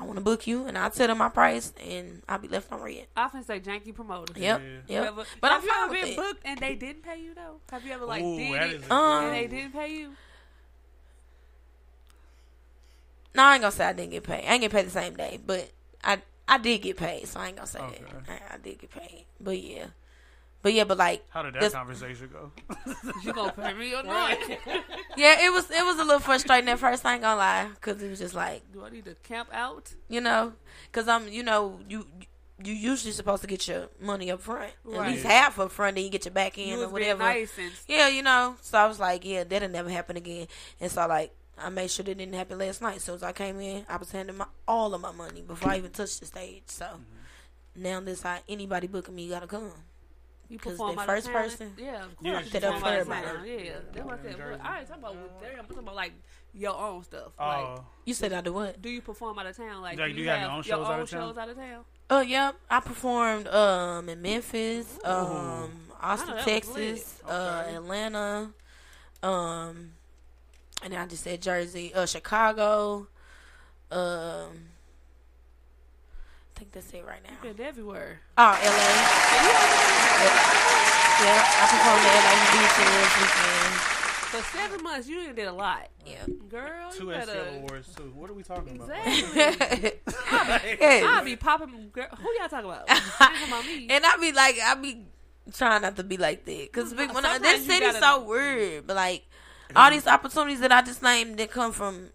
I 0.00 0.04
want 0.04 0.16
to 0.16 0.24
book 0.24 0.46
you, 0.46 0.64
and 0.66 0.78
I 0.78 0.88
tell 0.88 1.08
them 1.08 1.18
my 1.18 1.28
price, 1.28 1.74
and 1.86 2.22
I'll 2.26 2.38
be 2.38 2.48
left 2.48 2.72
on 2.72 2.80
red. 2.80 3.06
I 3.16 3.24
often 3.24 3.44
say 3.44 3.60
janky 3.60 3.94
promoters. 3.94 4.34
Yep, 4.36 4.60
You 4.62 4.80
yep. 4.88 5.04
ever- 5.08 5.24
But 5.42 5.50
have 5.52 5.60
I'm 5.62 5.66
you 5.66 5.74
ever 5.84 5.92
been 5.92 6.06
it. 6.08 6.16
booked 6.16 6.40
and 6.46 6.58
they 6.58 6.74
didn't 6.74 7.02
pay 7.02 7.20
you 7.20 7.34
though? 7.34 7.56
Have 7.70 7.84
you 7.84 7.92
ever 7.92 8.06
like 8.06 8.22
Ooh, 8.22 8.36
did 8.38 8.54
that 8.54 8.68
it 8.70 8.74
is 8.84 8.90
Um, 8.90 9.24
and 9.24 9.34
they 9.34 9.46
didn't 9.46 9.72
pay 9.72 9.92
you? 9.94 10.12
No, 13.34 13.44
I 13.44 13.54
ain't 13.54 13.60
gonna 13.62 13.72
say 13.72 13.84
I 13.84 13.92
didn't 13.92 14.10
get 14.12 14.24
paid. 14.24 14.44
I 14.46 14.52
ain't 14.54 14.60
get 14.62 14.72
paid 14.72 14.86
the 14.86 14.90
same 14.90 15.14
day, 15.14 15.38
but 15.44 15.70
I 16.02 16.20
I 16.48 16.58
did 16.58 16.78
get 16.82 16.96
paid, 16.96 17.28
so 17.28 17.38
I 17.38 17.48
ain't 17.48 17.56
gonna 17.56 17.66
say 17.68 17.78
that. 17.78 18.00
I, 18.28 18.54
I 18.54 18.58
did 18.58 18.78
get 18.80 18.90
paid, 18.90 19.26
but 19.38 19.56
yeah, 19.60 19.86
but 20.62 20.72
yeah, 20.74 20.84
but 20.84 20.98
like 20.98 21.24
How 21.30 21.42
did 21.42 21.54
that 21.54 21.60
that's- 21.60 21.72
conversation 21.72 22.30
go? 22.32 22.52
You 23.24 23.32
gonna 23.32 23.52
pay 23.52 23.72
me 23.74 23.94
or 23.94 24.02
not? 24.02 24.36
yeah, 25.16 25.44
it 25.46 25.52
was 25.52 25.70
it 25.70 25.84
was 25.84 25.98
a 25.98 26.04
little 26.04 26.20
frustrating 26.20 26.68
at 26.68 26.78
first. 26.78 27.04
I 27.06 27.14
ain't 27.14 27.22
gonna 27.22 27.36
lie, 27.36 27.68
cause 27.80 28.02
it 28.02 28.08
was 28.10 28.18
just 28.18 28.34
like 28.34 28.62
Do 28.72 28.84
I 28.84 28.90
need 28.90 29.04
to 29.06 29.14
camp 29.22 29.48
out? 29.52 29.94
you 30.08 30.20
know, 30.20 30.52
cause 30.92 31.08
I'm 31.08 31.28
you 31.28 31.42
know 31.42 31.80
you 31.88 32.06
you 32.62 32.74
usually 32.74 33.12
supposed 33.12 33.40
to 33.40 33.48
get 33.48 33.66
your 33.68 33.88
money 34.00 34.30
up 34.30 34.42
front, 34.42 34.72
at 34.94 35.06
least 35.08 35.24
half 35.24 35.58
up 35.58 35.72
front, 35.72 35.94
then 35.96 36.04
you 36.04 36.10
get 36.10 36.26
your 36.26 36.34
back 36.34 36.58
end 36.58 36.78
was 36.78 36.88
or 36.88 36.92
whatever. 36.92 37.20
nice 37.22 37.56
and 37.58 37.72
yeah, 37.88 38.08
you 38.08 38.22
know. 38.22 38.56
So 38.60 38.76
I 38.78 38.86
was 38.86 39.00
like, 39.00 39.24
yeah, 39.24 39.44
that'll 39.44 39.70
never 39.70 39.88
happen 39.88 40.16
again. 40.18 40.46
And 40.78 40.90
so 40.92 41.06
like 41.06 41.34
I 41.56 41.70
made 41.70 41.90
sure 41.90 42.04
that 42.04 42.18
didn't 42.18 42.34
happen 42.34 42.58
last 42.58 42.82
night. 42.82 43.00
So 43.00 43.14
as 43.14 43.22
I 43.22 43.32
came 43.32 43.60
in, 43.60 43.84
I 43.88 43.96
was 43.96 44.10
handing 44.12 44.36
my 44.36 44.46
all 44.68 44.92
of 44.94 45.00
my 45.00 45.12
money 45.12 45.40
before 45.42 45.70
I 45.72 45.78
even 45.78 45.90
touched 45.90 46.20
the 46.20 46.26
stage. 46.26 46.64
So 46.66 46.84
Mm-hmm. 46.84 47.82
now 47.82 48.00
this 48.00 48.22
how 48.22 48.38
anybody 48.48 48.86
booking 48.88 49.14
me, 49.14 49.28
gotta 49.30 49.46
come. 49.46 49.72
You 50.50 50.58
Because 50.58 50.72
perform 50.72 50.96
the 50.96 51.02
first 51.02 51.26
town, 51.26 51.34
person, 51.34 51.72
Yeah, 51.78 52.04
of 52.04 52.10
Yeah, 52.20 52.32
course. 52.32 52.38
she 52.42 52.44
you 52.46 52.50
did 52.60 52.64
up 52.64 52.74
perform 52.74 52.80
for 52.80 52.86
out 52.88 52.92
of 53.00 53.08
everybody. 53.12 53.26
town. 53.38 53.46
Yeah, 53.46 53.72
that's 53.92 54.04
what 54.04 54.14
I 54.18 54.22
said. 54.22 54.36
Jersey. 54.36 54.58
But 54.60 54.66
I 54.68 54.78
ain't 54.80 54.88
talking 54.88 55.02
about 55.04 55.14
with 55.16 55.40
them. 55.40 55.50
I'm 55.60 55.66
talking 55.66 55.78
about 55.78 55.94
like 55.94 56.12
your 56.52 56.76
own 56.76 57.04
stuff. 57.04 57.32
Oh. 57.38 57.46
Like, 57.46 57.84
You 58.04 58.14
said 58.14 58.32
I 58.32 58.40
do 58.40 58.52
what? 58.52 58.82
do 58.82 58.90
you 58.90 59.00
perform 59.00 59.38
out 59.38 59.46
of 59.46 59.56
town? 59.56 59.80
Like, 59.80 59.96
Like, 59.98 60.14
do 60.16 60.20
you, 60.20 60.28
have 60.28 60.38
have 60.40 60.48
your 60.48 60.50
own 60.50 60.56
your 60.56 60.64
shows 60.64 60.86
own 60.86 60.92
out 60.92 61.00
of 61.00 61.10
town? 61.10 61.28
shows 61.28 61.38
out 61.38 61.48
of 61.48 61.56
town? 61.56 61.84
Oh 62.10 62.20
yeah, 62.20 62.52
I 62.68 62.80
performed 62.80 63.46
um 63.46 64.08
in 64.08 64.20
Memphis, 64.20 64.98
um 65.04 65.70
Austin, 66.02 66.30
I 66.30 66.32
know 66.32 66.36
that 66.36 66.36
was 66.36 66.44
Texas, 66.44 66.74
lit. 67.24 67.32
uh 67.32 67.64
Atlanta, 67.74 68.50
um 69.22 69.92
and 70.82 70.92
then 70.92 71.00
I 71.00 71.06
just 71.06 71.22
said 71.22 71.40
Jersey, 71.40 71.94
uh 71.94 72.06
Chicago, 72.06 73.06
um 73.92 74.00
I 74.00 74.79
think 76.60 76.72
that's 76.72 76.92
it 76.92 77.04
right 77.06 77.22
now. 77.24 77.30
You've 77.42 77.56
been 77.56 77.66
everywhere. 77.66 78.20
Oh, 78.36 78.42
LA. 78.42 78.60
Yeah, 81.20 81.40
I 81.40 81.64
performed 81.72 82.04
at 82.04 82.20
LA 82.20 82.36
Beach 82.52 82.76
this 82.76 83.12
weekend. 83.16 83.74
For 84.30 84.42
seven 84.58 84.82
months, 84.82 85.08
you 85.08 85.24
done 85.24 85.34
did 85.34 85.48
a 85.48 85.52
lot. 85.52 85.88
Yeah. 86.06 86.24
Girl, 86.48 86.90
Two 86.92 87.04
you 87.06 87.10
better. 87.12 87.32
STL 87.32 87.56
awards 87.58 87.94
too. 87.94 88.12
What 88.14 88.28
are 88.30 88.34
we 88.34 88.42
talking 88.42 88.76
about? 88.76 88.90
Exactly. 89.06 89.92
Yes. 90.80 91.04
I'll 91.08 91.24
be 91.24 91.36
popping. 91.36 91.88
Girl, 91.92 92.06
who 92.18 92.28
y'all 92.38 92.48
talking 92.48 92.70
about? 92.70 92.86
Talking 93.18 93.48
about 93.48 93.64
me. 93.64 93.86
And 93.90 94.04
I 94.04 94.16
be 94.20 94.32
like, 94.32 94.56
I 94.62 94.74
be 94.74 95.06
trying 95.54 95.80
not 95.82 95.96
to 95.96 96.04
be 96.04 96.16
like 96.18 96.44
that 96.44 96.68
because 96.72 96.94
when 96.94 97.24
I, 97.24 97.38
this 97.38 97.64
you 97.66 97.72
city's 97.72 97.92
gotta- 97.94 98.00
so 98.00 98.24
weird. 98.24 98.86
But 98.86 98.96
like 98.96 99.26
all 99.74 99.90
these 99.90 100.06
opportunities 100.06 100.60
that 100.60 100.72
I 100.72 100.82
just 100.82 101.02
named 101.02 101.38
that 101.38 101.50
come 101.50 101.72
from. 101.72 102.10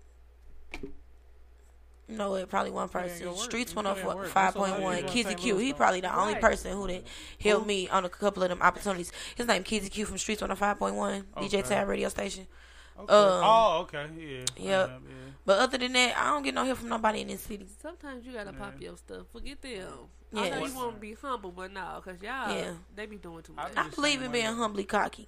No, 2.08 2.36
it 2.36 2.49
probably 2.49 2.72
one 2.72 2.88
person. 2.89 3.22
your. 3.24 3.36
Streets 3.38 3.72
You 3.72 3.78
one 3.78 3.86
put 3.86 3.97
in 3.97 4.03
hundred 4.03 4.16
work. 4.18 4.28
five 4.28 4.53
That's 4.53 4.56
what 4.58 4.70
point 4.70 4.80
I 4.82 4.84
one. 4.84 4.95
do 4.97 5.01
in 5.06 5.08
Kizzy 5.12 5.36
Q. 5.36 5.58
He 5.58 5.74
probably 5.74 6.01
the 6.01 6.16
only 6.16 6.36
person 6.36 6.72
who 6.74 6.88
did 6.88 7.03
helped 7.41 7.66
me 7.66 7.89
on 7.89 8.06
a 8.06 8.10
couple 8.10 8.43
of 8.43 8.49
them 8.49 8.62
opportunities. 8.62 9.12
His 9.36 9.47
name 9.47 9.64
Kizzy 9.64 9.89
Q 9.89 10.06
from 10.06 10.18
Streets 10.18 10.41
one 10.41 10.49
hundred 10.49 10.60
five 10.60 10.78
point 10.78 10.95
one. 10.95 11.24
DJ 11.38 11.60
Okay. 11.60 11.62
Tab 11.64 11.88
radio 11.88 12.10
station. 12.10 12.45
Okay. 12.97 13.12
Um, 13.14 13.41
oh, 13.43 13.78
okay. 13.82 14.06
Yeah. 14.18 14.28
Yep. 14.58 14.89
Yeah. 14.89 14.97
But 15.45 15.60
other 15.60 15.78
than 15.78 15.93
that, 15.93 16.18
I 16.18 16.30
don't 16.30 16.43
get 16.43 16.53
no 16.53 16.64
help 16.64 16.78
from 16.80 16.89
nobody 16.89 17.22
in 17.22 17.28
this 17.28 17.41
city. 17.41 17.68
Sometimes 17.82 18.26
you 18.26 18.34
gotta 18.34 18.53
pop 18.53 18.80
your 18.80 18.97
stuff. 18.97 19.26
Forget 19.34 19.62
them. 19.62 19.89
I 20.36 20.47
Yeah. 20.47 20.60
know 20.60 20.66
you 20.66 20.76
want 20.76 20.95
to 20.95 20.99
be 21.01 21.14
humble, 21.14 21.51
but 21.51 21.72
no, 21.74 22.01
cause 22.03 22.22
y'all, 22.22 22.56
Yeah. 22.56 22.74
they 22.95 23.06
be 23.06 23.18
doing 23.18 23.41
too 23.43 23.53
much. 23.53 23.72
I 23.76 23.88
believe 23.89 24.22
in 24.22 24.32
being 24.32 24.45
humbly 24.45 24.84
cocky. 24.86 25.28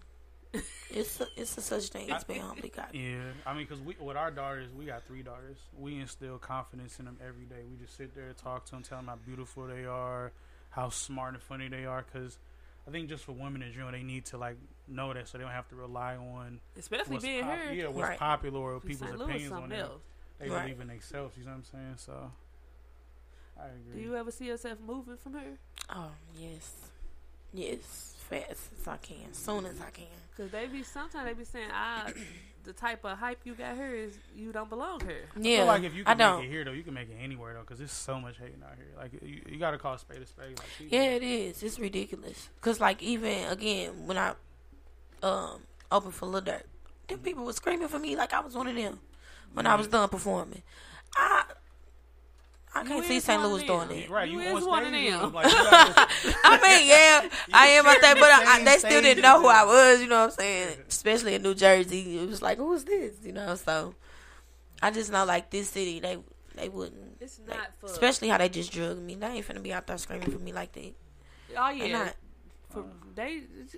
It's 0.89 1.19
a, 1.19 1.27
it's 1.35 1.57
a 1.57 1.61
such 1.61 1.87
thing 1.89 2.09
as 2.11 2.23
being 2.23 2.41
humbly 2.41 2.69
cocky. 2.69 2.99
Yeah, 2.99 3.19
I 3.45 3.53
mean, 3.53 3.65
because 3.67 3.81
we 3.83 3.95
with 3.99 4.15
our 4.17 4.31
daughters, 4.31 4.69
we 4.73 4.85
got 4.85 5.05
three 5.05 5.21
daughters. 5.21 5.57
We 5.77 5.99
instill 5.99 6.37
confidence 6.37 6.97
in 6.99 7.05
them 7.05 7.17
every 7.25 7.45
day. 7.45 7.63
We 7.69 7.77
just 7.77 7.95
sit 7.97 8.15
there, 8.15 8.27
and 8.29 8.37
talk 8.37 8.65
to 8.65 8.71
them, 8.71 8.83
tell 8.83 8.97
them 8.99 9.07
how 9.07 9.17
beautiful 9.17 9.67
they 9.67 9.85
are, 9.85 10.31
how 10.69 10.89
smart 10.89 11.33
and 11.33 11.43
funny 11.43 11.67
they 11.67 11.85
are. 11.85 12.03
Because 12.11 12.37
I 12.87 12.91
think 12.91 13.09
just 13.09 13.25
for 13.25 13.33
women 13.33 13.61
in 13.61 13.71
general, 13.73 13.91
they 13.91 14.03
need 14.03 14.25
to 14.27 14.37
like 14.37 14.55
know 14.87 15.13
that, 15.13 15.27
so 15.27 15.37
they 15.37 15.43
don't 15.43 15.51
have 15.53 15.67
to 15.69 15.75
rely 15.75 16.15
on 16.15 16.61
Especially 16.79 17.13
what's 17.15 17.25
being 17.25 17.43
here. 17.43 17.71
Yeah, 17.73 17.87
what's 17.87 18.09
Right. 18.09 18.17
popular 18.19 18.59
or 18.59 18.75
In 18.75 18.81
people's 18.81 19.09
St. 19.09 19.21
Opinions 19.21 19.51
on 19.51 19.59
something 19.61 19.77
them. 19.77 19.89
else. 19.91 20.01
They 20.39 20.49
Right. 20.49 20.61
believe 20.63 20.79
in 20.81 20.87
themselves. 20.87 21.37
You 21.37 21.43
know 21.43 21.51
what 21.51 21.57
I'm 21.57 21.63
saying? 21.65 21.93
So 21.97 22.31
I 23.59 23.65
agree. 23.67 23.95
Do 23.95 24.07
you 24.09 24.15
ever 24.15 24.31
see 24.31 24.45
yourself 24.45 24.79
moving 24.79 25.17
from 25.17 25.33
here? 25.33 25.57
Oh 25.89 26.11
yes, 26.39 26.73
yes, 27.53 28.15
fast 28.27 28.69
as 28.79 28.87
I 28.87 28.97
can, 28.97 29.33
soon 29.33 29.65
as 29.65 29.79
I 29.81 29.89
can. 29.91 30.05
Cause 30.35 30.51
they 30.51 30.67
be 30.67 30.83
sometimes 30.83 31.25
they 31.25 31.33
be 31.33 31.43
saying, 31.45 31.69
ah, 31.73 32.07
the 32.63 32.73
type 32.73 33.03
of 33.05 33.17
hype 33.17 33.39
you 33.43 33.53
got 33.55 33.75
here 33.75 33.95
is 33.95 34.17
you 34.35 34.51
don't 34.51 34.69
belong 34.69 35.01
here. 35.01 35.29
I 35.35 35.39
Yeah, 35.39 35.57
feel 35.57 35.65
like 35.65 35.83
if 35.83 35.93
you 35.95 36.05
I 36.05 36.13
can 36.13 36.17
make 36.17 36.27
don't. 36.27 36.43
it 36.45 36.49
here 36.49 36.63
though, 36.63 36.71
you 36.71 36.83
can 36.83 36.93
make 36.93 37.09
it 37.09 37.17
anywhere 37.21 37.53
though, 37.53 37.61
because 37.61 37.79
there's 37.79 37.91
so 37.91 38.19
much 38.19 38.37
hating 38.37 38.61
out 38.63 38.75
here. 38.75 38.87
Like 38.97 39.13
you, 39.21 39.41
you 39.49 39.57
got 39.59 39.71
to 39.71 39.77
call 39.77 39.93
a 39.93 39.99
spade 39.99 40.21
a 40.21 40.27
spade. 40.27 40.57
Like 40.57 40.91
Yeah, 40.91 41.03
it 41.03 41.23
is. 41.23 41.63
It's 41.63 41.79
ridiculous. 41.79 42.49
Cause 42.61 42.79
like 42.79 43.01
even 43.01 43.47
again 43.49 44.05
when 44.05 44.17
I 44.17 44.33
um 45.23 45.61
opened 45.91 46.13
for 46.13 46.25
Lil 46.27 46.41
Durk, 46.41 46.63
them 47.07 47.19
people 47.19 47.45
were 47.45 47.53
screaming 47.53 47.87
for 47.87 47.99
me 47.99 48.15
like 48.15 48.33
I 48.33 48.41
was 48.41 48.55
one 48.55 48.67
of 48.67 48.75
them 48.75 48.99
when 49.53 49.65
I 49.65 49.75
was 49.75 49.87
done 49.87 50.09
performing. 50.09 50.61
I 51.15 51.45
I 52.77 52.83
can't 52.87 53.05
see 53.05 53.19
St. 53.19 53.41
Louis 53.43 53.63
doing 53.63 53.91
it. 53.91 54.09
Right, 54.09 54.29
You 54.29 54.39
you, 54.41 54.57
is 54.57 54.63
on 54.63 54.69
one 54.69 54.83
of 54.83 54.89
stage 54.89 55.11
with 55.11 55.21
them. 55.21 55.31
them, 55.31 55.33
like, 55.33 55.45
I 56.43 56.59
mean, 56.61 56.87
yeah, 56.87 57.29
I 57.53 57.67
am 57.67 57.85
out 57.85 57.97
there, 58.01 58.15
but 58.15 58.23
uh, 58.23 58.39
I, 58.45 58.57
I, 58.61 58.63
they 58.63 58.77
still 58.77 59.01
didn't 59.01 59.21
know 59.23 59.41
who 59.41 59.47
I 59.47 59.63
was. 59.65 60.01
You 60.01 60.07
know 60.07 60.19
what 60.21 60.31
I'm 60.33 60.37
saying? 60.39 60.77
Especially 60.87 61.35
in 61.35 61.41
New 61.43 61.55
Jersey, 61.55 62.19
it 62.19 62.27
was 62.29 62.41
like, 62.41 62.57
who 62.57 62.73
is 62.73 62.85
this? 62.85 63.15
You 63.23 63.33
know, 63.33 63.55
so 63.55 63.93
I 64.81 64.91
just 64.91 65.11
know 65.11 65.25
like 65.25 65.49
this 65.49 65.69
city, 65.69 65.99
they 65.99 66.17
they 66.55 66.69
wouldn't. 66.69 67.17
It's 67.19 67.37
they- 67.37 67.55
not 67.55 67.71
for- 67.79 67.85
especially 67.87 68.27
how 68.29 68.37
they 68.37 68.49
just 68.49 68.71
drugged 68.71 69.01
me. 69.01 69.15
They 69.15 69.27
ain't 69.27 69.47
finna 69.47 69.61
be 69.63 69.73
out 69.73 69.87
there 69.87 69.97
screaming 69.97 70.31
for 70.31 70.39
me 70.39 70.53
like 70.53 70.71
that. 70.73 70.93
Oh 71.57 71.77
They 71.77 71.89
yeah. 71.89 71.97
not. 72.05 72.15
For, 72.69 72.83
they. 73.15 73.41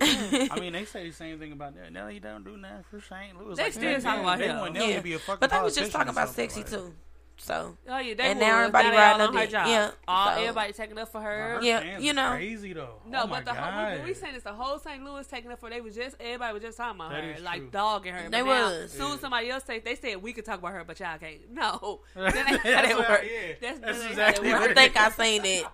I 0.50 0.58
mean, 0.58 0.72
they 0.72 0.84
say 0.84 1.08
the 1.08 1.14
same 1.14 1.38
thing 1.38 1.52
about 1.52 1.74
that. 1.76 1.92
No, 1.92 2.08
you 2.08 2.20
don't 2.20 2.44
do 2.44 2.56
nothing 2.56 2.84
for 2.90 3.00
St. 3.00 3.38
Louis. 3.40 3.56
They 3.56 3.62
like, 3.64 3.72
still 3.72 4.00
talking 4.00 4.20
about 4.24 4.40
him. 4.40 4.58
want 4.58 4.74
Yeah. 4.74 5.00
be 5.00 5.12
a 5.14 5.18
fucking 5.18 5.38
But 5.40 5.50
they 5.50 5.60
was 5.62 5.74
just 5.76 5.92
talking 5.92 6.10
about 6.10 6.28
Sexyy 6.28 6.56
like- 6.58 6.70
too. 6.70 6.94
So 7.42 7.74
Oh 7.88 7.98
yeah, 7.98 8.12
they 8.14 8.22
and 8.24 8.38
was. 8.38 8.46
now 8.46 8.58
everybody 8.58 8.90
they 8.90 8.96
riding 8.96 9.20
all 9.22 9.28
on 9.28 9.34
her 9.34 9.40
dick. 9.40 9.50
job. 9.50 9.66
Yeah, 9.66 9.90
All 10.06 10.34
so- 10.34 10.40
everybody 10.42 10.72
taking 10.74 10.98
up 10.98 11.08
for 11.10 11.22
her. 11.22 11.54
Her 11.56 11.62
Yeah, 11.62 11.98
you 11.98 12.10
is 12.10 12.14
know. 12.16 12.30
crazy 12.32 12.72
though. 12.74 13.00
No, 13.08 13.22
oh 13.22 13.26
but 13.28 13.46
the 13.46 13.54
whole, 13.54 13.70
God. 13.72 13.92
when 13.98 14.04
we 14.04 14.12
saying 14.14 14.34
this, 14.34 14.42
the 14.42 14.52
whole 14.52 14.78
St. 14.78 15.02
Louis 15.02 15.26
taking 15.26 15.50
up 15.50 15.58
for 15.58 15.70
they 15.70 15.80
was 15.80 15.94
just 15.94 16.16
everybody 16.20 16.52
was 16.52 16.62
just 16.62 16.76
talking 16.76 17.00
about 17.00 17.12
That 17.12 17.24
her, 17.24 17.30
is 17.32 17.42
like 17.42 17.60
true. 17.62 17.70
dogging 17.70 18.12
her. 18.12 18.28
They 18.28 18.42
but 18.42 18.46
now, 18.46 18.70
was. 18.70 18.92
Soon 18.92 19.10
Yeah. 19.12 19.18
somebody 19.18 19.50
else 19.50 19.64
say 19.64 19.78
they 19.80 19.94
said 19.94 20.22
we 20.22 20.34
could 20.34 20.44
talk 20.44 20.58
about 20.58 20.72
her, 20.72 20.84
but 20.84 21.00
y'all 21.00 21.16
can't. 21.18 21.50
No, 21.50 22.00
that 22.14 22.36
ain't 22.36 22.46
how 22.48 22.56
That's 22.62 22.62
that 22.88 22.96
what 22.96 23.06
I- 23.06 23.10
work. 23.10 23.24
yeah. 23.24 23.52
That's, 23.60 23.78
That's 23.80 24.04
exactly 24.04 24.48
how 24.50 24.62
I 24.64 24.74
think 24.74 24.96
I 25.00 25.10
seen 25.12 25.44
it. 25.46 25.64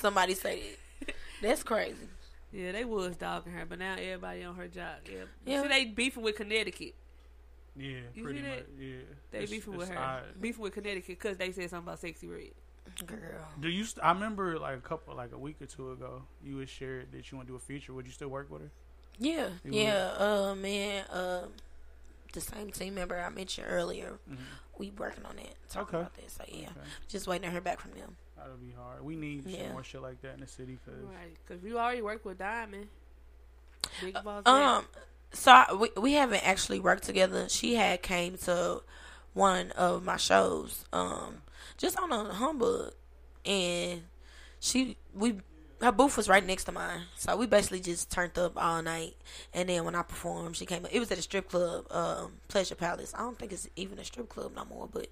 Somebody 0.00 0.34
say 0.34 0.58
it. 1.00 1.14
That's 1.40 1.62
crazy. 1.62 2.08
Yeah, 2.52 2.72
they 2.72 2.84
was 2.84 3.16
dogging 3.16 3.52
her, 3.52 3.64
but 3.64 3.78
now 3.78 3.94
everybody 3.94 4.42
on 4.44 4.56
her 4.56 4.66
job. 4.68 4.96
Yeah, 5.10 5.18
Yeah. 5.46 5.62
See, 5.62 5.68
they 5.68 5.84
beefing 5.86 6.22
with 6.22 6.36
Connecticut. 6.36 6.94
Yeah, 7.76 8.00
You 8.14 8.22
pretty 8.24 8.40
see 8.42 8.46
much. 8.48 8.64
Yeah, 8.78 8.96
They 9.30 9.38
It's- 9.38 9.50
beefing 9.50 9.72
it's 9.74 9.80
with 9.80 9.88
her, 9.90 9.98
odd. 9.98 10.40
beefing 10.40 10.62
with 10.62 10.72
Connecticut 10.74 11.06
because 11.18 11.36
they 11.38 11.52
said 11.52 11.70
something 11.70 11.88
about 11.92 12.00
Sexyy 12.00 12.30
Red. 12.30 12.52
Girl. 13.06 13.48
Do 13.60 13.68
you? 13.68 13.84
St- 13.84 14.04
I 14.04 14.12
remember 14.12 14.58
like 14.58 14.76
a 14.76 14.80
couple, 14.80 15.14
like 15.14 15.32
a 15.32 15.38
week 15.38 15.62
or 15.62 15.66
two 15.66 15.92
ago, 15.92 16.24
you 16.44 16.58
had 16.58 16.68
shared 16.68 17.12
that 17.12 17.30
you 17.30 17.36
want 17.38 17.46
to 17.48 17.52
do 17.52 17.56
a 17.56 17.60
feature. 17.60 17.94
Would 17.94 18.06
you 18.06 18.12
still 18.12 18.28
work 18.28 18.50
with 18.50 18.62
her? 18.62 18.70
Yeah, 19.18 19.48
You 19.64 19.72
yeah. 19.72 20.12
Uh, 20.18 20.54
man, 20.54 21.04
uh, 21.06 21.46
the 22.32 22.40
same 22.40 22.70
team 22.72 22.94
member 22.96 23.18
I 23.18 23.28
mentioned 23.30 23.68
earlier, 23.70 24.18
we 24.78 24.90
working 24.90 25.24
on 25.24 25.38
it, 25.38 25.54
Talking 25.70 25.86
Mm-hmm. 25.86 25.96
Okay. 25.96 26.00
about 26.00 26.14
that. 26.14 26.30
So 26.30 26.44
yeah, 26.48 26.70
Okay. 26.70 26.80
just 27.08 27.26
waiting 27.26 27.44
to 27.46 27.50
hear 27.52 27.60
back 27.60 27.80
from 27.80 27.92
them. 27.92 28.16
That'll 28.36 28.56
be 28.56 28.72
hard. 28.72 29.02
We 29.02 29.14
need 29.16 29.44
some 29.44 29.52
Yeah. 29.52 29.72
more 29.72 29.84
shit 29.84 30.02
like 30.02 30.20
that 30.22 30.34
in 30.34 30.40
the 30.40 30.46
city. 30.48 30.78
Cause 30.84 30.94
Right, 31.04 31.36
because 31.46 31.62
you 31.64 31.78
already 31.78 32.02
worked 32.02 32.24
with 32.24 32.38
Diamond. 32.38 32.88
Big 34.00 34.14
boss. 34.24 34.42
Um, 34.46 34.86
so 35.32 35.76
we 35.76 35.90
we 36.00 36.12
haven't 36.12 36.46
actually 36.46 36.80
worked 36.80 37.04
together. 37.04 37.48
She 37.48 37.74
had 37.74 38.02
came 38.02 38.36
to 38.38 38.82
one 39.34 39.70
of 39.72 40.04
my 40.04 40.16
shows, 40.16 40.84
um, 40.92 41.42
just 41.78 41.98
on 41.98 42.12
a 42.12 42.32
humbug, 42.32 42.92
and 43.44 44.02
she 44.60 44.96
we 45.14 45.36
her 45.80 45.90
booth 45.90 46.16
was 46.16 46.28
right 46.28 46.46
next 46.46 46.64
to 46.64 46.72
mine, 46.72 47.02
so 47.16 47.36
we 47.36 47.46
basically 47.46 47.80
just 47.80 48.10
turned 48.10 48.38
up 48.38 48.52
all 48.56 48.80
night. 48.82 49.16
And 49.52 49.68
then 49.68 49.84
when 49.84 49.96
I 49.96 50.02
performed, 50.02 50.56
she 50.56 50.64
came. 50.64 50.86
It 50.90 51.00
was 51.00 51.10
at 51.10 51.18
a 51.18 51.22
strip 51.22 51.48
club, 51.50 51.86
um, 51.90 52.34
Pleasure 52.46 52.76
Palace. 52.76 53.12
I 53.16 53.18
don't 53.18 53.36
think 53.36 53.52
it's 53.52 53.68
even 53.74 53.98
a 53.98 54.04
strip 54.04 54.28
club 54.28 54.52
no 54.54 54.64
more, 54.64 54.88
but 54.92 55.08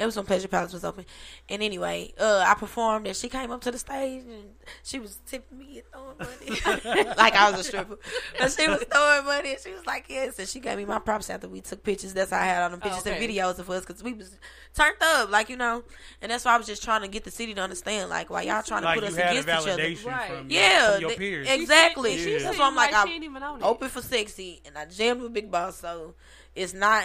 it 0.00 0.06
was 0.06 0.16
when 0.16 0.24
Pleasure 0.26 0.48
Palace 0.48 0.72
was 0.72 0.84
open. 0.84 1.04
And 1.48 1.62
anyway, 1.62 2.12
uh, 2.18 2.44
I 2.46 2.54
performed, 2.54 3.06
and 3.06 3.14
she 3.16 3.28
came 3.28 3.50
up 3.50 3.60
to 3.62 3.70
the 3.70 3.78
stage, 3.78 4.24
and 4.24 4.50
she 4.82 4.98
was 4.98 5.18
tipping 5.26 5.58
me 5.58 5.82
and 5.82 5.86
throwing 5.92 6.16
money, 6.18 7.04
like 7.18 7.34
I 7.34 7.50
was 7.50 7.60
a 7.60 7.64
stripper. 7.64 7.98
But 8.38 8.52
she 8.52 8.68
was 8.68 8.82
throwing 8.90 9.24
money, 9.24 9.50
and 9.52 9.60
she 9.60 9.72
was 9.72 9.84
like, 9.86 10.06
"Yes." 10.08 10.38
And 10.38 10.48
she 10.48 10.60
gave 10.60 10.76
me 10.78 10.84
my 10.84 10.98
props 10.98 11.28
after 11.30 11.48
we 11.48 11.60
took 11.60 11.82
pictures. 11.82 12.14
That's 12.14 12.30
how 12.30 12.40
I 12.40 12.44
had 12.44 12.62
all 12.62 12.70
the 12.70 12.76
Oh, 12.76 12.80
pictures 12.80 13.06
okay. 13.06 13.22
and 13.24 13.30
videos 13.36 13.58
of 13.58 13.68
us 13.70 13.84
because 13.84 14.02
we 14.02 14.12
was 14.14 14.34
turned 14.74 14.96
up, 15.02 15.30
like 15.30 15.48
you 15.48 15.56
know. 15.56 15.82
And 16.22 16.30
that's 16.32 16.44
why 16.44 16.54
I 16.54 16.56
was 16.56 16.66
just 16.66 16.82
trying 16.82 17.02
to 17.02 17.08
get 17.08 17.24
the 17.24 17.30
city 17.30 17.52
to 17.54 17.60
understand, 17.60 18.08
like, 18.10 18.30
why 18.30 18.42
y'all 18.42 18.62
trying 18.62 18.82
to 18.82 18.86
like 18.86 19.00
put 19.00 19.08
us 19.08 19.16
had 19.16 19.36
a 19.36 19.40
against 19.40 19.48
each 19.66 19.72
other. 19.72 20.10
Right. 20.10 20.30
from, 20.30 20.50
Yeah, 20.50 20.92
from 20.92 21.00
your 21.02 21.10
th- 21.10 21.18
peers. 21.18 21.48
exactly. 21.50 22.16
She 22.16 22.38
That's 22.38 22.58
why 22.58 22.66
I'm 22.66 22.74
like, 22.74 22.92
like 22.92 23.00
I'm 23.02 23.08
she 23.08 23.14
ain't 23.14 23.24
even 23.24 23.42
on 23.42 23.60
it. 23.60 23.64
open 23.64 23.88
for 23.88 24.00
Sexyy, 24.00 24.60
and 24.66 24.78
I 24.78 24.86
jammed 24.86 25.20
with 25.22 25.32
Big 25.32 25.50
Boss, 25.50 25.76
so 25.78 26.14
it's 26.54 26.72
not. 26.74 27.04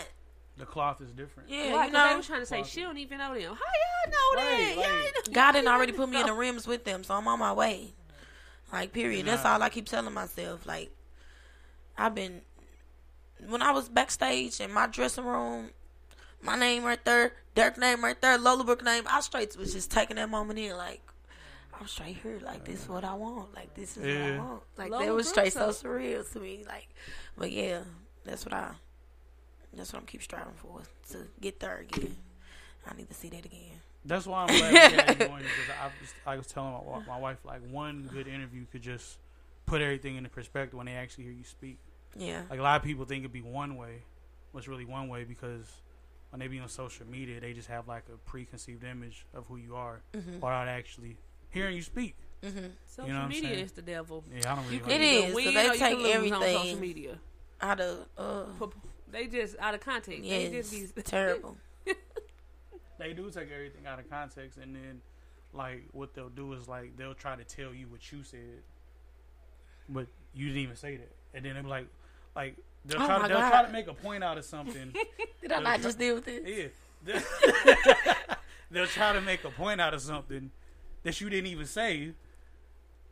The 0.57 0.65
cloth 0.65 1.01
is 1.01 1.11
different. 1.11 1.49
Yeah, 1.49 1.57
Right, 1.57 1.65
you 1.65 1.71
'cause 1.73 1.91
they 1.91 2.09
know, 2.11 2.17
was 2.17 2.27
trying 2.27 2.39
to 2.39 2.45
say 2.45 2.63
she 2.63 2.81
don't 2.81 2.97
even 2.97 3.17
know 3.17 3.33
them. 3.33 3.41
How 3.41 3.49
y'all 3.49 4.11
know 4.11 4.41
Right, 4.41 4.57
that? 4.57 4.71
Y'all 4.75 5.05
like- 5.05 5.27
know- 5.27 5.33
God 5.33 5.51
didn't 5.51 5.67
already 5.67 5.91
put 5.91 6.07
me 6.09 6.19
in 6.21 6.27
the 6.27 6.33
rims 6.45 6.65
with 6.67 6.85
them, 6.85 7.03
so 7.03 7.13
I'm 7.15 7.27
on 7.27 7.39
my 7.39 7.51
way. 7.51 7.93
Like, 8.71 8.93
period. 8.93 9.25
That's 9.25 9.43
all 9.45 9.61
I 9.61 9.69
keep 9.69 9.85
telling 9.85 10.13
myself. 10.13 10.65
Like, 10.65 10.91
I've 11.97 12.15
been 12.15 12.41
when 13.47 13.61
I 13.61 13.71
was 13.71 13.89
backstage 13.89 14.59
in 14.61 14.71
my 14.71 14.87
dressing 14.87 15.25
room, 15.25 15.71
my 16.41 16.57
name 16.57 16.83
right 16.83 17.03
there, 17.03 17.33
Durk 17.55 17.77
name 17.77 18.03
right 18.03 18.19
there, 18.21 18.37
Lola 18.37 18.63
Brooke 18.63 18.83
name. 18.83 19.03
I 19.07 19.19
straight 19.21 19.55
was 19.57 19.73
just 19.73 19.91
taking 19.91 20.15
that 20.15 20.29
moment 20.29 20.57
in, 20.59 20.75
like. 20.77 21.01
I'm 21.77 21.87
straight 21.87 22.15
here, 22.23 22.39
like 22.41 22.63
this 22.63 22.83
is 22.83 22.87
what 22.89 23.03
I 23.03 23.13
want, 23.15 23.53
like 23.53 23.73
this 23.73 23.97
is 23.97 24.03
what 24.03 24.31
I 24.31 24.37
want, 24.37 24.61
like 24.77 24.91
Lola 24.91 25.05
that 25.07 25.13
was 25.13 25.27
straight 25.27 25.51
so 25.51 25.65
Brooks, 25.65 25.83
surreal 25.83 26.31
to 26.31 26.39
me, 26.39 26.63
like, 26.65 26.87
but 27.37 27.51
yeah, 27.51 27.81
that's 28.23 28.45
what 28.45 28.53
I, 28.53 28.71
that's 29.75 29.93
what 29.93 29.99
I'm 29.99 30.05
keep 30.05 30.21
striving 30.23 30.53
for 30.55 30.81
to 31.11 31.17
get 31.41 31.59
there 31.59 31.77
again. 31.77 32.15
I 32.89 32.95
need 32.95 33.07
to 33.07 33.13
see 33.15 33.29
that 33.29 33.45
again. 33.45 33.81
That's 34.05 34.27
why 34.27 34.43
I'm 34.43 34.47
glad 34.47 34.71
we 34.73 34.77
had 34.79 35.19
you 35.19 35.25
on 35.33 35.39
here 35.39 35.49
because 35.49 35.75
I 35.81 35.85
was, 35.85 36.13
I 36.27 36.37
was 36.37 36.47
telling 36.47 36.71
my, 36.73 36.99
my 37.07 37.19
wife 37.19 37.37
like 37.43 37.61
one 37.71 38.07
good 38.13 38.27
interview 38.27 38.65
could 38.71 38.83
just 38.83 39.17
put 39.65 39.81
everything 39.81 40.15
into 40.17 40.29
perspective 40.29 40.77
when 40.77 40.85
they 40.85 40.93
actually 40.93 41.23
hear 41.23 41.33
you 41.33 41.43
speak. 41.43 41.77
Yeah, 42.17 42.43
Like 42.49 42.59
a 42.59 42.63
lot 42.63 42.77
of 42.77 42.83
people 42.83 43.03
think 43.05 43.21
it'd 43.21 43.33
be 43.33 43.41
one 43.41 43.75
way, 43.75 44.03
but 44.53 44.59
it's 44.59 44.67
really 44.67 44.85
one 44.85 45.09
way 45.09 45.23
because 45.23 45.65
when 46.29 46.39
they 46.39 46.47
be 46.47 46.59
on 46.59 46.69
social 46.69 47.05
media, 47.07 47.41
they 47.41 47.53
just 47.53 47.67
have 47.67 47.87
like 47.87 48.03
a 48.13 48.17
preconceived 48.29 48.83
image 48.83 49.25
of 49.33 49.45
who 49.47 49.57
you 49.57 49.75
are 49.75 50.01
Mhm. 50.13 50.35
without 50.35 50.67
actually 50.67 51.17
hearing 51.49 51.75
you 51.75 51.81
speak. 51.81 52.15
mm-hmm. 52.43 52.67
Social 52.87 53.07
You 53.07 53.13
know 53.13 53.19
what 53.19 53.23
I'm 53.23 53.29
media 53.29 53.49
saying? 53.49 53.65
is 53.65 53.71
the 53.71 53.81
devil. 53.81 54.23
Yeah, 54.31 54.51
I 54.51 54.55
don't 54.55 54.65
really 54.65 54.79
like 54.79 54.89
can 54.89 55.01
It 55.01 55.01
either 55.01 55.31
so 55.33 55.51
they 55.51 55.69
take 55.69 55.79
can 55.79 55.97
lose 55.97 56.05
on 56.07 56.43
everything. 56.43 56.57
social 56.57 56.79
media. 56.79 57.19
out 57.61 57.79
of 57.81 58.05
uh, 58.17 58.43
P- 58.59 58.71
They 59.15 59.27
just 59.27 59.55
out 59.59 59.73
of 59.73 59.79
context. 59.79 60.23
They 60.23 60.49
just 60.51 60.73
yes, 60.73 60.91
be 60.91 61.01
terrible. 61.01 61.55
They 62.97 63.11
do 63.13 63.29
take 63.29 63.49
everything 63.51 63.85
out 63.87 63.99
of 63.99 64.09
context, 64.09 64.57
and 64.57 64.73
then 64.73 65.01
like 65.53 65.83
what 65.91 66.13
they'll 66.13 66.29
do 66.29 66.53
is 66.53 66.67
like 66.67 66.95
they'll 66.97 67.13
try 67.13 67.35
to 67.35 67.43
tell 67.43 67.73
you 67.73 67.87
what 67.87 68.09
you 68.11 68.23
said, 68.23 68.61
but 69.89 70.07
you 70.33 70.47
didn't 70.47 70.61
even 70.63 70.75
say 70.77 70.95
that, 70.97 71.11
and 71.33 71.43
then 71.45 71.53
they'll 71.55 71.63
be 71.63 71.69
like, 71.69 71.87
like 72.37 72.55
they'll 72.85 73.01
Oh 73.01 73.05
try 73.05 73.17
my 73.19 73.27
to, 73.27 73.33
they'll 73.33 73.49
try 73.49 73.65
to 73.65 73.71
make 73.71 73.87
a 73.87 73.93
point 73.93 74.23
out 74.23 74.37
of 74.37 74.45
something. 74.45 74.93
Did 75.41 75.51
I 75.51 75.55
They'll 75.55 75.61
not 75.61 75.75
try- 75.75 75.83
just 75.83 75.99
deal 75.99 76.15
with 76.15 76.25
this? 76.25 76.73
Yeah. 77.05 77.19
They'll 78.71 78.87
try 78.87 79.11
to 79.13 79.21
make 79.21 79.43
a 79.43 79.49
point 79.49 79.79
out 79.81 79.93
of 79.93 80.01
something 80.01 80.51
that 81.03 81.19
you 81.19 81.29
didn't 81.29 81.47
even 81.51 81.65
say 81.65 82.11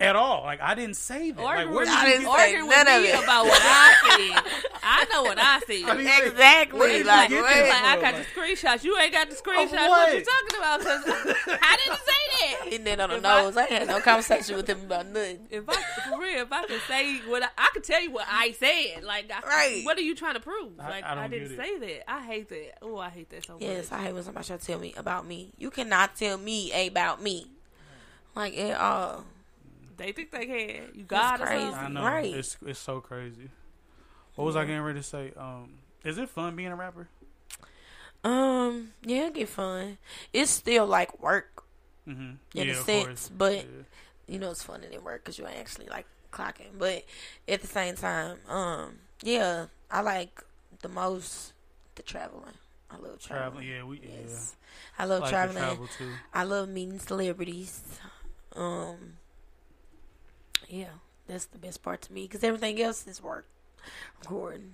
at 0.03 0.15
all. 0.15 0.43
Like 0.43 0.61
I 0.61 0.75
didn't 0.75 0.95
say 0.97 1.31
that. 1.31 1.41
Like 1.41 1.57
arguing 1.67 1.75
where 1.75 1.85
did 1.85 1.93
I 1.93 2.01
you 2.05 2.07
didn't 2.11 2.25
get 2.25 2.35
say 2.37 2.55
arguing 2.55 2.69
none 2.69 2.85
with 3.01 3.13
of 3.13 3.19
it. 3.19 3.23
about 3.23 3.45
what 3.45 3.61
I 3.63 3.93
said. 4.03 4.61
I 4.83 5.05
know 5.11 5.23
what 5.23 5.37
I 5.39 5.59
said. 5.59 5.83
I 5.89 5.95
mean, 5.95 6.05
like, 6.05 6.23
Exactly, 6.25 6.79
where 6.79 6.87
did 6.89 6.97
you 6.99 7.03
like, 7.05 7.29
get 7.29 7.41
this 7.41 7.69
Like, 7.69 7.81
I 7.83 8.01
got 8.01 8.13
Like, 8.13 8.25
the 8.25 8.39
screenshots. 8.41 8.83
You 8.83 8.97
ain't 8.99 9.13
got 9.13 9.29
the 9.29 9.35
screenshots. 9.35 9.71
what? 9.71 9.89
What? 9.89 10.13
you 10.13 10.25
talking 10.25 10.57
about? 10.57 10.79
Because 10.79 11.03
I 11.61 11.77
didn't 11.77 11.99
say 11.99 12.57
that. 12.59 12.69
Hitting 12.69 12.87
it 12.87 12.99
on 12.99 13.09
the 13.09 13.15
If 13.17 13.23
nose. 13.23 13.57
I, 13.57 13.63
had 13.65 13.87
no 13.87 13.99
conversation 14.01 14.55
with 14.57 14.67
him 14.67 14.81
about 14.81 15.07
nothing. 15.07 15.47
If 15.49 15.63
I, 15.69 15.73
for 16.09 16.19
real, 16.19 16.41
if 16.41 16.51
I 16.51 16.65
could 16.65 16.81
say 16.87 17.19
what 17.27 17.43
I, 17.43 17.47
I 17.57 17.69
could 17.73 17.83
tell 17.83 18.01
you 18.01 18.11
what 18.11 18.25
I 18.29 18.51
said, 18.51 19.03
like, 19.03 19.31
I, 19.33 19.47
Right. 19.47 19.85
what 19.85 19.97
are 19.97 20.01
you 20.01 20.15
trying 20.15 20.33
to 20.33 20.39
prove? 20.41 20.77
Like, 20.77 21.03
I 21.05 21.11
I, 21.13 21.15
don't 21.15 21.31
didn't 21.31 21.49
get 21.49 21.57
say 21.57 21.77
that. 21.79 22.11
I 22.11 22.25
hate 22.25 22.49
that. 22.49 22.77
Oh, 22.81 22.97
I 22.97 23.09
hate 23.09 23.29
that 23.29 23.45
so 23.45 23.57
Yes, 23.59 23.67
much. 23.69 23.77
Yes, 23.77 23.91
I 23.91 24.03
hate 24.03 24.13
when 24.13 24.23
somebody 24.23 24.47
try 24.47 24.57
to 24.57 24.65
tell 24.65 24.79
me 24.79 24.93
about 24.97 25.25
me. 25.25 25.53
You 25.57 25.69
cannot 25.71 26.15
tell 26.17 26.37
me 26.37 26.87
about 26.87 27.21
me. 27.21 27.47
Like 28.35 28.57
at 28.57 28.79
all. 28.79 29.25
They 29.97 30.11
think 30.11 30.31
they 30.31 30.45
can. 30.45 30.91
You 30.95 31.03
got 31.03 31.41
or 31.41 31.45
crazy. 31.45 31.73
I 31.73 31.87
know. 31.89 32.03
Right. 32.03 32.33
It's 32.33 32.57
it's 32.65 32.79
so 32.79 32.99
crazy. 33.01 33.49
What 34.35 34.45
was 34.45 34.55
I 34.55 34.65
getting 34.65 34.81
ready 34.81 34.99
to 34.99 35.03
say? 35.03 35.31
Um, 35.37 35.75
is 36.03 36.17
it 36.17 36.29
fun 36.29 36.55
being 36.55 36.69
a 36.69 36.75
rapper? 36.75 37.07
Um, 38.23 38.93
yeah, 39.03 39.27
it 39.27 39.33
get 39.33 39.49
fun. 39.49 39.97
It's 40.31 40.51
still 40.51 40.85
like 40.85 41.21
work 41.21 41.63
Mm-hmm. 42.07 42.21
in 42.59 42.67
yeah, 42.67 42.73
a 42.73 42.79
of 42.79 42.85
sense, 42.85 43.05
course. 43.05 43.31
but 43.37 43.53
Yeah. 43.55 43.63
you 44.27 44.37
know 44.39 44.51
it's 44.51 44.61
fun 44.61 44.83
in 44.83 45.03
work 45.05 45.23
because 45.23 45.37
you 45.39 45.47
ain't 45.47 45.57
actually 45.57 45.87
like 45.87 46.05
clocking. 46.33 46.77
But 46.77 47.05
at 47.47 47.61
the 47.61 47.67
same 47.67 47.95
time, 47.95 48.39
um, 48.49 48.95
yeah, 49.21 49.67
I 49.89 50.01
like 50.01 50.43
the 50.81 50.89
most 50.89 51.53
the 51.95 52.03
traveling. 52.03 52.55
I 52.91 52.97
love 52.97 53.19
traveling. 53.19 53.65
traveling. 53.65 53.67
Yeah, 53.67 53.83
we 53.85 54.01
Yes. 54.01 54.55
yeah. 54.97 55.03
I 55.03 55.05
love 55.05 55.21
like 55.21 55.29
to 55.29 55.33
traveling. 55.33 55.57
travel 55.63 55.87
too. 55.97 56.11
I 56.33 56.43
love 56.43 56.67
meeting 56.69 56.99
celebrities. 56.99 57.81
Um, 58.55 59.13
yeah, 60.73 60.89
that's 61.27 61.45
the 61.45 61.57
best 61.59 61.83
part 61.83 62.01
to 62.03 62.13
me 62.13 62.23
because 62.23 62.43
everything 62.43 62.81
else 62.81 63.05
is 63.07 63.21
work, 63.21 63.45
recording, 64.21 64.73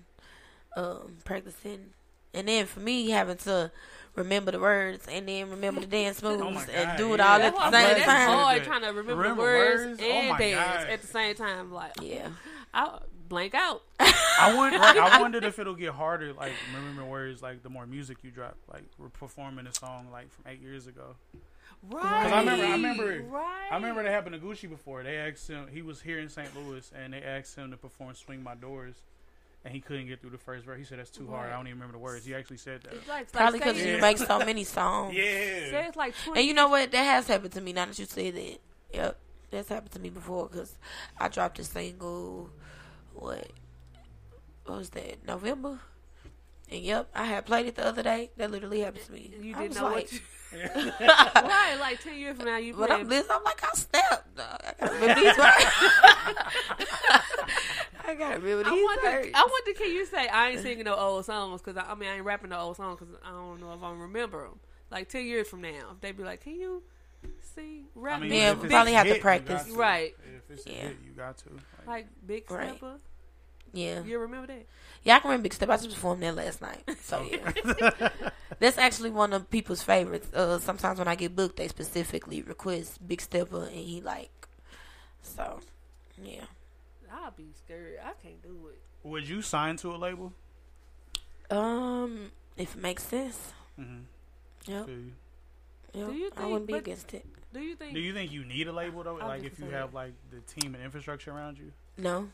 um, 0.77 1.17
practicing, 1.25 1.87
and 2.33 2.47
then 2.47 2.65
for 2.65 2.79
me 2.79 3.09
having 3.09 3.37
to 3.37 3.71
remember 4.15 4.51
the 4.51 4.59
words 4.59 5.07
and 5.09 5.27
then 5.29 5.49
remember 5.49 5.81
the 5.81 5.87
dance 5.87 6.21
moves 6.21 6.41
Oh 6.45 6.51
my 6.51 6.63
and 6.73 6.97
do 6.97 7.13
it 7.13 7.19
yeah. 7.19 7.31
all 7.31 7.39
That's 7.39 7.55
at 7.57 7.59
the 7.59 7.61
I'm 7.65 7.73
same 7.73 7.83
like, 7.83 7.95
that's 7.97 8.05
time. 8.05 8.29
hard 8.29 8.59
That- 8.61 8.65
trying 8.65 8.81
to 8.81 8.87
remember, 8.87 9.15
remember 9.15 9.35
the 9.35 9.41
words, 9.41 9.85
words? 9.85 10.01
Oh 10.01 10.05
and 10.05 10.29
my 10.29 10.37
dance 10.37 10.55
God. 10.83 10.89
at 10.89 11.01
the 11.01 11.07
same 11.07 11.35
time. 11.35 11.71
Like, 11.71 11.91
Yeah, 12.01 12.27
I 12.73 12.99
blank 13.29 13.53
out. 13.53 13.83
I 13.99 14.53
wonder. 14.55 14.79
right, 14.79 14.97
I 14.97 15.21
wondered 15.21 15.43
if 15.43 15.59
it'll 15.59 15.75
get 15.75 15.93
harder, 15.93 16.33
like 16.33 16.53
remembering 16.73 17.09
words, 17.09 17.41
like 17.41 17.61
the 17.63 17.69
more 17.69 17.85
music 17.85 18.17
you 18.23 18.31
drop, 18.31 18.55
like 18.71 18.83
we're 18.97 19.09
performing 19.09 19.67
a 19.67 19.73
song 19.73 20.07
like 20.11 20.31
from 20.31 20.45
eight 20.51 20.61
years 20.61 20.87
ago. 20.87 21.15
Because 21.87 22.03
I 22.03 22.39
remember, 22.39 22.65
I 22.65 22.71
remember, 22.71 23.21
Right. 23.29 23.67
I 23.71 23.75
remember 23.75 24.03
that 24.03 24.11
happened 24.11 24.35
to 24.35 24.41
Gucci 24.41 24.69
before. 24.69 25.03
They 25.03 25.15
asked 25.17 25.47
him. 25.47 25.67
He 25.71 25.81
was 25.81 26.01
here 26.01 26.19
in 26.19 26.27
St. 26.29 26.49
Louis, 26.55 26.91
and 26.95 27.13
they 27.13 27.21
asked 27.21 27.55
him 27.55 27.71
to 27.71 27.77
perform 27.77 28.13
"Swing 28.15 28.43
My 28.43 28.53
Doors," 28.55 28.95
and 29.63 29.73
he 29.73 29.79
couldn't 29.79 30.07
get 30.07 30.19
through 30.19 30.31
the 30.31 30.37
first 30.37 30.65
verse. 30.65 30.77
He 30.77 30.83
said 30.83 30.99
that's 30.99 31.09
too 31.09 31.27
hard. 31.27 31.45
Right. 31.47 31.53
I 31.53 31.57
don't 31.57 31.67
even 31.67 31.79
remember 31.79 31.93
the 31.93 32.03
words. 32.03 32.25
He 32.25 32.35
actually 32.35 32.57
said 32.57 32.81
that. 32.83 32.93
It's 32.93 33.07
like, 33.07 33.31
Probably 33.31 33.59
like 33.59 33.67
because 33.69 33.81
say- 33.81 33.95
you 33.95 34.01
make 34.01 34.17
so 34.17 34.39
many 34.45 34.63
songs. 34.65 35.15
Yeah. 35.15 35.23
Say 35.23 35.85
it's 35.87 35.95
like 35.97 36.13
20 36.25 36.39
And 36.39 36.47
you 36.47 36.53
know 36.53 36.67
what? 36.67 36.91
That 36.91 37.03
has 37.03 37.27
happened 37.27 37.53
to 37.53 37.61
me. 37.61 37.71
Now 37.71 37.85
that 37.85 37.97
you 37.97 38.05
say 38.05 38.29
that, 38.31 38.57
yep, 38.93 39.17
that's 39.49 39.69
happened 39.69 39.91
to 39.91 39.99
me 39.99 40.09
before. 40.09 40.47
Because 40.49 40.77
I 41.17 41.29
dropped 41.29 41.59
a 41.59 41.63
single. 41.63 42.49
What? 43.13 43.47
What 44.65 44.77
was 44.79 44.89
that? 44.91 45.25
November. 45.25 45.79
And 46.69 46.81
yep, 46.81 47.09
I 47.15 47.25
had 47.25 47.45
played 47.45 47.65
it 47.67 47.75
the 47.75 47.85
other 47.85 48.03
day. 48.03 48.31
That 48.37 48.51
literally 48.51 48.81
happened 48.81 49.05
to 49.05 49.11
me. 49.13 49.33
You 49.41 49.55
I 49.55 49.59
didn't 49.61 49.69
was 49.69 49.77
know 49.77 49.83
like, 49.85 49.93
what 49.95 50.11
you. 50.13 50.19
Right, 50.53 51.75
like 51.79 52.01
ten 52.03 52.17
years 52.17 52.37
from 52.37 52.45
now, 52.45 52.57
you. 52.57 52.73
But 52.73 52.91
I'm, 52.91 53.07
this, 53.07 53.27
I'm 53.29 53.43
like, 53.43 53.61
I 53.63 53.69
stepped. 53.73 54.35
dog. 54.35 54.59
I 54.63 54.73
gotta 54.79 54.93
remember 54.93 55.21
these 55.21 55.37
words. 55.37 55.65
I 58.05 58.15
gotta 58.15 58.39
remember 58.39 58.69
I 58.69 58.71
wonder, 58.83 59.17
words. 59.21 59.31
I 59.35 59.47
wonder, 59.49 59.73
can 59.79 59.91
you 59.91 60.05
say 60.05 60.27
I 60.27 60.49
ain't 60.49 60.61
singing 60.61 60.85
no 60.85 60.95
old 60.95 61.25
songs? 61.25 61.61
Because 61.61 61.77
I, 61.77 61.91
I 61.91 61.95
mean, 61.95 62.09
I 62.09 62.15
ain't 62.15 62.25
rapping 62.25 62.49
no 62.49 62.59
old 62.59 62.77
songs 62.77 62.99
because 62.99 63.13
I 63.23 63.29
don't 63.31 63.59
know 63.61 63.73
if 63.73 63.83
I 63.83 63.91
remember 63.91 64.43
them. 64.43 64.59
Like 64.91 65.09
ten 65.09 65.25
years 65.25 65.47
from 65.47 65.61
now, 65.61 65.91
if 65.93 66.01
they 66.01 66.11
be 66.11 66.23
like, 66.23 66.41
"Can 66.43 66.53
you 66.59 66.81
sing 67.41 67.85
rap?" 67.93 68.17
I 68.17 68.21
mean, 68.23 68.33
Yeah, 68.33 68.51
if 68.51 68.57
we 68.59 68.65
it's 68.65 68.73
probably 68.73 68.93
have 68.93 69.03
to 69.03 69.09
hit, 69.09 69.17
you 69.17 69.21
practice. 69.21 69.63
to. 69.65 69.73
Right. 69.75 70.15
If 70.35 70.49
it's 70.57 70.65
a 70.65 70.69
Yeah. 70.71 70.75
hit, 70.87 70.97
you 71.05 71.11
got 71.11 71.37
to. 71.39 71.49
Like, 71.51 71.87
like 71.87 72.07
Big 72.25 72.49
Right. 72.49 72.69
Stepper. 72.69 72.95
Yeah. 73.73 74.03
You 74.03 74.19
remember 74.19 74.47
that? 74.47 74.65
Yeah, 75.03 75.15
I 75.15 75.19
can 75.19 75.29
remember 75.29 75.43
Big 75.43 75.53
Step. 75.53 75.69
I 75.69 75.77
just 75.77 75.89
performed 75.91 76.23
that 76.23 76.35
last 76.35 76.61
night. 76.61 76.83
So 77.01 77.25
yeah. 77.31 78.09
That's 78.59 78.77
actually 78.77 79.11
one 79.11 79.31
of 79.33 79.49
people's 79.49 79.81
favorites. 79.81 80.27
Uh, 80.33 80.59
sometimes 80.59 80.99
when 80.99 81.07
I 81.07 81.15
get 81.15 81.35
booked, 81.35 81.57
they 81.57 81.67
specifically 81.69 82.41
request 82.41 83.05
Big 83.07 83.21
Stepper, 83.21 83.63
and 83.65 83.75
he 83.75 84.01
like. 84.01 84.31
So, 85.21 85.59
yeah. 86.21 86.45
I'll 87.11 87.31
be 87.31 87.47
scared. 87.65 87.99
I 88.03 88.11
can't 88.21 88.41
do 88.41 88.57
it. 88.69 88.79
would 89.07 89.27
you 89.27 89.41
sign 89.41 89.77
to 89.77 89.93
a 89.93 89.97
label? 89.97 90.33
Um, 91.49 92.31
if 92.57 92.75
it 92.75 92.81
makes 92.81 93.03
sense. 93.03 93.53
Mm-hmm. 93.79 94.71
Yep. 94.71 94.87
Yep. 95.93 96.07
Do 96.07 96.13
you 96.13 96.31
I 96.37 96.45
wouldn't 96.45 96.67
be 96.67 96.73
think- 96.73 96.85
against 96.87 97.13
it. 97.13 97.25
Do 97.51 97.61
you 97.61 97.73
think? 97.75 97.93
Do 97.95 97.99
you 97.99 98.13
think 98.13 98.31
you 98.31 98.45
need 98.45 98.67
a 98.67 98.71
label 98.71 99.01
though? 99.01 99.11
I 99.11 99.13
was 99.13 99.23
Like 99.23 99.43
if 99.43 99.57
you 99.57 99.65
gonna 99.65 99.77
have 99.77 99.93
like 99.93 100.13
the 100.29 100.39
team 100.41 100.75
and 100.75 100.83
infrastructure 100.83 101.31
around 101.31 101.57
you? 101.57 101.71
No, 101.97 102.29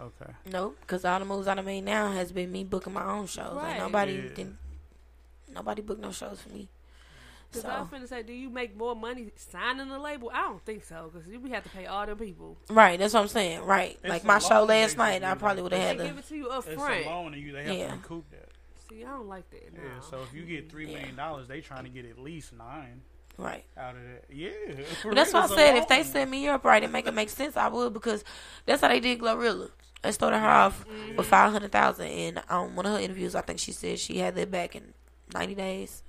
Okay. 0.00 0.32
no, 0.52 0.74
because 0.80 1.04
all 1.04 1.18
the 1.18 1.24
moves 1.24 1.48
I 1.48 1.54
done 1.54 1.64
made 1.64 1.84
now 1.84 2.12
has 2.12 2.30
been 2.32 2.52
me 2.52 2.62
booking 2.64 2.92
my 2.92 3.04
own 3.04 3.26
shows. 3.26 3.54
Right. 3.56 3.70
Like 3.70 3.78
nobody 3.78 4.12
Yeah. 4.12 4.22
didn't. 4.34 4.58
Nobody 5.52 5.82
booked 5.82 6.00
no 6.00 6.12
shows 6.12 6.40
for 6.40 6.50
me. 6.50 6.68
Because 7.50 7.62
So 7.62 7.68
I 7.70 7.80
was 7.80 7.88
finna 7.88 8.06
say, 8.08 8.22
do 8.22 8.32
you 8.32 8.50
make 8.50 8.76
more 8.76 8.94
money 8.94 9.30
signing 9.36 9.88
the 9.88 9.98
label? 9.98 10.30
I 10.34 10.42
don't 10.42 10.62
think 10.64 10.84
so. 10.84 11.10
Because 11.12 11.26
we 11.26 11.50
have 11.50 11.62
to 11.64 11.70
pay 11.70 11.86
all 11.86 12.04
them 12.06 12.18
people. 12.18 12.58
right, 12.68 12.98
that's 12.98 13.14
what 13.14 13.20
I'm 13.22 13.28
saying. 13.28 13.62
Right, 13.62 13.98
It's 14.02 14.08
like 14.08 14.24
my 14.24 14.38
show 14.38 14.64
last 14.64 14.98
night, 14.98 15.24
I 15.24 15.34
probably 15.34 15.62
would 15.62 15.72
have 15.72 15.80
had 15.82 15.98
to 15.98 16.04
give 16.04 16.18
it 16.18 16.28
to 16.28 16.36
you 16.36 16.48
up 16.50 16.66
It's 16.66 16.74
front. 16.74 17.06
a 17.06 17.08
loan, 17.08 17.32
and 17.34 17.42
you 17.42 17.52
they 17.52 17.64
have 17.64 17.74
Yeah. 17.74 17.86
to 17.88 17.92
recoup 17.94 18.30
that. 18.30 18.48
See, 18.88 19.02
I 19.04 19.08
don't 19.08 19.28
like 19.28 19.48
that. 19.50 19.74
No. 19.74 19.82
Yeah. 19.82 20.00
So 20.10 20.22
if 20.22 20.34
you 20.34 20.44
get 20.44 20.70
three 20.70 20.86
million 20.86 21.16
dollars, 21.16 21.48
they 21.48 21.60
trying 21.62 21.84
to 21.84 21.90
get 21.90 22.04
at 22.04 22.18
least 22.18 22.52
nine 22.52 23.00
Right. 23.38 23.64
out 23.78 23.94
of 23.96 24.02
that. 24.02 24.24
Yeah. 24.30 24.50
But 25.04 25.14
that's 25.14 25.32
real, 25.32 25.42
why 25.42 25.48
I 25.48 25.56
said 25.56 25.76
if 25.76 25.88
they 25.88 26.02
loan. 26.02 26.04
set 26.12 26.28
me 26.28 26.48
up 26.48 26.64
right 26.64 26.82
and 26.82 26.92
make 26.92 27.06
it 27.06 27.14
make 27.14 27.30
sense, 27.30 27.56
I 27.56 27.68
would 27.68 27.92
because 27.94 28.24
that's 28.66 28.82
how 28.82 28.88
they 28.88 29.00
did 29.00 29.20
Glorilla. 29.20 29.70
They 30.02 30.12
started 30.12 30.38
her 30.38 30.48
off 30.48 30.84
with 31.16 31.26
five 31.26 31.52
hundred 31.52 31.72
thousand, 31.72 32.06
and 32.06 32.42
on 32.48 32.76
one 32.76 32.86
of 32.86 32.92
her 32.92 32.98
interviews, 33.00 33.34
I 33.34 33.40
think 33.40 33.58
she 33.58 33.72
said 33.72 33.98
she 33.98 34.18
had 34.18 34.34
that 34.36 34.50
back 34.50 34.76
in 34.76 34.94
ninety 35.34 35.54
days. 35.54 36.02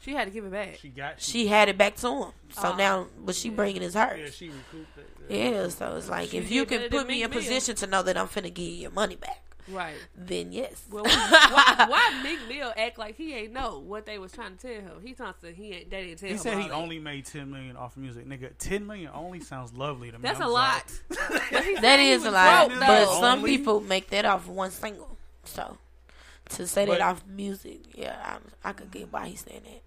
she 0.00 0.12
had 0.14 0.24
to 0.26 0.30
give 0.30 0.44
it 0.44 0.52
back. 0.52 0.78
She 0.80 0.88
got. 0.88 1.20
She 1.20 1.46
had 1.46 1.68
it 1.68 1.78
back 1.78 1.96
to 1.96 2.08
him, 2.08 2.32
so 2.50 2.72
Oh. 2.72 2.76
now 2.76 3.06
what 3.22 3.36
she 3.36 3.50
bringing 3.50 3.82
is 3.82 3.94
hers. 3.94 4.18
Yeah, 4.20 4.30
she 4.30 4.48
recouped 4.48 4.96
that. 4.96 5.04
Yeah, 5.34 5.68
so 5.68 5.96
it's 5.96 6.08
like 6.08 6.32
if 6.34 6.50
you 6.50 6.64
can 6.66 6.88
put 6.90 7.06
me 7.06 7.22
in 7.22 7.30
Meek 7.30 7.38
position 7.38 7.74
to 7.76 7.86
know 7.86 8.02
that 8.02 8.16
I'm 8.16 8.26
finna 8.28 8.52
give 8.52 8.66
you 8.66 8.72
your 8.82 8.90
money 8.90 9.16
back, 9.16 9.42
Right. 9.72 9.94
then 10.16 10.52
yes. 10.52 10.82
Well, 10.90 11.04
why, 11.04 11.86
why 11.88 12.20
Meek 12.24 12.38
Mill 12.48 12.72
act 12.76 12.98
like 12.98 13.16
he 13.16 13.34
ain't 13.34 13.52
know 13.52 13.78
what 13.80 14.06
they 14.06 14.18
was 14.18 14.32
trying 14.32 14.56
to 14.56 14.62
tell 14.66 14.80
him? 14.80 14.92
He 15.04 15.12
thought 15.14 15.40
that 15.42 15.54
he 15.54 15.72
ain't. 15.72 15.90
They 15.90 16.06
didn't 16.06 16.18
tell 16.18 16.28
He 16.28 16.34
him. 16.34 16.38
said 16.40 16.58
he 16.58 16.68
that. 16.68 16.74
only 16.74 16.98
made 16.98 17.24
ten 17.26 17.50
million 17.50 17.76
off 17.76 17.96
of 17.96 18.02
music. 18.02 18.26
Nigga, 18.26 18.50
ten 18.58 18.86
million 18.86 19.10
only 19.14 19.40
sounds 19.40 19.72
lovely 19.72 20.10
to 20.10 20.18
me. 20.18 20.22
That's 20.22 20.40
I'm 20.40 20.46
a 20.46 20.50
lot. 20.50 20.84
But 21.50 21.64
he 21.64 21.74
that 21.74 21.80
said 21.80 22.00
he 22.00 22.10
is 22.10 22.24
a 22.24 22.30
lot, 22.30 22.68
broke, 22.68 22.80
but 22.80 23.04
though. 23.06 23.20
some 23.20 23.38
Only- 23.40 23.56
people 23.56 23.80
make 23.80 24.10
that 24.10 24.24
off 24.24 24.46
one 24.46 24.70
single. 24.70 25.16
So 25.44 25.76
to 26.50 26.66
say 26.66 26.86
But- 26.86 26.98
that 26.98 27.00
off 27.02 27.24
music, 27.26 27.80
yeah, 27.94 28.38
I, 28.64 28.68
I 28.70 28.72
could 28.72 28.90
get 28.90 29.02
mm-hmm. 29.06 29.10
why 29.12 29.28
he's 29.28 29.40
saying 29.40 29.62
that. 29.64 29.82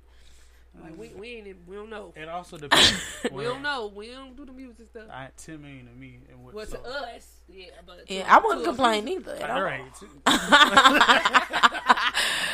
Like 0.82 0.97
we, 0.97 1.09
we 1.09 1.28
ain't 1.36 1.57
we 1.67 1.76
don't 1.76 1.89
know. 1.89 2.13
It 2.15 2.30
also 2.30 2.57
depends. 2.65 2.93
We 3.32 3.43
don't 3.43 3.61
know. 3.61 3.91
We 3.93 4.07
don't 4.07 4.36
do 4.38 4.45
the 4.45 4.53
music 4.53 4.88
stuff. 4.89 5.03
I 5.11 5.30
ten 5.38 5.61
million 5.61 5.88
to 5.88 5.91
me, 5.93 6.19
and 6.30 6.43
what? 6.45 6.53
Well, 6.53 6.65
so, 6.65 6.78
to 6.78 6.88
us, 6.88 7.28
yeah, 7.49 7.65
but 7.86 8.07
to- 8.07 8.13
Yeah, 8.13 8.26
I 8.34 8.39
wouldn't 8.39 8.63
complain 8.65 9.07
either. 9.09 9.36
At 9.36 9.49
All 9.49 9.57
all. 9.57 9.63
right, 9.63 9.84
too. 9.99 10.07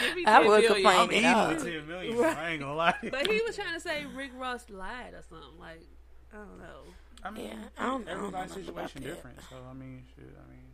Give 0.07 0.15
me 0.15 0.25
I 0.25 0.39
would 0.39 0.47
million. 0.47 0.73
complain 0.73 0.97
I'm 0.99 1.09
at 1.09 1.13
eating 1.13 1.25
all. 1.25 1.47
with 1.49 1.63
ten 1.63 1.87
million. 1.87 2.23
I 2.23 2.49
ain't 2.51 2.59
gonna 2.61 2.75
lie. 2.75 2.95
But 3.11 3.27
he 3.27 3.41
was 3.45 3.55
trying 3.55 3.73
to 3.73 3.79
say 3.79 4.05
Rick 4.15 4.31
Ross 4.37 4.65
lied 4.69 5.13
or 5.13 5.21
something. 5.29 5.59
Like 5.59 5.81
I 6.33 6.37
don't 6.37 6.57
know. 6.59 6.81
I 7.23 7.29
mean, 7.31 7.45
Yeah, 7.47 7.53
I 7.77 7.85
don't- 7.85 8.07
I 8.07 8.11
don't 8.11 8.31
know 8.31 8.37
everybody's 8.39 8.49
nothing 8.49 8.69
about 8.69 8.89
situation 8.89 9.03
that. 9.03 9.15
different. 9.15 9.39
So 9.49 9.55
I 9.69 9.73
mean, 9.73 10.03
shit. 10.15 10.25
I 10.25 10.49
mean, 10.51 10.65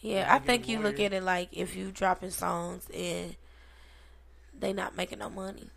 Yeah, 0.00 0.32
I 0.34 0.38
think 0.38 0.68
you 0.68 0.78
look 0.80 0.98
at 1.00 1.12
it 1.12 1.22
like 1.22 1.48
if 1.52 1.76
you 1.76 1.90
dropping 1.90 2.30
songs 2.30 2.86
and 2.94 3.36
they 4.58 4.72
not 4.72 4.96
making 4.96 5.18
no 5.20 5.30
money. 5.30 5.70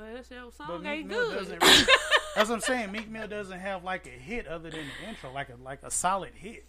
Well, 0.00 0.14
that's 0.14 0.30
your 0.30 0.44
but 0.44 0.54
song 0.54 0.82
Meek 0.82 0.90
ain't 0.92 1.08
Mill 1.08 1.28
good. 1.30 1.38
doesn't. 1.38 1.62
Really, 1.62 1.84
that's 2.36 2.48
what 2.48 2.54
I'm 2.56 2.60
saying. 2.60 2.92
Meek 2.92 3.08
Mill 3.10 3.28
doesn't 3.28 3.58
have 3.60 3.84
like 3.84 4.06
a 4.06 4.10
hit 4.10 4.46
other 4.46 4.70
than 4.70 4.80
the 5.02 5.08
intro, 5.08 5.30
like 5.32 5.48
a 5.50 5.56
like 5.62 5.82
a 5.82 5.90
solid 5.90 6.32
hit. 6.34 6.64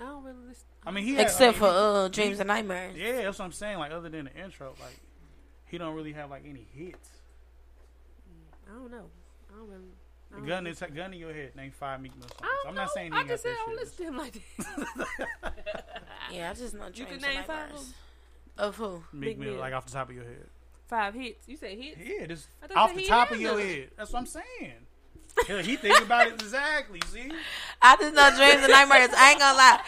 I 0.00 0.04
don't 0.04 0.24
really 0.24 0.38
listen. 0.48 0.64
I 0.86 0.90
mean, 0.90 1.04
he 1.04 1.14
had- 1.14 1.22
Except 1.26 1.40
I 1.42 1.46
mean, 1.46 1.54
for 1.54 1.66
he- 1.70 1.76
uh 1.76 2.02
he- 2.04 2.08
Dreams 2.10 2.40
and 2.40 2.48
Nightmares. 2.48 2.96
Yeah, 2.96 3.22
that's 3.22 3.38
what 3.38 3.44
I'm 3.44 3.52
saying. 3.52 3.78
Like 3.78 3.92
other 3.92 4.08
than 4.08 4.24
the 4.24 4.34
intro, 4.42 4.74
like 4.80 4.98
he 5.66 5.78
don't 5.78 5.94
really 5.94 6.12
have 6.14 6.30
like 6.30 6.44
any 6.48 6.66
hits. 6.74 7.10
I 8.68 8.72
don't 8.74 8.90
know. 8.90 9.04
I 9.52 9.56
don't 9.58 9.68
really. 9.68 9.82
I 10.32 10.36
don't 10.38 10.46
Gun 10.46 10.64
really- 10.64 10.72
is 10.72 10.80
gun 10.94 11.12
in 11.14 11.20
your 11.20 11.32
head. 11.32 11.54
Name 11.54 11.70
five 11.78 12.00
Meek 12.00 12.16
Mill 12.16 12.26
songs. 12.28 12.40
I 12.42 12.46
don't 12.64 12.68
I'm 12.70 12.74
not 12.74 12.90
saying 12.92 13.12
I 13.12 13.24
just 13.24 13.28
got 13.28 13.40
said 13.42 13.50
I 13.50 13.52
that 13.52 13.66
don't 13.66 13.78
shit. 13.78 13.84
listen 13.84 13.96
to 13.98 14.10
him 14.10 14.16
like 14.18 14.42
that. 15.04 15.94
Yeah, 16.32 16.50
I 16.50 16.54
just 16.54 16.74
know 16.74 16.86
You 16.92 17.04
can 17.04 17.20
name 17.20 17.42
five 17.42 17.42
of 17.42 17.48
Nightmares. 17.48 17.84
them? 17.84 17.94
Of 18.56 18.76
who? 18.76 19.02
Meek 19.12 19.20
Meek 19.28 19.38
Mill, 19.38 19.50
Mill. 19.52 19.60
like 19.60 19.74
off 19.74 19.84
the 19.86 19.92
top 19.92 20.08
of 20.08 20.14
your 20.14 20.24
head. 20.24 20.46
Five 20.86 21.14
hits. 21.14 21.48
You 21.48 21.56
said 21.56 21.78
hits? 21.78 21.96
Yeah, 21.98 22.26
just 22.26 22.48
I 22.70 22.74
off 22.74 22.94
the 22.94 23.02
top 23.04 23.30
of 23.30 23.40
your 23.40 23.52
none. 23.56 23.66
head. 23.66 23.90
That's 23.96 24.12
what 24.12 24.18
I'm 24.20 24.26
saying. 24.26 24.72
Hell, 25.48 25.58
he 25.58 25.74
think 25.76 26.00
about 26.00 26.28
it 26.28 26.34
exactly. 26.34 27.00
See, 27.12 27.28
I 27.82 27.96
just 27.96 28.14
know 28.14 28.30
Dreams 28.36 28.62
and 28.62 28.70
Nightmares. 28.70 29.10
I 29.16 29.30
ain't 29.30 29.40
gonna 29.40 29.58
lie. 29.58 29.80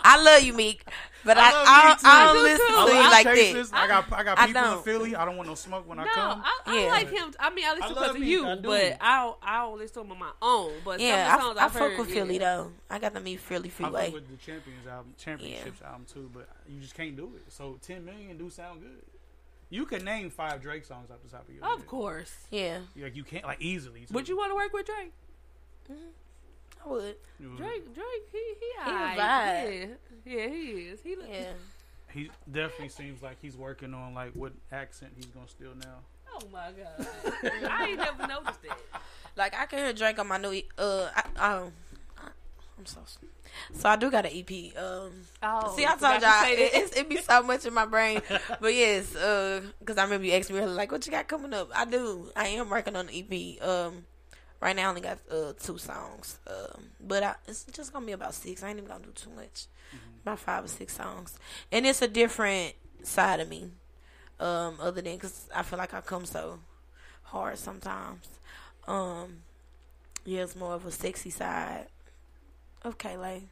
I 0.00 0.20
love 0.20 0.42
you, 0.42 0.52
Meek, 0.54 0.84
but 1.24 1.38
I, 1.38 1.52
love 1.52 1.66
I, 1.68 1.88
Meek 1.90 1.98
don't. 2.02 2.06
I 2.12 2.24
don't 2.24 2.42
listen 2.42 2.66
too. 2.66 2.72
to 2.72 2.78
I 2.78 2.86
you 2.86 2.94
love 2.94 3.10
like 3.12 3.26
Chasers. 3.26 3.70
that. 3.70 3.76
I 3.80 3.86
got 3.86 4.12
I 4.12 4.22
got 4.24 4.38
I 4.40 4.46
people 4.48 4.72
in. 4.78 4.82
Philly. 4.82 5.14
I 5.16 5.24
don't 5.24 5.36
want 5.36 5.48
no 5.48 5.54
smoke 5.54 5.88
when 5.88 6.00
I 6.00 6.06
come. 6.06 6.42
I, 6.44 6.58
I 6.66 6.82
Yeah. 6.82 6.90
like 6.90 7.10
him. 7.10 7.32
I 7.38 7.50
mean, 7.50 7.64
I 7.64 7.74
listen 7.74 7.84
I 7.84 7.88
because 7.90 8.10
of 8.10 8.20
Meek, 8.20 8.28
you, 8.28 8.46
I 8.46 8.56
but 8.56 8.96
I 9.00 9.22
don't, 9.22 9.36
I 9.40 9.60
don't 9.62 9.78
listen 9.78 9.94
to 9.94 10.00
him 10.00 10.12
on 10.12 10.18
my 10.18 10.30
own. 10.42 10.72
But 10.84 10.98
Yeah, 10.98 11.36
some 11.38 11.50
of 11.50 11.54
the 11.54 11.60
I, 11.60 11.60
songs 11.60 11.60
I 11.60 11.64
I've 11.66 11.72
fuck 11.72 11.82
heard, 11.90 11.98
with 12.00 12.10
Philly 12.10 12.34
yeah. 12.34 12.56
though. 12.56 12.72
I 12.90 12.98
got 12.98 13.14
to 13.14 13.20
meet 13.20 13.38
Philly 13.38 13.68
I 13.68 13.70
Freeway. 13.70 14.04
fuck 14.06 14.14
with 14.14 14.28
the 14.30 14.36
Champions 14.44 14.86
album, 14.88 15.14
Championships 15.16 15.82
album 15.82 16.06
too, 16.12 16.28
but 16.34 16.48
you 16.68 16.80
just 16.80 16.94
can't 16.96 17.16
do 17.16 17.30
it. 17.36 17.52
So 17.52 17.78
10 17.82 18.04
million 18.04 18.36
do 18.36 18.50
sound 18.50 18.80
good. 18.80 19.02
You 19.70 19.84
can 19.86 20.04
name 20.04 20.30
five 20.30 20.62
Drake 20.62 20.84
songs 20.84 21.10
off 21.10 21.18
the 21.22 21.28
top 21.28 21.46
of 21.48 21.54
your 21.54 21.64
head. 21.64 21.74
Of 21.74 21.86
course. 21.86 22.34
Yeah, 22.50 22.78
Like 22.96 23.14
you 23.16 23.24
can't 23.24 23.44
like 23.44 23.60
easily. 23.60 24.00
too. 24.06 24.14
Would 24.14 24.28
you 24.28 24.36
want 24.36 24.50
to 24.50 24.54
work 24.56 24.72
with 24.72 24.86
Drake? 24.86 25.12
I 26.84 26.88
would. 26.88 27.16
You 27.40 27.50
would. 27.50 27.58
Drake, 27.58 27.94
Drake, 27.94 28.28
he 28.32 28.38
he, 28.38 28.54
He 28.60 28.90
a 28.90 28.92
alright. 28.94 29.16
Yeah, 29.16 29.86
yeah, 30.24 30.46
he 30.48 30.60
is. 30.88 31.00
He 31.02 31.16
look, 31.16 31.26
Yeah. 31.30 31.52
He 32.10 32.30
definitely 32.50 32.88
seems 32.88 33.22
like 33.22 33.36
he's 33.42 33.54
working 33.54 33.92
on 33.92 34.14
like 34.14 34.32
what 34.32 34.52
accent 34.72 35.12
he's 35.14 35.26
gonna 35.26 35.46
steal 35.46 35.74
now. 35.78 35.98
Oh 36.34 36.40
my 36.50 36.70
god, 36.72 37.06
I 37.70 37.88
ain't 37.90 37.98
never 37.98 38.26
noticed 38.26 38.62
that. 38.62 38.78
Like 39.36 39.54
I 39.54 39.66
can 39.66 39.80
hear 39.80 39.92
Drake 39.92 40.18
on 40.18 40.26
my 40.28 40.38
new. 40.38 40.52
E- 40.52 40.68
Uh, 40.78 41.10
I, 41.14 41.20
um, 41.20 41.34
I, 41.36 41.70
I'm 42.78 42.86
so. 42.86 43.00
So 43.72 43.88
I 43.88 43.96
do 43.96 44.10
got 44.10 44.24
an 44.26 44.32
EP. 44.34 44.76
Um, 44.80 45.10
Oh, 45.42 45.74
see, 45.76 45.84
I 45.84 45.96
told 45.96 46.22
y'all 46.22 46.44
it, 46.44 46.70
it's, 46.74 46.96
it 46.96 47.08
be 47.08 47.16
so 47.16 47.42
much 47.42 47.66
in 47.66 47.74
my 47.74 47.86
brain. 47.86 48.20
But 48.60 48.74
yes, 48.74 49.16
uh, 49.16 49.62
because 49.80 49.98
I 49.98 50.04
remember 50.04 50.26
you 50.26 50.32
asked 50.34 50.50
me 50.50 50.58
earlier, 50.58 50.74
like, 50.74 50.92
what 50.92 51.04
you 51.06 51.12
got 51.12 51.26
coming 51.26 51.52
up? 51.54 51.70
I 51.74 51.84
do. 51.84 52.30
I 52.36 52.48
am 52.48 52.70
working 52.70 52.94
on 52.94 53.06
the 53.08 53.58
EP. 53.58 53.66
Um, 53.68 54.04
right 54.60 54.76
now 54.76 54.86
I 54.86 54.88
only 54.90 55.00
got 55.00 55.18
uh 55.30 55.52
two 55.60 55.78
songs. 55.78 56.38
Um, 56.46 56.84
but 57.00 57.22
I, 57.22 57.34
it's 57.48 57.64
just 57.64 57.92
gonna 57.92 58.06
be 58.06 58.12
about 58.12 58.34
six. 58.34 58.62
I 58.62 58.68
ain't 58.70 58.78
even 58.78 58.88
gonna 58.88 59.04
do 59.04 59.12
too 59.12 59.30
much. 59.30 59.66
About 60.22 60.38
five 60.40 60.64
or 60.64 60.68
six 60.68 60.94
songs, 60.94 61.38
and 61.72 61.86
it's 61.86 62.02
a 62.02 62.08
different 62.08 62.74
side 63.02 63.40
of 63.40 63.48
me. 63.48 63.70
Um, 64.38 64.76
other 64.80 65.00
than 65.00 65.14
because 65.14 65.48
I 65.54 65.62
feel 65.62 65.78
like 65.78 65.94
I 65.94 66.00
come 66.00 66.26
so 66.26 66.60
hard 67.22 67.58
sometimes. 67.58 68.28
Um, 68.86 69.38
yeah, 70.24 70.42
it's 70.42 70.54
more 70.54 70.74
of 70.74 70.84
a 70.84 70.90
sexy 70.90 71.30
side 71.30 71.86
Okay, 72.84 73.16
like, 73.16 73.42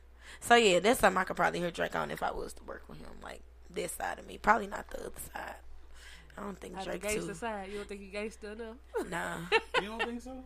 So 0.41 0.55
yeah, 0.55 0.81
that's 0.81 1.01
something 1.01 1.19
I 1.19 1.25
could 1.25 1.37
probably 1.37 1.61
hear 1.61 1.71
Drake 1.71 1.97
on 1.97 2.11
if 2.11 2.23
I 2.23 2.31
was 2.31 2.53
to 2.55 2.65
work 2.65 2.85
with 2.89 2.99
him, 2.99 3.11
like 3.23 3.43
this 3.71 3.93
side 3.93 4.19
of 4.19 4.27
me. 4.27 4.39
Probably 4.39 4.67
not 4.67 4.89
the 4.91 5.01
other 5.01 5.13
side. 5.33 5.57
I 6.39 6.43
don't 6.43 6.59
think 6.59 6.83
Drake 6.83 7.09
too. 7.09 7.35
Side. 7.35 7.69
You 7.71 7.79
don't 7.79 7.89
think 7.89 8.01
he 8.03 8.09
gangster 8.09 8.53
enough? 8.53 8.77
Nah. 9.11 9.39
you 9.81 9.89
don't 9.89 10.03
think 10.03 10.21
so? 10.21 10.45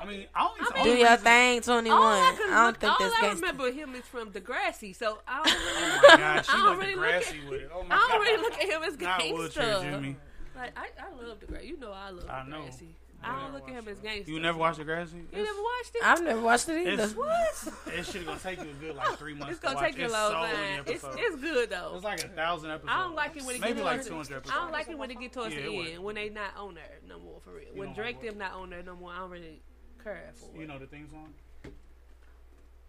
I 0.00 0.04
mean, 0.04 0.26
I 0.34 0.44
only 0.44 0.60
I 0.60 0.74
mean, 0.74 0.84
do 0.84 1.00
your 1.00 1.16
thing, 1.16 1.60
twenty 1.60 1.90
one. 1.90 2.00
I, 2.00 2.36
I, 2.50 2.54
don't 2.54 2.66
look, 2.66 2.78
think 2.78 2.98
this. 2.98 3.12
that's. 3.12 3.22
All 3.22 3.30
I 3.30 3.34
remember 3.34 3.70
him 3.70 3.94
is 3.94 4.04
from 4.04 4.32
Degrassi, 4.32 4.94
so 4.96 5.18
I 5.28 5.40
oh 5.40 5.44
don't 5.44 5.54
really. 5.54 5.92
oh 5.92 6.00
my 6.02 6.16
God, 6.16 6.46
she 6.46 6.52
I 6.52 6.56
don't 6.56 6.78
really 6.78 6.94
look 6.96 7.04
at, 7.06 7.50
with 7.50 7.60
it. 7.60 7.70
Oh 7.72 7.82
my 7.84 7.94
I 7.94 8.08
don't 8.08 8.20
really 8.20 8.42
look 8.42 8.54
at 8.54 8.68
him 8.68 8.82
as 8.82 8.96
gangster. 8.96 10.16
Like 10.56 10.72
I, 10.76 10.88
I 10.98 11.24
love 11.24 11.38
Degrassi. 11.38 11.68
You 11.68 11.78
know 11.78 11.92
I 11.92 12.10
love 12.10 12.28
I 12.28 12.40
Degrassi. 12.40 12.48
Know. 12.48 12.86
I 13.26 13.42
don't 13.42 13.54
look 13.54 13.68
at 13.68 13.74
him 13.74 13.88
as 13.88 13.98
gangster. 13.98 14.30
You 14.30 14.40
never 14.40 14.58
watched 14.58 14.78
Degrassi? 14.78 15.14
You 15.32 15.42
never 15.42 15.62
watched 15.62 15.94
it? 15.94 16.02
I've 16.04 16.22
never 16.22 16.40
watched 16.40 16.68
it 16.68 16.86
either. 16.86 17.08
What? 17.08 17.68
It 17.94 18.06
should 18.06 18.24
gonna 18.24 18.38
take 18.38 18.62
you 18.62 18.70
a 18.70 18.74
good 18.74 18.96
like 18.96 19.18
three 19.18 19.34
months. 19.34 19.54
It's 19.54 19.60
gonna 19.60 19.80
take 19.80 19.98
you 19.98 20.06
a 20.06 20.08
long 20.08 20.32
time. 20.32 20.84
It's, 20.86 21.04
it's 21.04 21.36
good 21.36 21.70
though. 21.70 21.92
It's 21.94 22.04
like 22.04 22.24
a 22.24 22.28
thousand 22.28 22.70
episodes. 22.70 22.92
I 22.94 23.02
don't 23.02 23.14
like 23.14 23.36
it 23.36 23.44
when 23.44 23.56
it 23.56 23.60
maybe 23.60 23.82
like 23.82 24.04
two 24.04 24.14
hundred 24.14 24.36
episodes. 24.36 24.56
I 24.56 24.62
don't 24.62 24.72
like 24.72 24.88
it 24.88 24.96
when 24.98 25.10
it 25.10 25.18
get 25.18 25.32
towards 25.32 25.54
yeah, 25.54 25.62
the 25.62 25.92
end 25.92 26.04
when 26.04 26.14
they 26.14 26.28
not 26.28 26.56
on 26.56 26.74
there 26.74 27.00
no 27.08 27.18
more 27.18 27.40
for 27.40 27.50
real. 27.50 27.68
You 27.74 27.80
when 27.80 27.92
Drake 27.92 28.22
them 28.22 28.38
not 28.38 28.52
on 28.52 28.70
there 28.70 28.82
no 28.82 28.94
more, 28.94 29.12
I 29.12 29.18
don't 29.18 29.30
really 29.30 29.60
care 30.02 30.30
for 30.34 30.46
you 30.54 30.60
it. 30.60 30.60
You 30.62 30.68
know 30.68 30.78
the 30.78 30.86
theme 30.86 31.08
song. 31.10 31.34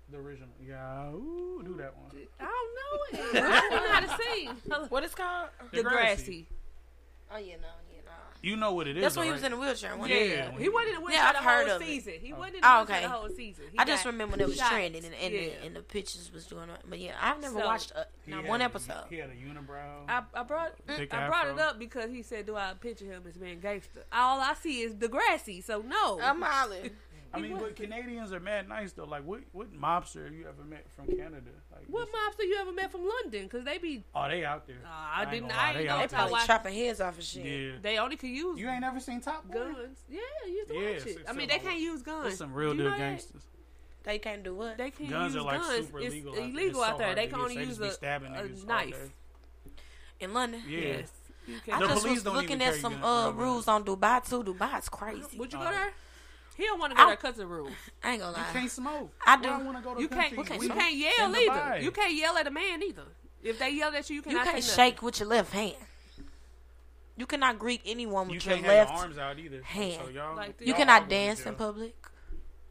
The 0.10 0.18
original, 0.20 0.48
yeah, 0.66 1.10
ooh, 1.10 1.62
do 1.66 1.76
that 1.76 1.94
one. 1.98 2.12
I 2.40 2.46
don't 2.46 2.76
know 2.78 2.94
it. 3.34 3.44
I 3.44 3.60
don't 3.60 3.72
know 3.72 3.92
how 3.92 4.00
to 4.00 4.24
sing. 4.24 4.88
What 4.88 5.04
is 5.04 5.14
called? 5.14 5.50
The, 5.74 5.84
grassy. 5.84 6.48
Oh 7.30 7.38
yeah, 7.38 7.56
no. 7.56 7.68
You 8.42 8.56
know 8.56 8.74
what 8.74 8.88
it 8.88 8.98
is. 8.98 9.04
That's 9.04 9.16
when 9.16 9.28
right? 9.28 9.28
he 9.28 9.34
was 9.34 9.44
in 9.44 9.54
a 9.54 9.58
wheelchair. 9.58 9.98
Yeah, 10.08 10.16
yeah, 10.16 10.58
he 10.58 10.70
wasn't 10.70 10.96
in 10.96 10.96
a 10.96 11.06
wheelchair 11.06 11.24
yeah, 11.24 11.64
the 11.66 11.70
whole 11.70 11.80
season. 11.80 12.14
It. 12.14 12.22
He 12.22 12.34
oh, 12.34 12.38
wasn't 12.38 12.58
in 12.58 12.64
a 12.64 12.68
oh, 12.68 12.82
okay. 12.82 13.02
the 13.02 13.10
whole 13.10 13.30
season. 13.30 13.66
He 13.72 13.80
I 13.80 13.86
just 13.86 14.06
remember 14.06 14.34
when 14.34 14.42
it 14.42 14.48
was 14.48 14.58
trending 14.58 15.04
and, 15.04 15.14
and, 15.16 15.34
yeah. 15.34 15.40
the, 15.42 15.66
and, 15.66 15.76
the, 15.76 15.82
pictures 15.82 16.32
was 16.34 16.46
doing. 16.46 16.70
But 16.88 17.00
yeah, 17.00 17.14
I've 17.22 17.42
never 17.42 17.60
so, 17.60 17.66
watched 17.66 17.92
a, 17.92 18.06
not 18.28 18.46
one 18.46 18.62
episode. 18.62 19.06
He 19.10 19.18
had 19.18 19.30
a 19.30 19.34
unibrow. 19.34 20.08
I, 20.08 20.24
I 20.34 20.44
brought 20.44 20.74
mm, 20.88 21.14
I 21.14 21.28
brought 21.28 21.48
it 21.48 21.60
up 21.60 21.80
because 21.80 22.12
he 22.12 22.22
said, 22.22 22.46
"Do 22.46 22.56
I 22.56 22.74
picture 22.80 23.06
him 23.06 23.24
as 23.28 23.38
being 23.38 23.60
gangster?" 23.60 24.06
All 24.12 24.40
I 24.40 24.54
see 24.54 24.82
is 24.82 24.94
Degrassi. 24.94 25.64
So 25.64 25.82
no, 25.82 26.20
I'm 26.22 26.42
hollering. 26.42 26.92
I 27.34 27.40
mean, 27.40 27.58
but 27.58 27.76
Canadians 27.76 28.32
are 28.32 28.40
mad 28.40 28.70
nice 28.70 28.94
though. 28.94 29.06
Like, 29.06 29.24
what 29.26 29.42
what 29.52 29.74
mobster 29.74 30.26
have 30.26 30.34
you 30.34 30.48
ever 30.48 30.64
met 30.64 30.86
from 30.96 31.08
Canada? 31.08 31.52
Like, 31.78 31.88
what 31.90 32.08
mobster 32.08 32.44
you 32.44 32.58
ever 32.60 32.72
met 32.72 32.92
from 32.92 33.08
London? 33.08 33.44
Because 33.44 33.64
they 33.64 33.78
be 33.78 34.04
oh 34.16 34.28
they 34.28 34.44
out 34.44 34.68
there. 34.68 34.78
Uh, 34.86 34.90
I, 34.90 35.22
I, 35.22 35.32
didn't. 35.32 35.52
I 35.52 35.70
ain't 35.70 35.78
they 35.78 35.86
know. 35.86 36.00
They 36.00 36.08
probably 36.08 36.40
chopping 36.46 36.74
heads 36.74 37.02
off 37.02 37.18
of 37.18 37.24
shit. 37.24 37.46
Yeah. 37.46 37.72
They 37.82 37.98
only 37.98 38.16
can 38.16 38.30
use. 38.30 38.60
You 38.60 38.70
ain't 38.70 38.84
ever 38.84 39.00
seen 39.00 39.22
Top 39.22 39.48
Boy? 39.48 39.54
Guns. 39.54 40.00
Yeah, 40.10 40.20
you 40.46 40.54
used 40.54 40.70
to 40.70 40.76
yeah, 40.76 40.92
watch 40.92 41.06
it. 41.06 41.18
I 41.28 41.34
mean, 41.34 41.48
they 41.48 41.60
can't 41.60 41.80
use 41.80 42.02
guns. 42.02 42.24
There's 42.24 42.38
some 42.38 42.54
real 42.54 42.74
deal 42.74 42.92
gangsters. 42.92 43.42
They 44.04 44.20
can't 44.20 44.44
do 44.44 44.56
what? 44.56 44.78
They 44.78 44.92
can't 44.92 45.10
guns 45.10 45.36
use 45.36 45.44
are, 45.44 45.52
guns. 45.52 45.68
Like, 45.68 45.84
super 45.84 46.00
it's 46.00 46.14
illegal 46.14 46.32
out 46.32 46.36
there. 46.36 46.50
Illegal 46.50 46.84
out 46.84 46.98
there. 46.98 47.10
So 47.10 47.16
they 47.16 47.28
can 47.28 47.40
only 47.40 47.58
use 47.58 47.80
a, 47.80 47.98
a 48.02 48.66
knife. 48.66 49.10
In 50.20 50.34
London, 50.34 50.62
yes. 50.68 51.12
yes. 51.48 51.60
I 51.72 51.80
just 51.80 52.08
was 52.08 52.26
looking 52.26 52.62
at 52.62 52.76
some 52.76 53.04
uh, 53.04 53.32
rules 53.32 53.68
on 53.68 53.84
Dubai 53.84 54.28
too. 54.28 54.44
Dubai's 54.44 54.90
crazy. 54.90 55.38
Would 55.38 55.54
you 55.54 55.60
go 55.60 55.66
there? 55.66 55.94
He 56.58 56.64
don't 56.64 56.80
want 56.80 56.92
to 56.92 56.98
go 56.98 57.08
I, 57.08 57.12
to 57.12 57.22
cousin's 57.22 57.48
rules. 57.48 57.72
I 58.04 58.14
ain't 58.14 58.22
gonna 58.22 58.36
lie. 58.36 58.48
You 58.48 58.54
can't 58.60 58.72
smoke. 58.72 59.12
I 59.26 59.38
do. 59.38 59.48
not 59.48 59.64
want 59.64 59.78
to 59.78 59.84
go 59.84 59.94
to 59.94 60.02
you 60.02 60.08
can't. 60.08 60.36
Country. 60.36 60.58
You 60.58 60.70
can't 60.70 60.96
yell 60.96 61.36
either. 61.36 61.80
You 61.80 61.92
can't 61.92 62.14
yell 62.14 62.36
at 62.36 62.48
a 62.48 62.52
man 62.52 62.82
either. 62.82 63.04
If 63.44 63.60
they 63.60 63.70
yell 63.70 63.94
at 63.96 64.10
you, 64.10 64.18
you, 64.18 64.32
you 64.32 64.44
can't 64.44 64.64
shake 64.64 65.04
with 65.04 65.20
your 65.20 65.30
left 65.30 65.54
hand. 65.54 65.76
You 67.16 67.28
cannot 67.28 67.60
greet 67.60 67.82
anyone 67.86 68.28
with 68.28 68.46
you 68.46 68.52
your 68.52 68.62
left 68.68 68.92
your 68.92 69.00
arms 69.00 69.18
out 69.20 69.38
either. 69.38 69.62
hand. 69.62 70.02
So 70.04 70.10
y'all, 70.10 70.36
like 70.36 70.60
you 70.60 70.68
you 70.68 70.74
cannot 70.74 71.08
dance 71.08 71.46
in 71.46 71.54
public. 71.54 71.96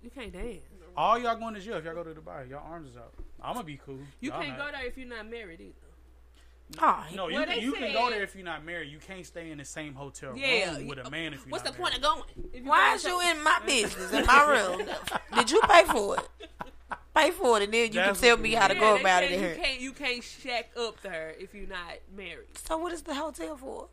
You 0.03 0.11
can't 0.11 0.33
dance. 0.33 0.63
All 0.97 1.19
y'all 1.19 1.37
going 1.37 1.55
to 1.55 1.61
jail 1.61 1.77
if 1.77 1.85
y'all 1.85 1.95
go 1.95 2.03
to 2.03 2.11
Dubai. 2.11 2.49
Y'all 2.51 2.65
arms 2.69 2.91
is 2.91 2.97
out. 2.97 3.13
I'm 3.41 3.55
gonna 3.55 3.65
be 3.65 3.79
cool. 3.85 3.99
You 4.21 4.31
y'all 4.31 4.41
can't 4.41 4.59
not. 4.59 4.73
go 4.73 4.79
there 4.79 4.87
if 4.87 4.97
you're 4.97 5.09
not 5.09 5.31
married 5.31 5.61
either. 5.61 5.86
Oh, 6.83 7.05
no, 7.15 7.29
you, 7.29 7.45
can, 7.45 7.61
you 7.61 7.73
can 7.73 7.93
go 7.93 8.11
there 8.11 8.23
if 8.23 8.35
you're 8.35 8.45
not 8.45 8.65
married. 8.65 8.91
You 8.91 8.99
can't 8.99 9.25
stay 9.25 9.51
in 9.51 9.59
the 9.59 9.65
same 9.65 9.95
hotel 9.95 10.33
room 10.33 10.87
with 10.87 10.99
a 10.99 11.11
man 11.11 11.33
if 11.33 11.47
you're 11.47 11.53
What's 11.53 11.65
the 11.65 11.71
married. 11.71 11.83
point 11.83 11.97
of 11.97 12.03
going? 12.03 12.65
Why 12.65 12.95
is 12.95 13.05
you 13.05 13.21
in 13.21 13.43
my 13.43 13.61
business, 13.67 14.13
in 14.13 14.27
my 14.27 14.51
room? 14.51 14.89
Did 15.35 15.51
you 15.51 15.61
pay 15.69 15.85
for 15.85 16.17
it? 16.19 16.29
Pay 17.15 17.31
for 17.31 17.57
it, 17.59 17.65
and 17.65 17.73
then 17.73 17.87
you 17.93 18.01
That's 18.01 18.21
can 18.21 18.29
tell 18.29 18.37
me 18.37 18.53
how 18.53 18.69
to 18.69 18.75
yeah, 18.75 18.81
go 18.81 18.97
about 18.97 19.23
it. 19.25 19.31
You 19.31 19.63
can't, 19.63 19.81
you 19.81 19.93
can't 19.93 20.23
shack 20.23 20.71
up 20.79 21.01
to 21.03 21.09
her 21.09 21.35
if 21.39 21.55
you're 21.55 21.69
not 21.69 21.95
married. 22.15 22.59
So 22.67 22.77
what 22.79 22.93
is 22.93 23.03
the 23.03 23.15
hotel 23.15 23.57
for? 23.57 23.89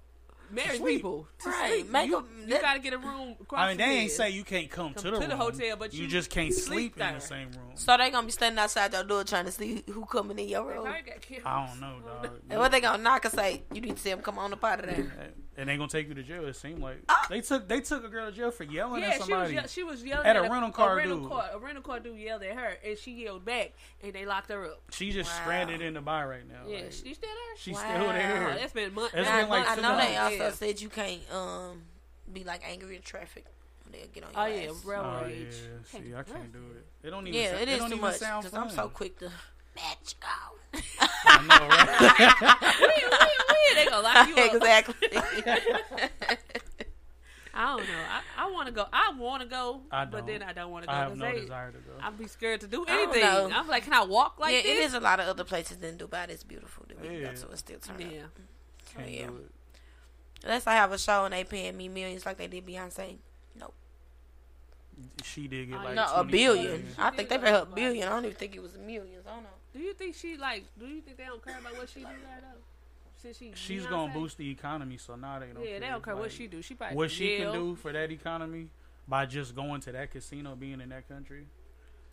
married 0.53 0.79
sleep. 0.79 0.97
people. 0.97 1.27
right. 1.45 1.89
Make 1.89 2.09
you, 2.09 2.25
you 2.45 2.59
gotta 2.59 2.79
get 2.79 2.93
a 2.93 2.97
room. 2.97 3.35
I 3.51 3.69
mean, 3.69 3.77
they 3.77 3.83
ain't 3.83 4.11
say 4.11 4.29
you 4.29 4.43
can't 4.43 4.69
come, 4.69 4.93
come 4.93 5.03
to 5.03 5.11
the, 5.11 5.19
to 5.19 5.27
the 5.27 5.37
hotel, 5.37 5.75
but 5.77 5.93
you, 5.93 6.03
you 6.03 6.09
just 6.09 6.29
can't 6.29 6.53
sleep, 6.53 6.97
in 6.99 7.13
the 7.15 7.19
same 7.19 7.51
room. 7.51 7.71
So 7.75 7.97
they 7.97 8.09
gonna 8.09 8.25
be 8.25 8.31
standing 8.31 8.59
outside 8.59 8.93
your 8.93 9.03
door 9.03 9.23
trying 9.23 9.45
to 9.45 9.51
see 9.51 9.83
who 9.89 10.05
coming 10.05 10.39
in 10.39 10.47
your 10.49 10.65
room. 10.65 10.87
I 10.87 11.65
don't 11.67 11.79
know, 11.79 11.99
dog. 12.05 12.29
And 12.49 12.59
what 12.59 12.71
they 12.71 12.81
gonna 12.81 13.01
knock 13.01 13.25
and 13.25 13.33
say? 13.33 13.63
You 13.73 13.81
need 13.81 13.95
to 13.95 14.01
see 14.01 14.09
them 14.09 14.21
come 14.21 14.39
on 14.39 14.51
the 14.51 14.57
pot 14.57 14.79
of 14.79 14.85
that 14.87 15.33
and 15.57 15.69
they 15.69 15.77
gonna 15.77 15.89
take 15.89 16.07
you 16.07 16.13
to 16.15 16.23
jail. 16.23 16.45
It 16.45 16.55
seemed 16.55 16.79
like 16.79 16.97
uh, 17.07 17.15
they 17.29 17.41
took 17.41 17.67
they 17.67 17.81
took 17.81 18.03
a 18.03 18.07
girl 18.07 18.29
to 18.29 18.35
jail 18.35 18.51
for 18.51 18.63
yelling 18.63 19.01
yeah, 19.01 19.09
at 19.09 19.21
somebody. 19.21 19.53
Yeah, 19.53 19.65
she 19.67 19.83
was 19.83 19.99
she 19.99 20.03
was 20.03 20.03
yelling 20.03 20.25
at, 20.25 20.35
at 20.35 20.45
a 20.45 20.49
rental 20.49 20.71
car. 20.71 20.93
A 20.93 20.95
rental 20.95 21.19
dude. 21.19 21.29
car, 21.29 21.49
a 21.53 21.59
rental 21.59 21.83
car 21.83 21.99
dude 21.99 22.17
yelled 22.17 22.43
at 22.43 22.55
her, 22.55 22.77
and 22.85 22.97
she 22.97 23.11
yelled 23.11 23.45
back, 23.45 23.73
and 24.01 24.13
they 24.13 24.25
locked 24.25 24.49
her 24.49 24.65
up. 24.65 24.83
She's 24.91 25.13
just 25.13 25.29
wow. 25.29 25.41
stranded 25.41 25.81
in 25.81 25.93
the 25.93 26.01
Dubai 26.01 26.29
right 26.29 26.47
now. 26.47 26.67
Yeah, 26.67 26.77
like, 26.77 26.91
she's 26.91 27.17
still 27.17 27.29
there. 27.29 27.57
She's 27.57 27.75
wow. 27.75 27.93
still 27.93 28.07
there. 28.07 28.55
That's 28.59 28.73
been 28.73 28.93
months. 28.93 29.13
That's 29.13 29.27
now, 29.27 29.41
been 29.41 29.49
like 29.49 29.69
I 29.69 29.75
know 29.75 29.81
months. 29.81 30.07
they 30.07 30.17
also 30.17 30.35
yeah. 30.35 30.51
said 30.51 30.81
you 30.81 30.89
can't 30.89 31.21
um 31.33 31.81
be 32.31 32.43
like 32.43 32.61
angry 32.67 32.95
in 32.95 33.01
traffic. 33.01 33.45
They 33.91 34.09
get 34.11 34.23
on 34.23 34.31
your 34.31 34.41
oh 34.41 34.45
ass. 34.45 34.49
Oh, 34.49 34.89
yeah, 34.89 34.91
railroad 34.91 35.19
oh, 35.21 35.25
rage. 35.27 35.47
Yeah. 35.93 35.99
See, 35.99 36.15
I 36.15 36.23
can't 36.23 36.51
do 36.51 36.59
it. 36.75 37.07
It 37.07 37.11
don't 37.11 37.27
even. 37.27 37.39
Yeah, 37.39 37.51
sound, 37.51 37.61
it, 37.61 37.69
it 37.69 37.81
is 37.81 37.89
too 37.91 37.97
much. 37.97 38.19
Cause 38.19 38.53
I'm 38.53 38.69
so 38.71 38.89
quick 38.89 39.19
to 39.19 39.31
bitch, 39.77 40.15
go. 40.19 40.27
I 41.25 41.41
know, 41.47 41.67
right? 41.67 42.79
wait, 42.81 43.03
wait, 43.11 43.31
wait. 43.49 43.75
They 43.75 43.85
gonna 43.89 44.03
lock 44.03 44.27
you 44.27 44.35
up. 44.35 44.53
Exactly. 44.53 45.09
I 47.55 47.77
don't 47.77 47.87
know. 47.87 48.03
I, 48.09 48.45
I 48.45 48.51
want 48.51 48.67
to 48.67 48.73
go. 48.73 48.87
I 48.91 49.13
want 49.15 49.43
to 49.43 49.47
go, 49.47 49.81
but 49.91 50.25
then 50.25 50.41
I 50.41 50.53
don't 50.53 50.71
want 50.71 50.85
to 50.85 50.87
go. 50.87 50.93
I 50.93 50.99
have 51.01 51.15
no 51.15 51.31
they, 51.31 51.41
desire 51.41 51.71
to 51.71 51.77
go. 51.77 51.93
I'd 52.01 52.17
be 52.17 52.27
scared 52.27 52.61
to 52.61 52.67
do 52.67 52.83
anything. 52.85 53.23
I'm 53.23 53.67
like, 53.67 53.83
can 53.83 53.93
I 53.93 54.03
walk 54.03 54.39
like 54.39 54.55
yeah, 54.55 54.61
this? 54.63 54.71
It 54.71 54.83
is 54.85 54.93
a 54.95 54.99
lot 54.99 55.19
of 55.19 55.27
other 55.27 55.43
places 55.43 55.81
in 55.83 55.97
Dubai 55.97 56.27
that's 56.27 56.43
beautiful 56.43 56.85
to 56.87 56.95
me. 56.95 57.21
Yeah. 57.21 57.35
So 57.35 57.49
it's 57.51 57.59
still 57.59 57.77
turning. 57.79 58.11
Yeah. 58.11 58.21
Can't 58.95 59.09
yeah. 59.09 59.27
Do 59.27 59.35
it. 59.35 59.51
Unless 60.43 60.67
I 60.67 60.73
have 60.73 60.91
a 60.91 60.97
show 60.97 61.25
and 61.25 61.33
they 61.33 61.43
paying 61.43 61.77
me 61.77 61.87
millions 61.87 62.25
like 62.25 62.37
they 62.37 62.47
did 62.47 62.65
Beyonce. 62.65 63.17
Nope. 63.59 63.73
She 65.23 65.47
did 65.47 65.69
get 65.69 65.79
oh, 65.79 65.83
like 65.83 65.95
no, 65.95 66.07
a 66.15 66.23
billion. 66.23 66.65
billion. 66.65 66.87
I 66.97 67.11
think 67.11 67.29
they 67.29 67.37
paid 67.37 67.49
her 67.49 67.67
a 67.71 67.75
billion. 67.75 68.07
I 68.07 68.11
don't 68.11 68.25
even 68.25 68.35
think 68.35 68.55
it 68.55 68.61
was 68.61 68.77
millions. 68.77 69.25
I 69.27 69.35
don't 69.35 69.43
know. 69.43 69.49
Do 69.73 69.79
you 69.79 69.93
think 69.93 70.15
she 70.15 70.37
like? 70.37 70.65
Do 70.79 70.85
you 70.85 71.01
think 71.01 71.17
they 71.17 71.25
don't 71.25 71.43
care 71.43 71.57
about 71.59 71.77
what 71.77 71.89
she 71.89 72.01
do 72.01 72.05
there 72.05 72.41
though? 72.41 72.61
Since 73.21 73.37
she, 73.37 73.51
she's 73.55 73.85
gonna 73.85 74.13
boost 74.13 74.37
the 74.37 74.49
economy, 74.49 74.97
so 74.97 75.15
now 75.15 75.39
they 75.39 75.47
don't. 75.47 75.63
Yeah, 75.63 75.71
care. 75.71 75.79
they 75.79 75.87
don't 75.87 76.03
care 76.03 76.13
like, 76.13 76.23
what 76.23 76.31
she 76.31 76.47
do. 76.47 76.61
She 76.61 76.75
probably 76.75 76.97
what 76.97 77.09
she 77.09 77.37
can 77.37 77.53
do 77.53 77.75
for 77.75 77.91
that 77.91 78.11
economy 78.11 78.69
by 79.07 79.25
just 79.25 79.55
going 79.55 79.81
to 79.81 79.91
that 79.93 80.11
casino, 80.11 80.55
being 80.55 80.81
in 80.81 80.89
that 80.89 81.07
country. 81.07 81.45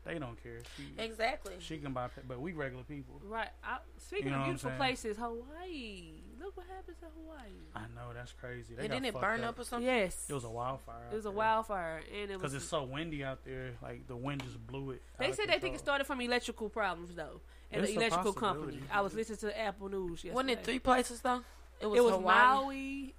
They 0.04 0.18
don't 0.18 0.42
care. 0.42 0.60
She, 0.76 1.02
exactly. 1.02 1.54
She 1.58 1.76
can 1.78 1.92
buy, 1.92 2.08
but 2.26 2.40
we 2.40 2.52
regular 2.52 2.84
people. 2.84 3.20
Right. 3.22 3.50
I, 3.62 3.78
speaking 3.98 4.26
you 4.26 4.32
know 4.32 4.38
of 4.38 4.44
beautiful 4.46 4.70
places, 4.72 5.18
Hawaii. 5.18 6.19
Look 6.42 6.56
what 6.56 6.66
happens 6.74 6.96
in 7.02 7.08
Hawaii. 7.22 7.50
I 7.74 7.80
know 7.94 8.14
that's 8.14 8.32
crazy. 8.32 8.74
They 8.74 8.84
and 8.84 8.92
then 8.92 9.04
it 9.04 9.14
burn 9.14 9.42
up. 9.42 9.50
up. 9.50 9.58
or 9.58 9.64
something. 9.64 9.86
Yes, 9.86 10.24
it 10.28 10.32
was 10.32 10.44
a 10.44 10.48
wildfire. 10.48 11.08
It 11.12 11.16
was 11.16 11.26
a 11.26 11.30
wildfire, 11.30 12.02
and 12.18 12.30
it 12.30 12.38
because 12.38 12.54
it's 12.54 12.64
so 12.64 12.84
windy 12.84 13.22
out 13.22 13.44
there. 13.44 13.72
Like 13.82 14.06
the 14.06 14.16
wind 14.16 14.42
just 14.42 14.64
blew 14.66 14.92
it. 14.92 15.02
They 15.18 15.32
said 15.32 15.48
they 15.48 15.58
think 15.58 15.74
it 15.74 15.80
started 15.80 16.06
from 16.06 16.20
electrical 16.20 16.70
problems 16.70 17.14
though, 17.14 17.40
and 17.70 17.84
the 17.84 17.94
electrical 17.94 18.32
company. 18.32 18.80
I 18.90 19.02
was 19.02 19.14
listening 19.14 19.38
to 19.38 19.60
Apple 19.60 19.90
News 19.90 20.24
yesterday. 20.24 20.34
Wasn't 20.34 20.50
it 20.50 20.64
three 20.64 20.78
places 20.78 21.20
though? 21.20 21.42
It 21.80 21.86
was, 21.86 21.98
it 21.98 22.04
was 22.04 22.20
Maui. 22.22 23.14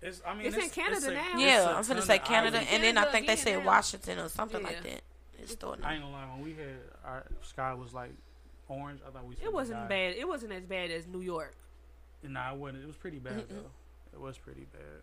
it's, 0.00 0.22
I 0.26 0.34
mean, 0.34 0.46
it's, 0.46 0.56
it's 0.56 0.64
in 0.66 0.70
Canada 0.70 0.96
it's 0.96 1.06
a, 1.06 1.12
now. 1.12 1.38
Yeah, 1.38 1.74
I'm 1.76 1.86
gonna 1.86 2.02
say 2.02 2.18
Canada, 2.18 2.58
and 2.58 2.82
then 2.82 2.98
I 2.98 3.04
think 3.06 3.26
they 3.26 3.36
said. 3.36 3.64
Washington 3.64 4.18
or 4.18 4.28
something 4.28 4.60
yeah. 4.60 4.66
like 4.66 4.82
that. 4.82 5.02
It's 5.40 5.52
starting. 5.52 5.84
I 5.84 5.94
ain't 5.94 6.02
gonna 6.02 6.14
lie. 6.14 6.26
When 6.34 6.44
we 6.44 6.50
had 6.50 6.76
our 7.04 7.24
sky 7.42 7.72
was 7.72 7.94
like 7.94 8.12
orange, 8.68 9.00
I 9.06 9.10
thought 9.10 9.26
we. 9.26 9.36
It 9.42 9.52
wasn't 9.52 9.88
bad. 9.88 10.16
It 10.16 10.28
wasn't 10.28 10.52
as 10.52 10.64
bad 10.64 10.90
as 10.90 11.06
New 11.06 11.22
York. 11.22 11.54
Nah, 12.22 12.50
I 12.50 12.52
wouldn't. 12.52 12.82
It 12.82 12.86
was 12.86 12.96
pretty 12.96 13.18
bad 13.18 13.34
Mm-mm. 13.34 13.48
though. 13.48 13.70
It 14.12 14.20
was 14.20 14.38
pretty 14.38 14.66
bad. 14.72 15.02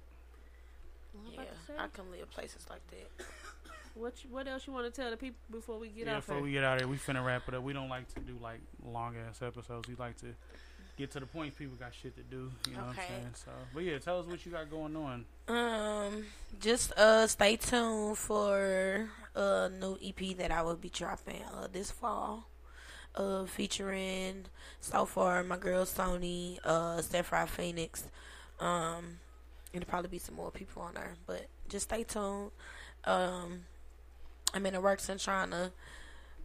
Yeah, 1.31 1.43
I 1.79 1.87
can 1.87 2.11
live 2.11 2.29
places 2.31 2.65
like 2.69 2.81
that. 2.91 3.25
What 3.95 4.21
you, 4.25 4.29
what 4.29 4.45
else 4.45 4.67
you 4.67 4.73
want 4.73 4.93
to 4.93 5.01
tell 5.01 5.09
the 5.09 5.15
people 5.15 5.37
before 5.49 5.79
we 5.79 5.87
get 5.87 6.07
yeah, 6.07 6.15
out? 6.15 6.15
Before 6.17 6.35
here? 6.35 6.43
we 6.43 6.51
get 6.51 6.65
out 6.65 6.75
of 6.75 6.81
here, 6.81 6.89
we 6.89 6.97
finna 6.97 7.25
wrap 7.25 7.47
it 7.47 7.53
up. 7.53 7.63
We 7.63 7.71
don't 7.71 7.87
like 7.87 8.13
to 8.13 8.19
do 8.19 8.33
like 8.41 8.59
long 8.85 9.15
ass 9.15 9.41
episodes. 9.41 9.87
We 9.87 9.95
like 9.95 10.17
to 10.17 10.35
get 10.97 11.11
to 11.11 11.21
the 11.21 11.25
point. 11.25 11.57
People 11.57 11.77
got 11.77 11.93
shit 11.93 12.13
to 12.17 12.23
do. 12.23 12.51
You 12.67 12.75
know 12.75 12.79
okay. 12.79 12.87
what 12.87 12.99
I'm 12.99 13.07
saying? 13.07 13.29
So, 13.35 13.51
but 13.73 13.83
yeah, 13.83 13.97
tell 13.99 14.19
us 14.19 14.25
what 14.25 14.45
you 14.45 14.51
got 14.51 14.69
going 14.69 14.97
on. 14.97 15.25
Um, 15.47 16.25
just 16.59 16.91
uh, 16.97 17.25
stay 17.27 17.55
tuned 17.55 18.17
for 18.17 19.07
a 19.33 19.69
new 19.69 19.97
EP 20.03 20.35
that 20.37 20.51
I 20.51 20.61
will 20.61 20.75
be 20.75 20.89
dropping 20.89 21.43
uh 21.43 21.67
this 21.71 21.89
fall 21.89 22.49
uh, 23.15 23.45
featuring 23.45 24.45
so 24.79 25.05
far 25.05 25.43
my 25.43 25.57
girl 25.57 25.85
Sony, 25.85 26.59
uh, 26.63 27.01
Sapphire 27.01 27.47
Phoenix. 27.47 28.05
Um, 28.59 29.19
it'll 29.73 29.87
probably 29.87 30.09
be 30.09 30.19
some 30.19 30.35
more 30.35 30.51
people 30.51 30.81
on 30.81 30.93
there, 30.93 31.15
but 31.25 31.47
just 31.69 31.89
stay 31.89 32.03
tuned. 32.03 32.51
Um, 33.03 33.61
I'm 34.53 34.65
in 34.65 34.73
the 34.73 34.81
works 34.81 35.09
and 35.09 35.19
trying 35.19 35.51
to 35.51 35.71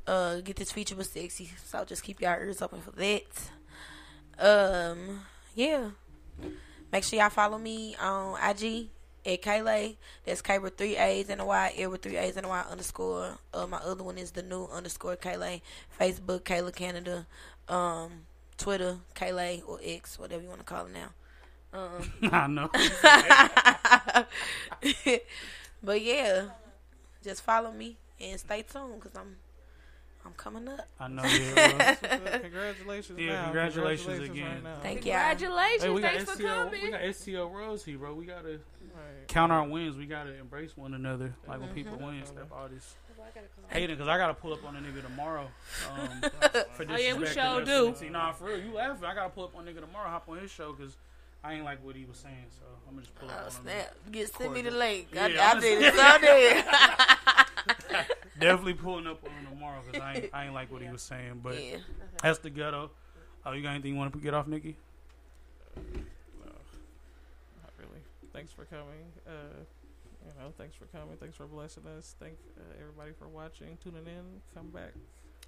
uh, 0.06 0.40
get 0.40 0.56
this 0.56 0.72
feature 0.72 0.96
with 0.96 1.12
Sexyy, 1.14 1.50
so 1.64 1.84
just 1.84 2.02
keep 2.02 2.20
your 2.20 2.32
ears 2.32 2.62
open 2.62 2.80
for 2.80 2.92
that. 2.92 3.50
Um, 4.38 5.20
yeah, 5.54 5.90
make 6.92 7.04
sure 7.04 7.18
y'all 7.18 7.30
follow 7.30 7.58
me 7.58 7.94
on 8.00 8.36
IG 8.42 8.88
at 9.26 9.42
KayyLayy. 9.42 9.96
That's 10.24 10.42
K 10.42 10.58
with 10.58 10.76
three 10.76 10.96
A's 10.96 11.28
and 11.28 11.40
a 11.40 11.44
Y, 11.44 11.72
a 11.76 11.80
Y, 11.80 11.84
L 11.84 11.90
with 11.90 12.02
three 12.02 12.16
A's 12.16 12.36
and 12.36 12.46
a 12.46 12.48
Y 12.48 12.64
underscore. 12.70 13.38
Uh, 13.52 13.66
my 13.66 13.78
other 13.78 14.04
one 14.04 14.18
is 14.18 14.32
the 14.32 14.42
new 14.42 14.66
underscore 14.66 15.16
KayyLayy. 15.16 15.62
Facebook 15.98 16.40
Kayla 16.40 16.74
Canada. 16.74 17.26
Um, 17.68 18.22
Twitter 18.60 18.98
KayyLayy 19.14 19.62
or 19.66 19.80
X, 19.82 20.18
whatever 20.18 20.42
you 20.42 20.48
want 20.48 20.60
to 20.60 20.66
call 20.66 20.86
it 20.86 20.92
now. 20.92 21.08
Um, 21.72 22.12
I 22.32 22.46
know. 22.46 22.68
but 25.82 26.02
yeah, 26.02 26.50
just 27.24 27.42
follow 27.42 27.72
me 27.72 27.96
and 28.20 28.38
stay 28.38 28.62
tuned 28.62 29.00
because 29.00 29.16
I'm 29.16 29.36
I'm 30.24 30.32
coming 30.32 30.68
up. 30.68 30.86
I 30.98 31.08
know. 31.08 31.22
Yeah, 31.24 31.96
bro. 31.98 32.08
Congratulations. 32.40 33.18
Yeah, 33.18 33.32
now. 33.32 33.42
congratulations, 33.44 34.06
Congratulations 34.06 34.38
again. 34.38 34.62
right. 34.64 34.82
Thank 34.82 35.06
y'all. 35.06 35.14
Congratulations. 35.30 35.82
Hey, 35.82 35.90
we 35.90 36.00
got 36.02 36.12
Thanks 36.14 36.30
for 36.32 36.42
STL, 36.42 36.54
coming. 36.64 36.82
We 36.82 36.90
got 36.90 37.00
STL 37.00 37.52
royalty, 37.52 37.96
bro. 37.96 38.14
We 38.14 38.24
gotta 38.26 38.60
count 39.28 39.50
our 39.52 39.66
wins. 39.66 39.96
We 39.96 40.06
gotta 40.06 40.38
embrace 40.38 40.76
one 40.76 40.94
another. 40.94 41.34
Like 41.48 41.60
when 41.60 41.70
people 41.70 41.96
win, 42.00 42.24
step 42.26 42.50
all 42.52 42.68
this. 42.68 42.94
Hating 43.68 43.96
because 43.96 44.08
I 44.08 44.16
gotta 44.18 44.34
pull 44.34 44.52
up 44.52 44.64
on 44.66 44.76
a 44.76 44.80
nigga 44.80 45.02
tomorrow. 45.02 45.48
Um, 45.92 46.20
for 46.74 46.84
Oh, 46.88 46.96
yeah, 46.96 47.12
we 47.14 47.20
disrespect 47.20 47.34
sure 47.34 47.64
do. 47.64 47.86
obscenity. 47.88 48.10
Nah, 48.12 48.32
for 48.32 48.44
real, 48.46 48.58
you 48.60 48.72
laughing? 48.74 49.04
I 49.04 49.14
gotta 49.14 49.30
pull 49.30 49.44
up 49.44 49.54
on 49.56 49.66
a 49.68 49.70
nigga 49.70 49.80
tomorrow. 49.80 50.08
Hop 50.08 50.28
on 50.28 50.38
his 50.38 50.50
show 50.50 50.72
because 50.72 50.96
I 51.44 51.54
ain't 51.54 51.64
like 51.64 51.84
what 51.84 51.94
he 51.96 52.04
was 52.06 52.16
saying. 52.18 52.46
So 52.50 52.64
I'm 52.88 52.94
gonna 52.94 53.02
just 53.02 53.14
pull 53.14 53.28
up 53.30 53.36
Oh, 53.40 53.44
on 53.46 53.50
snap. 53.50 53.74
him. 54.04 54.12
Get, 54.12 54.34
send 54.34 54.52
me 54.54 54.62
the 54.62 54.70
link. 54.70 55.08
Yeah, 55.12 55.22
I, 55.22 55.50
I'm 55.52 55.56
I 55.58 55.60
did 55.60 55.80
just- 55.80 55.96
it 55.96 56.00
Sunday. 56.00 56.62
Definitely 58.40 58.74
pulling 58.74 59.06
up 59.06 59.22
on 59.24 59.30
him 59.30 59.46
tomorrow 59.50 59.80
because 59.86 60.00
I 60.02 60.14
ain't, 60.14 60.30
I 60.34 60.44
ain't 60.46 60.54
like 60.54 60.72
what 60.72 60.82
he 60.82 60.88
was 60.88 61.02
saying. 61.02 61.40
But 61.42 61.62
Yeah. 61.62 61.76
that's 62.22 62.38
the 62.38 62.50
ghetto. 62.50 62.90
Oh, 63.46 63.52
you 63.52 63.62
got 63.62 63.70
anything 63.70 63.92
you 63.92 63.98
want 63.98 64.12
to 64.12 64.18
get 64.18 64.34
off, 64.34 64.46
Nikki? 64.46 64.76
No, 65.76 65.82
Not 66.44 67.72
really. 67.78 68.00
Thanks 68.32 68.52
for 68.52 68.64
coming. 68.66 69.12
Uh, 69.26 69.30
you 70.26 70.32
know, 70.42 70.52
thanks 70.58 70.76
for 70.76 70.84
coming. 70.86 71.16
Thanks 71.18 71.36
for 71.36 71.46
blessing 71.46 71.84
us. 71.96 72.14
Thank 72.20 72.34
uh, 72.58 72.62
everybody 72.80 73.12
for 73.18 73.28
watching, 73.28 73.78
tuning 73.82 74.06
in. 74.06 74.40
Come 74.54 74.68
back. 74.68 74.92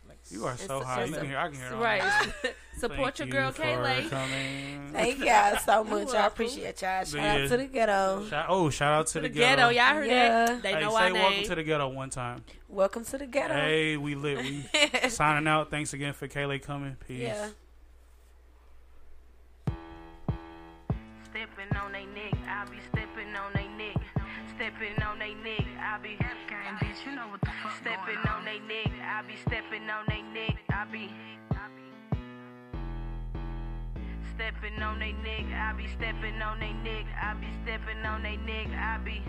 Next. 0.08 0.32
You 0.32 0.44
are 0.46 0.56
so 0.56 0.78
It's- 0.78 0.86
high. 0.86 1.02
it's 1.02 1.10
You 1.10 1.16
can 1.16 1.26
hear. 1.28 1.38
I 1.38 1.48
can 1.48 1.54
hear. 1.56 1.66
it 1.66 1.72
all 1.72 1.80
right. 1.82 2.02
night. 2.02 2.54
Support 2.78 3.18
your 3.18 3.28
girl, 3.28 3.46
you 3.48 3.52
for 3.52 3.62
KayyLayy. 3.62 4.10
coming. 4.10 4.88
Thank 4.92 5.18
y'all 5.24 5.56
so 5.58 5.84
much. 5.84 5.92
I 5.92 6.12
welcome. 6.12 6.24
appreciate 6.26 6.82
y'all. 6.82 7.04
Shout 7.04 7.14
Yeah. 7.14 7.34
out 7.44 7.48
to 7.48 7.56
the 7.56 7.66
ghetto. 7.66 8.26
Shout, 8.28 8.46
oh, 8.48 8.70
shout 8.70 8.92
out 8.92 9.06
to, 9.08 9.20
the 9.20 9.28
the, 9.28 9.28
ghetto. 9.28 9.68
Y'all 9.68 9.94
heard 9.94 10.06
Yeah. 10.06 10.46
that? 10.46 10.62
They 10.62 10.72
hey, 10.74 10.80
know 10.80 10.90
say 10.90 10.96
our 10.96 11.12
welcome 11.12 11.30
name. 11.32 11.44
to 11.48 11.54
the 11.54 11.62
ghetto 11.62 11.88
one 11.88 12.10
time. 12.10 12.44
Welcome 12.68 13.04
to 13.04 13.18
the 13.18 13.26
ghetto. 13.26 13.54
Hey, 13.54 13.96
we 13.96 14.14
lit. 14.14 14.38
We 14.38 14.64
signing 15.08 15.46
out. 15.46 15.70
Thanks 15.70 15.92
again 15.92 16.12
for 16.14 16.26
KayyLayy 16.28 16.62
coming. 16.62 16.96
Peace. 17.06 17.20
Yeah. 17.22 17.48
Stepping 21.30 21.76
on 21.76 21.92
they 21.92 22.04
neck, 22.06 22.34
I 22.46 22.64
be 22.66 22.76
stepping 22.92 23.34
on 23.34 23.52
they 23.54 23.68
neck. 23.68 23.96
Stepping 24.56 25.02
on 25.02 25.18
Be 30.90 31.08
Stepping 34.34 34.82
on 34.82 34.98
they 34.98 35.12
neck, 35.12 35.46
I 35.54 35.72
be 35.76 35.86
stepping 35.86 36.42
on 36.42 36.58
they 36.58 36.72
neck, 36.72 37.06
I 37.22 37.34
be 37.34 37.46
stepping 37.62 38.04
on 38.04 38.22
they 38.22 38.36
neck, 38.38 38.68
I 38.76 38.98
be 39.04 39.22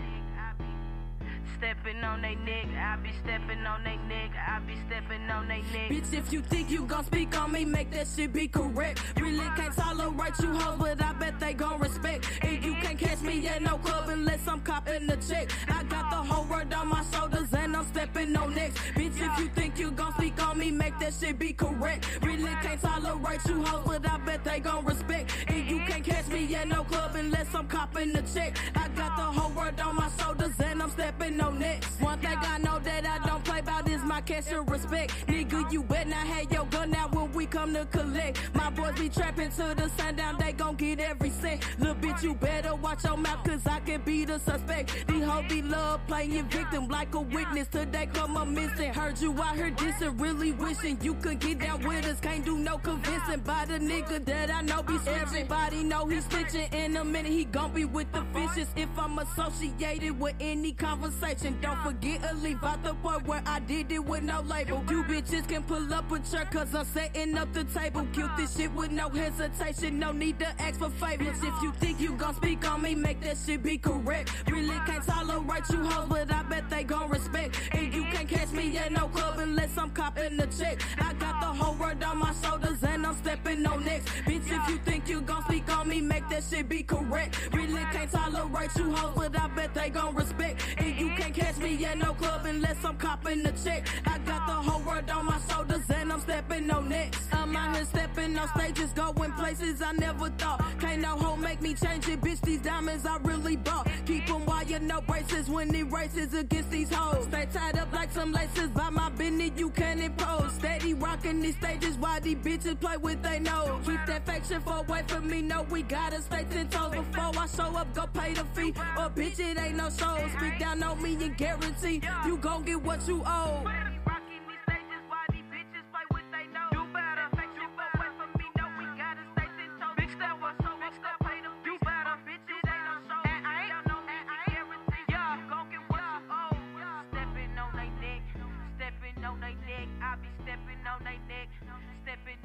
Stepping 1.58 2.02
on 2.04 2.22
they 2.22 2.34
neck, 2.36 2.66
I 2.76 2.96
be 2.96 3.10
stepping 3.22 3.64
on 3.66 3.84
they 3.84 3.96
neck, 4.08 4.30
I 4.36 4.58
be 4.60 4.74
stepping 4.86 5.30
on 5.30 5.48
they 5.48 5.62
neck. 5.72 5.90
Bitch, 5.90 6.12
if 6.12 6.32
you 6.32 6.40
think 6.40 6.70
you 6.70 6.84
gon' 6.84 7.04
speak 7.04 7.38
on 7.38 7.52
me, 7.52 7.64
make 7.64 7.90
that 7.92 8.06
shit 8.06 8.32
be 8.32 8.48
correct. 8.48 9.02
Really 9.20 9.46
can't 9.56 9.74
tolerate 9.74 10.38
you 10.40 10.52
hoes, 10.54 10.78
but 10.78 11.02
I 11.02 11.12
bet 11.14 11.38
they 11.40 11.54
gon' 11.54 11.80
respect. 11.80 12.28
And 12.42 12.62
you 12.64 12.74
can't 12.74 12.98
catch 12.98 13.20
me 13.20 13.46
at 13.48 13.62
no 13.62 13.78
club 13.78 14.08
unless 14.08 14.46
I'm 14.48 14.60
copping 14.60 15.06
the 15.06 15.16
check. 15.16 15.50
I 15.68 15.82
got 15.84 16.10
the 16.10 16.16
whole 16.16 16.44
world 16.44 16.72
on 16.72 16.88
my 16.88 17.02
shoulders 17.12 17.52
and 17.54 17.76
I'm 17.76 17.86
stepping 17.86 18.36
on 18.36 18.54
next. 18.54 18.78
Bitch, 18.94 19.20
if 19.20 19.38
you 19.38 19.48
think 19.48 19.78
you 19.78 19.90
gon' 19.90 20.12
speak 20.14 20.42
on 20.42 20.58
me, 20.58 20.70
make 20.70 20.98
that 20.98 21.14
shit 21.14 21.38
be 21.38 21.52
correct. 21.52 22.18
Really 22.22 22.52
can't 22.62 22.80
tolerate 22.80 23.40
you 23.46 23.62
hoes, 23.64 23.84
but 23.86 24.10
I 24.10 24.18
bet 24.18 24.44
they 24.44 24.60
gon' 24.60 24.84
respect. 24.84 25.34
And 25.48 25.70
you 25.70 25.78
can't 25.86 26.04
catch 26.04 26.26
me 26.28 26.54
at 26.54 26.68
no 26.68 26.84
club 26.84 27.14
unless 27.14 27.54
I'm 27.54 27.68
copping 27.68 28.12
the 28.12 28.22
check. 28.22 28.58
I 28.74 28.88
got 28.88 29.16
the 29.16 29.40
whole 29.40 29.52
world 29.52 29.80
on 29.80 29.96
my 29.96 30.08
shoulders 30.18 30.58
and 30.60 30.82
I'm 30.82 30.90
stepping 30.90 31.33
on 31.40 31.58
next. 31.58 32.00
One 32.00 32.18
thing 32.18 32.36
I 32.40 32.58
know 32.58 32.78
that 32.80 33.06
I 33.06 33.26
don't 33.26 33.44
play 33.44 33.60
about 33.60 33.88
is 33.88 34.02
my 34.02 34.20
cash 34.20 34.50
and 34.52 34.68
respect. 34.70 35.12
Nigga, 35.26 35.72
you 35.72 35.82
bet 35.82 36.08
not 36.08 36.26
have 36.26 36.50
your 36.52 36.66
gun 36.66 36.94
out 36.94 37.14
when 37.14 37.32
we 37.32 37.46
come 37.46 37.72
to 37.74 37.84
collect. 37.86 38.40
My 38.54 38.70
boys 38.70 38.94
be 38.98 39.08
trapping 39.08 39.50
to 39.50 39.74
the 39.76 39.90
sundown, 39.96 40.36
they 40.38 40.52
gon' 40.52 40.76
get 40.76 41.00
every 41.00 41.30
cent. 41.30 41.62
Little 41.78 41.94
bitch, 41.96 42.22
you 42.22 42.34
better 42.34 42.74
watch 42.74 43.04
your 43.04 43.16
mouth, 43.16 43.44
cause 43.44 43.66
I 43.66 43.80
can 43.80 44.00
be 44.02 44.24
the 44.24 44.38
suspect. 44.38 45.06
These 45.08 45.24
hoes 45.24 45.44
be 45.48 45.62
love 45.62 46.00
playing 46.06 46.48
victim 46.48 46.88
like 46.88 47.14
a 47.14 47.20
witness. 47.20 47.68
Today 47.68 48.08
come 48.12 48.36
up 48.36 48.48
missing. 48.48 48.92
Heard 48.92 49.20
you 49.20 49.32
out 49.42 49.56
here 49.56 49.70
dissing, 49.70 50.20
really 50.20 50.52
wishing 50.52 50.98
you 51.02 51.14
could 51.14 51.38
get 51.40 51.58
down 51.58 51.82
with 51.86 52.06
us. 52.06 52.20
Can't 52.20 52.44
do 52.44 52.58
no 52.58 52.78
convincing 52.78 53.40
by 53.40 53.64
the 53.66 53.78
nigga 53.78 54.24
that 54.24 54.50
I 54.50 54.60
know 54.62 54.82
be 54.82 54.98
switching. 54.98 55.14
Everybody 55.14 55.84
know 55.84 56.06
he's 56.06 56.24
snitching. 56.26 56.72
In 56.74 56.96
a 56.96 57.04
minute, 57.04 57.32
he 57.32 57.44
gon' 57.44 57.72
be 57.72 57.84
with 57.84 58.10
the 58.12 58.24
fishes. 58.32 58.68
If 58.76 58.88
I'm 58.98 59.18
associated 59.18 60.18
with 60.18 60.34
any 60.40 60.72
conversation, 60.72 61.23
don't 61.24 61.82
forget 61.82 62.22
to 62.22 62.36
leave 62.36 62.62
out 62.62 62.82
the 62.82 62.92
part 62.94 63.26
where 63.26 63.42
I 63.46 63.58
did 63.60 63.90
it 63.90 64.04
with 64.04 64.22
no 64.22 64.42
label. 64.42 64.84
You 64.90 65.02
bitches 65.04 65.48
can 65.48 65.62
pull 65.62 65.92
up 65.92 66.12
a 66.12 66.18
chair, 66.20 66.46
cause 66.52 66.74
I'm 66.74 66.84
setting 66.84 67.36
up 67.38 67.50
the 67.54 67.64
table. 67.64 68.06
Kill 68.12 68.28
this 68.36 68.56
shit 68.56 68.70
with 68.74 68.90
no 68.90 69.08
hesitation. 69.08 69.98
No 69.98 70.12
need 70.12 70.38
to 70.40 70.46
ask 70.60 70.78
for 70.78 70.90
favors. 70.90 71.38
If 71.42 71.62
you 71.62 71.72
think 71.80 71.98
you 71.98 72.14
gon' 72.14 72.34
speak 72.34 72.70
on 72.70 72.82
me, 72.82 72.94
make 72.94 73.22
that 73.22 73.38
shit 73.38 73.62
be 73.62 73.78
correct. 73.78 74.32
Really 74.50 74.78
can't 74.86 75.02
tolerate 75.02 75.64
you 75.70 75.82
hoes, 75.84 76.08
but 76.10 76.30
I 76.30 76.42
bet 76.42 76.68
they 76.68 76.84
gon' 76.84 77.08
respect. 77.08 77.58
And 77.72 77.92
you 77.94 78.02
can't 78.04 78.28
catch 78.28 78.50
me 78.52 78.76
at 78.76 78.92
no 78.92 79.08
club 79.08 79.38
unless 79.38 79.78
I'm 79.78 79.90
copping 79.90 80.36
the 80.36 80.46
check. 80.46 80.82
I 80.98 81.14
got 81.14 81.40
the 81.40 81.46
whole 81.46 81.74
world 81.76 82.02
on 82.04 82.18
my 82.18 82.34
shoulders 82.42 82.82
and 82.82 83.06
I'm 83.06 83.16
stepping 83.16 83.64
on 83.66 83.82
next. 83.84 84.08
Bitch, 84.26 84.44
if 84.46 84.68
you 84.68 84.76
think 84.84 85.08
you 85.08 85.22
gon' 85.22 85.42
speak 85.44 85.74
on 85.74 85.88
me, 85.88 86.02
make 86.02 86.28
that 86.28 86.44
shit 86.44 86.68
be 86.68 86.82
correct. 86.82 87.48
Really 87.52 87.82
can't 87.92 88.10
tolerate 88.10 88.70
you 88.76 88.92
hoes, 88.92 89.14
but 89.16 89.40
I 89.40 89.48
bet 89.48 89.72
they 89.74 89.88
gon' 89.88 90.14
respect. 90.14 90.60
And 90.76 90.94
you 91.00 91.13
can't 91.16 91.34
catch 91.34 91.56
me 91.58 91.84
at 91.84 91.98
no 91.98 92.12
club 92.14 92.44
unless 92.46 92.84
I'm 92.84 92.96
copping 92.96 93.42
the 93.42 93.52
check. 93.64 93.86
I 94.06 94.18
got 94.18 94.46
the 94.46 94.70
whole 94.70 94.82
world 94.82 95.08
on 95.10 95.26
my 95.26 95.38
shoulders 95.48 95.88
and 95.90 96.12
I'm 96.12 96.20
stepping 96.20 96.70
on 96.70 96.88
next. 96.88 97.22
I'm 97.32 97.56
out 97.56 97.76
here 97.76 97.84
stepping 97.84 98.36
on 98.38 98.48
stages, 98.48 98.92
going 98.92 99.32
places 99.32 99.82
I 99.82 99.92
never 99.92 100.28
thought. 100.30 100.64
Can't 100.80 101.02
no 101.02 101.16
hoe 101.16 101.36
make 101.36 101.60
me 101.60 101.74
change 101.74 102.08
it, 102.08 102.20
bitch. 102.20 102.40
These 102.40 102.60
diamonds 102.60 103.06
I 103.06 103.18
really 103.18 103.56
bought. 103.56 103.88
Keep 104.06 104.30
'em 104.30 104.44
wire, 104.44 104.80
no 104.80 105.00
braces 105.00 105.48
when 105.48 105.74
it 105.74 105.90
races 105.90 106.34
against 106.34 106.70
these 106.70 106.92
hoes. 106.92 107.24
Stay 107.24 107.46
tied 107.52 107.78
up 107.78 107.92
like 107.92 108.12
some 108.12 108.32
laces 108.32 108.68
by 108.68 108.90
my 108.90 109.08
business, 109.10 109.50
you 109.56 109.70
can't 109.70 110.00
impose. 110.00 110.52
Steady 110.52 110.92
rocking 110.94 111.40
these 111.40 111.56
stages 111.56 111.96
while 111.96 112.20
these 112.20 112.36
bitches 112.36 112.78
play 112.78 112.96
with 112.98 113.22
they 113.22 113.38
nose. 113.38 113.86
Keep 113.86 114.04
that 114.06 114.24
shit 114.46 114.62
far 114.62 114.80
away 114.80 115.02
from 115.08 115.28
me, 115.28 115.40
no, 115.40 115.62
we 115.70 115.82
gotta 115.82 116.20
stay 116.20 116.44
ten 116.50 116.68
toes 116.68 116.94
before 116.94 117.32
I 117.38 117.46
show 117.46 117.76
up, 117.76 117.94
go 117.94 118.06
pay 118.06 118.34
the 118.34 118.44
fee. 118.54 118.74
Or 118.98 119.08
bitch, 119.08 119.38
it 119.38 119.58
ain't 119.58 119.76
no 119.76 119.88
show. 119.90 120.16
Speak 120.36 120.58
down 120.58 120.82
on 120.82 121.02
me 121.02 121.14
and 121.24 121.36
guarantee 121.36 122.02
you 122.26 122.36
gon' 122.36 122.62
get 122.64 122.82
what 122.82 123.06
you 123.08 123.22
owe. 123.24 123.64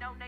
On 0.04 0.16